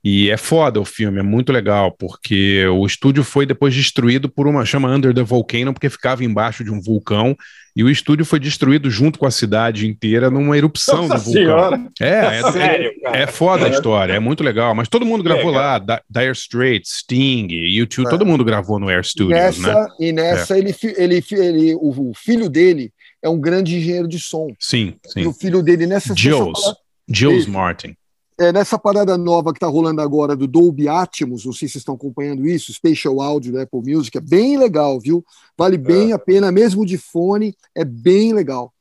[0.02, 4.48] E é foda o filme, é muito legal, porque o estúdio foi depois destruído por
[4.48, 7.36] uma chama Under the Volcano, porque ficava embaixo de um vulcão,
[7.76, 11.42] e o estúdio foi destruído junto com a cidade inteira numa erupção Nossa do vulcão.
[11.44, 11.82] Senhora.
[12.02, 12.10] É,
[12.40, 13.18] é, Sério, cara.
[13.18, 16.32] é foda a história, é muito legal, mas todo mundo gravou É, lá, Di- Dire
[16.32, 18.10] Straits, Sting, U2, É.
[18.10, 19.88] todo mundo gravou no Air Studios, nessa, né?
[20.00, 22.92] E nessa, ele, ele, ele, o, filho dele
[23.24, 24.48] é um grande engenheiro de som.
[24.60, 25.26] Sim, E sim.
[25.28, 26.60] o filho dele nessa Jules,
[27.08, 27.46] Jules.
[27.48, 27.96] Martin.
[28.40, 31.82] É, nessa parada nova que tá rolando agora do Dolby Atmos, não sei se vocês
[31.82, 35.24] estão acompanhando isso, Spatial Audio da Apple Music, é bem legal, viu?
[35.58, 38.74] Vale bem a pena, mesmo de fone, é bem legal.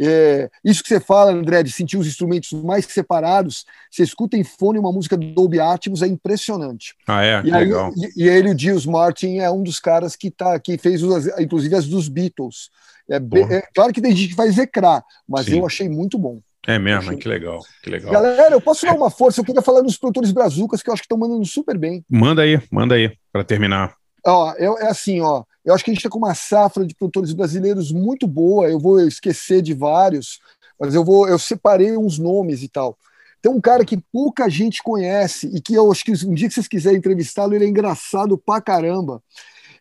[0.00, 4.42] É, isso que você fala, André, de sentir os instrumentos mais separados, você escuta em
[4.42, 6.94] fone uma música do Dolby Atmos, é impressionante.
[7.06, 7.42] Ah, é?
[7.44, 7.92] E, aí, legal.
[7.94, 11.26] e, e ele, o Gilles Martin, é um dos caras que, tá, que fez, os,
[11.38, 12.70] inclusive, as dos Beatles.
[13.08, 15.58] É, é claro que tem gente que faz ecrã, mas Sim.
[15.58, 16.40] eu achei muito bom.
[16.66, 18.12] É mesmo, que legal, que legal.
[18.12, 21.02] Galera, eu posso dar uma força, eu queria falar dos produtores brazucas que eu acho
[21.02, 22.04] que estão mandando super bem.
[22.08, 23.96] Manda aí, manda aí, pra terminar.
[24.24, 25.42] Ó, eu- é assim, ó.
[25.64, 28.68] Eu acho que a gente está com uma safra de produtores brasileiros muito boa.
[28.68, 30.38] Eu vou esquecer de vários,
[30.78, 32.96] mas eu vou, eu separei uns nomes e tal.
[33.40, 36.54] Tem um cara que pouca gente conhece e que eu acho que um dia que
[36.54, 39.20] vocês quiserem entrevistá-lo, ele é engraçado pra caramba.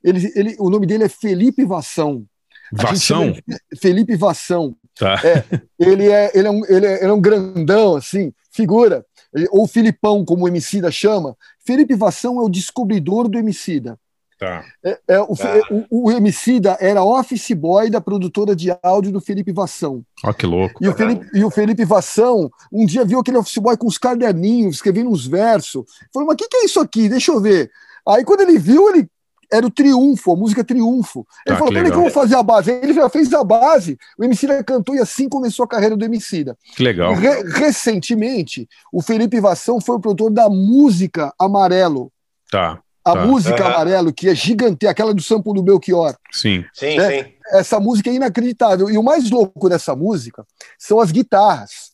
[0.03, 2.25] Ele, ele, o nome dele é Felipe Vassão.
[2.73, 3.35] Vassão?
[3.79, 4.75] Felipe Vassão.
[4.97, 5.19] Tá.
[5.23, 5.43] É,
[5.79, 9.05] ele é, ele é, um, ele é, ele é um grandão, assim, figura.
[9.51, 11.37] Ou Filipão, como o Emicida chama.
[11.65, 13.97] Felipe Vassão é o descobridor do Emicida.
[14.37, 14.65] Tá.
[14.83, 15.53] É, é, o, Tá.
[15.69, 20.03] o, o Emicida era office boy da produtora de áudio do Felipe Vassão.
[20.25, 20.83] Ó, que louco.
[20.83, 23.99] E o, Felipe, e o Felipe Vassão um dia viu aquele office boy com os
[23.99, 25.85] caderninhos, escrevendo uns versos.
[26.11, 27.07] Falou, mas o que, que é isso aqui?
[27.07, 27.69] Deixa eu ver.
[28.05, 29.07] Aí quando ele viu, ele
[29.51, 31.25] era o Triunfo, a música Triunfo.
[31.45, 32.71] Ele Tá, falou, peraí que eu vou fazer a base.
[32.71, 36.57] Ele já fez a base, o Emicida cantou e assim começou a carreira do Emicida.
[36.75, 37.13] Que legal.
[37.13, 42.11] Re- recentemente, o Felipe Vassão foi o produtor da música Amarelo.
[42.49, 42.79] Tá.
[43.03, 43.25] A tá.
[43.25, 43.73] música Aham.
[43.73, 46.15] Amarelo, que é gigante, aquela do sample do Belchior.
[46.31, 46.63] Sim.
[46.73, 47.23] Sim, né?
[47.23, 47.29] sim.
[47.53, 48.89] Essa música é inacreditável.
[48.89, 50.45] E o mais louco dessa música
[50.77, 51.91] são as guitarras.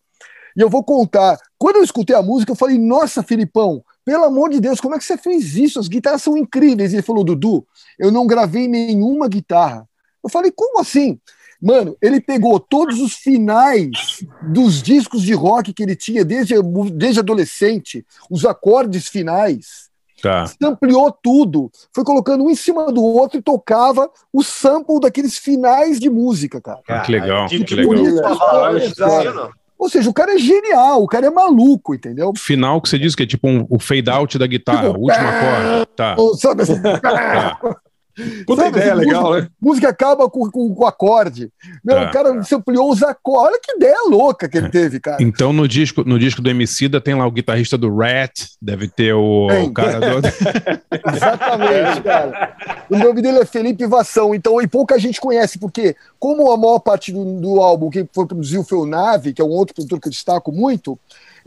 [0.56, 1.38] E eu vou contar.
[1.58, 4.98] Quando eu escutei a música, eu falei: Nossa, Filipão, pelo amor de Deus, como é
[4.98, 5.82] que você fez isso?
[5.82, 6.94] As guitarras são incríveis.
[6.94, 7.68] E ele falou: Dudu,
[8.00, 9.86] eu não gravei nenhuma guitarra.
[10.24, 11.20] Eu falei: Como assim?
[11.62, 16.54] Mano, ele pegou todos os finais dos discos de rock que ele tinha desde,
[16.94, 19.88] desde adolescente, os acordes finais
[20.22, 20.46] Tá.
[20.64, 26.00] ampliou tudo, foi colocando um em cima do outro e tocava o sample daqueles finais
[26.00, 26.80] de música, cara.
[26.88, 29.54] Ah, que legal, Que, que que bonito legal.
[29.80, 29.84] É.
[29.84, 32.34] Ou seja, o cara é genial, o cara é maluco, entendeu?
[32.36, 35.28] Final que você diz que é tipo um, o fade out da guitarra, o último
[35.28, 35.86] acorde.
[35.96, 36.16] Tá.
[36.18, 36.76] Ou, sabe assim,
[38.46, 39.50] Puta sabe, ideia assim, legal, música, né?
[39.62, 41.52] música acaba com, com, com acorde.
[41.84, 42.10] Meu, Tá.
[42.10, 43.48] O cara se ampliou os acordes.
[43.50, 45.18] Olha que ideia louca que ele teve, cara.
[45.20, 49.14] Então no disco, no disco do Emicida tem lá o guitarrista do Rat, deve ter
[49.14, 50.28] o, o cara do.
[51.16, 52.56] Exatamente, cara.
[52.90, 56.80] O nome dele é Felipe Vassão, então, e pouca gente conhece, porque, como a maior
[56.80, 60.00] parte do, do álbum quem foi produziu foi o Nave, que é um outro produtor
[60.00, 60.98] que eu destaco muito,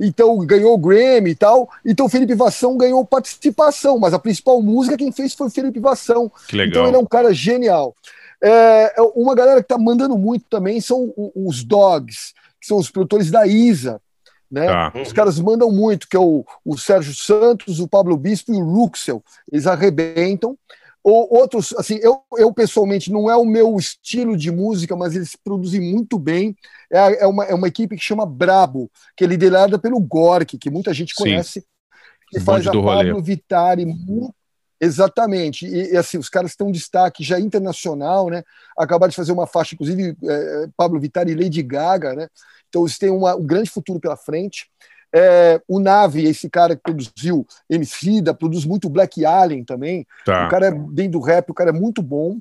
[0.01, 4.63] então ganhou o Grammy e tal, então o Felipe Vassão ganhou participação, mas a principal
[4.63, 6.33] música quem fez foi o Felipe Vassão.
[6.49, 6.71] Que legal.
[6.71, 7.95] Então ele é um cara genial.
[8.43, 13.31] É, uma galera que tá mandando muito também são os Dogs, que são os produtores
[13.31, 14.01] da Isa.
[14.51, 14.67] Né?
[14.67, 14.93] Tá.
[15.01, 18.65] Os caras mandam muito, que é o, o Sérgio Santos, o Pablo Bispo e o
[18.65, 19.23] Ruxel.
[19.53, 20.59] Eles arrebentam.
[21.03, 25.35] Ou outros, assim, eu, eu pessoalmente não é o meu estilo de música, mas eles
[25.37, 26.55] produzem muito bem.
[26.93, 30.71] É, é, uma, é uma equipe que chama Brabo, que é liderada pelo Gork, que
[30.71, 31.23] muita gente Sim.
[31.23, 31.65] conhece,
[32.29, 33.07] que O faz a rolê.
[33.07, 34.35] Pablo Vitari mu-
[34.83, 38.43] Exatamente, e, e, assim, os caras têm um destaque já internacional, né?
[38.79, 42.29] Acabaram de fazer uma faixa, inclusive, é, Pablo Vittar e Lady Gaga, né?
[42.67, 44.71] Então eles têm uma- um grande futuro pela frente.
[45.13, 50.07] É, o Nave, esse cara que produziu Emicida, produz muito Black Alien também.
[50.25, 50.47] Tá.
[50.47, 52.39] O cara é bem do rap, o cara é muito bom.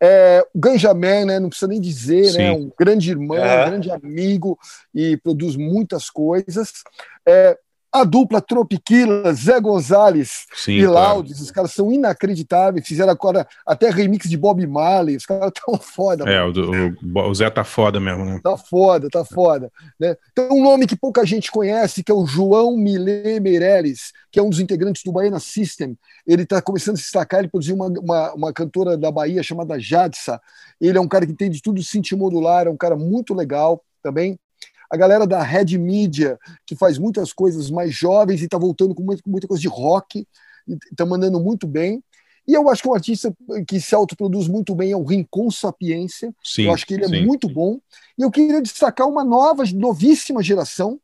[0.00, 1.40] É, o Ganjamin, né?
[1.40, 2.38] Não precisa nem dizer, Sim.
[2.38, 2.52] né?
[2.52, 3.64] Um grande irmão, É.
[3.66, 4.58] um grande amigo
[4.94, 6.72] e produz muitas coisas.
[7.26, 7.58] É,
[8.00, 10.92] a dupla Tropiquila, Zé Gonzalez Sim, e claro.
[10.94, 12.86] Laudes, os caras são inacreditáveis.
[12.86, 15.16] Fizeram agora até remix de Bob Marley.
[15.16, 16.24] Os caras estão foda.
[16.28, 18.40] É, o, o- o Zé tá foda mesmo, né?
[18.42, 19.70] Tá foda, tá foda.
[19.98, 20.16] Né?
[20.34, 24.42] Tem um nome que pouca gente conhece, que é o João Milê Meireles, que é
[24.42, 25.96] um dos integrantes do Baiana System.
[26.26, 29.78] Ele está começando a se destacar, ele produziu uma, uma, uma cantora da Bahia chamada
[29.78, 30.40] Jadsa.
[30.80, 33.82] Ele é um cara que tem de tudo synth modular, é um cara muito legal
[34.02, 34.38] também.
[34.90, 39.02] A galera da Red Media, que faz muitas coisas mais jovens e está voltando com
[39.02, 40.26] muita, muita coisa de rock,
[40.90, 42.02] está mandando muito bem.
[42.46, 43.34] E eu acho que um artista
[43.66, 46.34] que se autoproduz muito bem é o Rincon Sapiência.
[46.42, 47.26] Sim, eu acho que ele é sim.
[47.26, 47.78] muito bom.
[48.16, 50.98] E eu queria destacar uma nova, novíssima geração,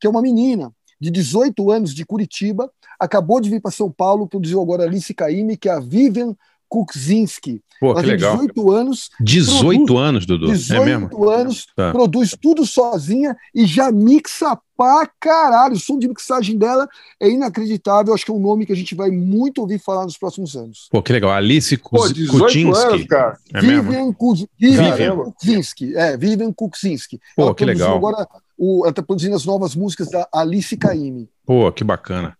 [0.00, 4.26] que é uma menina de 18 anos de Curitiba, acabou de vir para São Paulo,
[4.26, 6.34] produziu agora Alice Caymmi, que é a Vivian
[6.68, 7.60] Kuczynski.
[7.80, 8.32] Pô, Ela que tem legal.
[8.38, 9.10] 18 anos.
[9.20, 10.46] 18 produz- anos, Dudu.
[10.48, 11.28] 18 é mesmo?
[11.30, 11.92] anos, Tá.
[11.92, 15.74] produz tudo sozinha e já mixa pra caralho.
[15.74, 16.88] O som de mixagem dela
[17.20, 18.12] é inacreditável.
[18.12, 20.88] Acho que é um nome que a gente vai muito ouvir falar nos próximos anos.
[20.90, 21.30] Pô, que legal.
[21.30, 22.84] Alice Pô, Kuz- 18 Kuczynski.
[22.84, 23.38] anos, cara.
[23.54, 23.82] É mesmo?
[23.84, 25.16] Vivian, Kuz, Vivian Vivian.
[25.16, 25.96] Kuczynski.
[25.96, 27.20] É, Vivian Kuczynski.
[27.36, 27.96] Pô, Ela que legal.
[27.96, 28.26] Agora,
[28.58, 31.28] o, ela está produzindo as novas músicas da Alice Caymmi.
[31.46, 32.36] Pô, que bacana.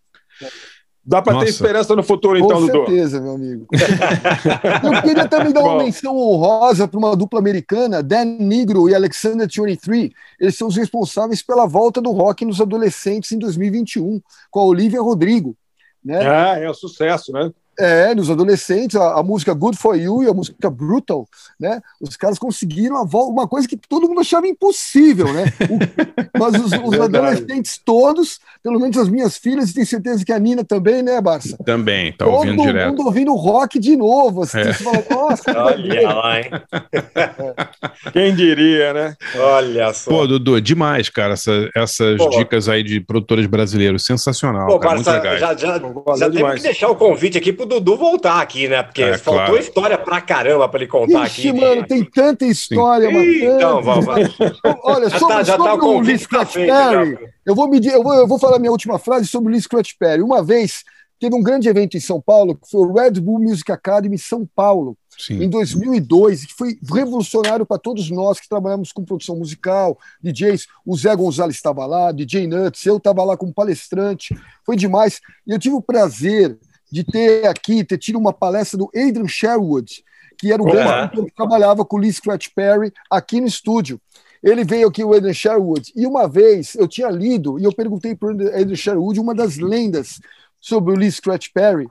[1.05, 2.85] Dá para ter esperança no futuro, então, Com Dudu.
[2.85, 3.65] certeza, meu amigo.
[4.83, 5.83] Eu queria também dar uma Bom.
[5.83, 10.11] menção honrosa para uma dupla americana, Dan Negro e Alexander 23.
[10.39, 14.21] Eles são os responsáveis pela volta do rock nos adolescentes em 2021,
[14.51, 15.55] com a Olivia Rodrigo.
[16.03, 16.27] Né?
[16.27, 17.51] Ah, é um sucesso, né?
[17.79, 21.27] É, nos adolescentes, a, a música Good For You e a música Brutal,
[21.59, 21.81] né?
[22.01, 25.45] Os caras conseguiram a volta, uma coisa que todo mundo achava impossível, né?
[25.69, 25.79] O-
[26.39, 30.39] mas os, os adolescentes todos, pelo menos as minhas filhas, e tenho certeza que a
[30.39, 31.57] Nina também, né, Barça?
[31.65, 33.01] Também, tá todo ouvindo mundo direto.
[33.05, 34.43] ouvindo rock de novo.
[34.43, 34.73] Assim, É.
[34.73, 36.51] Você fala, nossa, Olha lá, hein?
[38.13, 39.15] Quem diria, né?
[39.35, 40.09] Olha só.
[40.11, 42.29] Pô, Dudu, demais, cara, essa- essas Pô.
[42.29, 44.03] dicas aí de produtores brasileiros.
[44.05, 45.39] Sensacional, Pô, cara, muito Barça, legais.
[45.39, 46.55] já, já, já temos demais.
[46.61, 48.83] que deixar o convite aqui pro Dudu voltar aqui, né?
[48.83, 49.57] Porque É, faltou claro.
[49.59, 51.59] história pra caramba pra ele contar Ixi, aqui.
[51.61, 53.25] mano, tem tanta história, mano.
[53.25, 54.35] Então, vamos, vamos.
[54.83, 57.19] Olha, Já sobre, tá- já tá sobre o o Lee Scratch tá Perry, já.
[57.45, 59.91] eu vou, medir, eu, vou, eu vou falar minha última frase sobre o Lee Scratch
[59.97, 60.21] Perry.
[60.21, 60.83] Uma vez
[61.19, 64.47] teve um grande evento em São Paulo, que foi o Red Bull Music Academy São
[64.55, 65.43] Paulo, Sim.
[65.43, 70.65] em 2002, que foi revolucionário para todos nós que trabalhamos com produção musical, DJs.
[70.85, 74.33] O Zé Gonzalez estava lá, DJ Nuts, eu estava lá como palestrante,
[74.65, 75.19] foi demais.
[75.45, 76.57] E eu tive o prazer
[76.91, 80.03] de ter aqui, ter tido uma palestra do Adrian Sherwood,
[80.37, 80.71] que era o Uhum.
[80.71, 83.99] grande que trabalhava com o Lee Scratch Perry aqui no estúdio.
[84.41, 88.15] Ele veio aqui, o Adrian Sherwood, e uma vez eu tinha lido, e eu perguntei
[88.15, 90.19] para o Adrian Sherwood, uma das lendas
[90.61, 91.87] sobre o Lee Scratch Perry,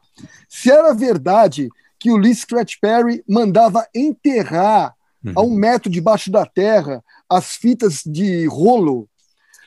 [0.49, 1.69] se era verdade
[1.99, 4.95] que o Lee Scratch Perry mandava enterrar
[5.35, 9.09] a um metro debaixo da terra as fitas de rolo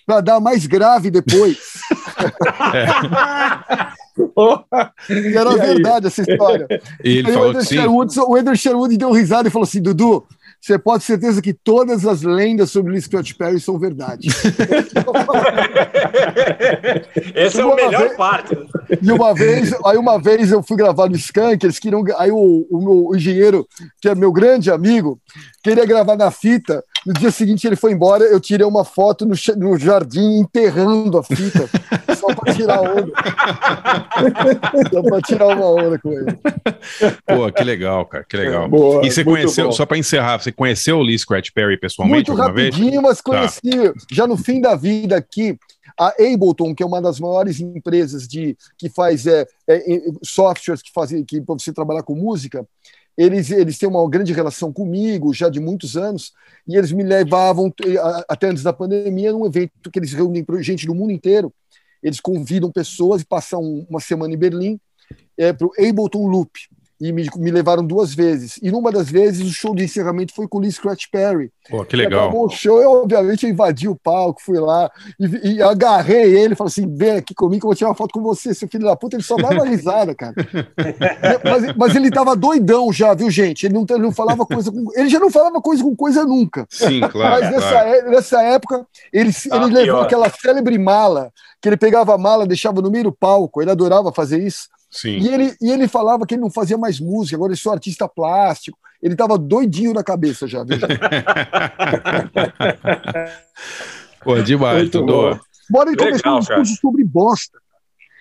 [0.07, 1.57] para dar mais grave depois.
[5.09, 5.67] E era E aí?
[5.73, 6.67] verdade essa história.
[7.03, 7.75] E ele Aí falou o sim.
[7.75, 10.25] Sherwood, o Sherwood deu risada e falou assim: Dudu,
[10.59, 14.27] você pode ter certeza que todas as lendas sobre Lee Scratch Perry são verdade.
[17.33, 18.57] Essa é a Uma melhor vez- parte.
[19.01, 22.03] E uma vez, aí uma vez eu fui gravar no Skank, eles queriam.
[22.17, 23.67] Aí o, o meu engenheiro,
[24.01, 25.19] que é meu grande amigo,
[25.63, 26.83] queria gravar na fita.
[27.05, 31.23] No dia seguinte ele foi embora, eu tirei uma foto no, no jardim enterrando a
[31.23, 31.67] fita,
[32.15, 33.11] só para tirar onda.
[34.93, 36.37] só para tirar uma onda com ele.
[37.25, 38.69] Pô, que legal, cara, que legal.
[38.69, 39.71] Boa, e você muito conheceu, bom.
[39.71, 42.75] só pra encerrar, você conheceu o Lee Scratch Perry pessoalmente Muito alguma vez?
[42.75, 43.23] rapidinho, mas Tá.
[43.23, 45.57] conheci já no fim da vida aqui.
[45.99, 50.81] A Ableton, que é uma das maiores empresas de, que faz é, é, é, softwares
[50.81, 52.65] que fazem que para você trabalhar com música,
[53.17, 56.33] eles, eles têm uma grande relação comigo já de muitos anos
[56.67, 60.85] e eles me levavam eh, até antes da pandemia num evento que eles reúnem gente
[60.85, 61.53] do mundo inteiro.
[62.01, 64.79] Eles convidam pessoas e passam uma semana em Berlim
[65.37, 66.51] é, para o Ableton Loop
[67.01, 68.59] e me, me levaram duas vezes.
[68.61, 71.51] E numa das vezes o show de encerramento foi com o Lee Scratch Perry.
[71.67, 72.25] Pô, que legal.
[72.25, 76.69] Acabou o show, eu obviamente invadi o palco, fui lá e, e agarrei ele, falei
[76.69, 78.95] assim: vem aqui comigo que eu vou tirar uma foto com você, seu filho da
[78.95, 79.15] puta.
[79.15, 80.35] Ele só dava risada, cara.
[81.43, 83.65] mas, mas ele tava doidão já, viu, gente?
[83.65, 84.85] Ele não, ele não falava coisa com.
[84.95, 86.67] Ele já não falava coisa com coisa nunca.
[86.69, 87.89] Sim, claro, Mas nessa, claro.
[87.89, 90.03] é- nessa época, ele, Ah, ele levou pior.
[90.03, 94.11] aquela célebre mala, que ele pegava a mala, deixava no meio do palco, ele adorava
[94.13, 94.67] fazer isso.
[94.91, 95.17] Sim.
[95.19, 98.07] E ele, e ele falava que ele não fazia mais música, agora ele sou artista
[98.09, 98.77] plástico.
[99.01, 100.77] Ele tava doidinho na cabeça já, viu?
[104.23, 105.39] Pô, demais, bom.
[105.69, 107.57] Bora ele Legal, começar um discurso sobre bosta.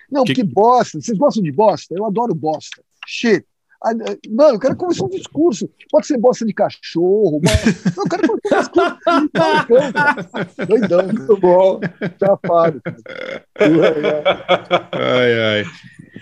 [0.09, 0.99] Não, Que- porque bosta.
[0.99, 1.93] Vocês gostam de bosta?
[1.95, 2.81] Eu adoro bosta.
[3.05, 3.45] Shit.
[3.83, 3.91] Ah,
[4.29, 5.67] Mano, eu quero começar um discurso.
[5.91, 7.39] Pode ser bosta de cachorro.
[7.39, 8.97] bosta- Não, eu quero começar um discurso.
[9.67, 10.29] Doidão, cara.
[10.67, 11.03] Doidão.
[11.07, 11.79] Muito bom.
[12.19, 12.81] Chapado.
[14.91, 15.65] Ai, ai.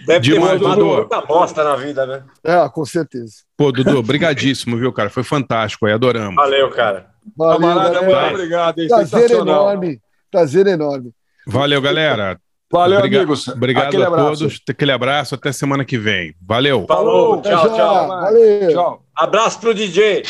[0.06, 0.96] Deve ter Demais, rolado Dudu.
[0.98, 2.24] muita bosta na vida, né?
[2.44, 3.34] É, com certeza.
[3.58, 5.10] Pô, Dudu, brigadíssimo, viu, cara?
[5.10, 6.36] Foi fantástico aí, adoramos.
[6.36, 7.08] Valeu, cara.
[7.36, 8.22] Valeu, Camarada, galera.
[8.22, 8.88] muito obrigado, hein?
[8.88, 9.72] Prazer Sensacional.
[9.72, 10.02] enorme.
[10.32, 11.12] Prazer enorme.
[11.46, 12.40] Valeu, galera.
[12.72, 13.48] Valeu, Obriga- amigos.
[13.48, 14.40] Obrigado Aquele a abraço.
[14.44, 14.62] todos.
[14.70, 15.36] Aquele abraço.
[15.36, 16.36] Até semana que vem.
[16.42, 16.86] Valeu.
[16.88, 17.76] Falou, tchau, já.
[17.76, 18.08] tchau.
[18.08, 18.70] Valeu.
[18.72, 19.04] Tchau.
[19.16, 20.24] Abraço pro DJ.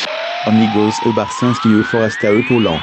[0.46, 2.80] Amigos, o Barcinski e o Foresta Epaulant.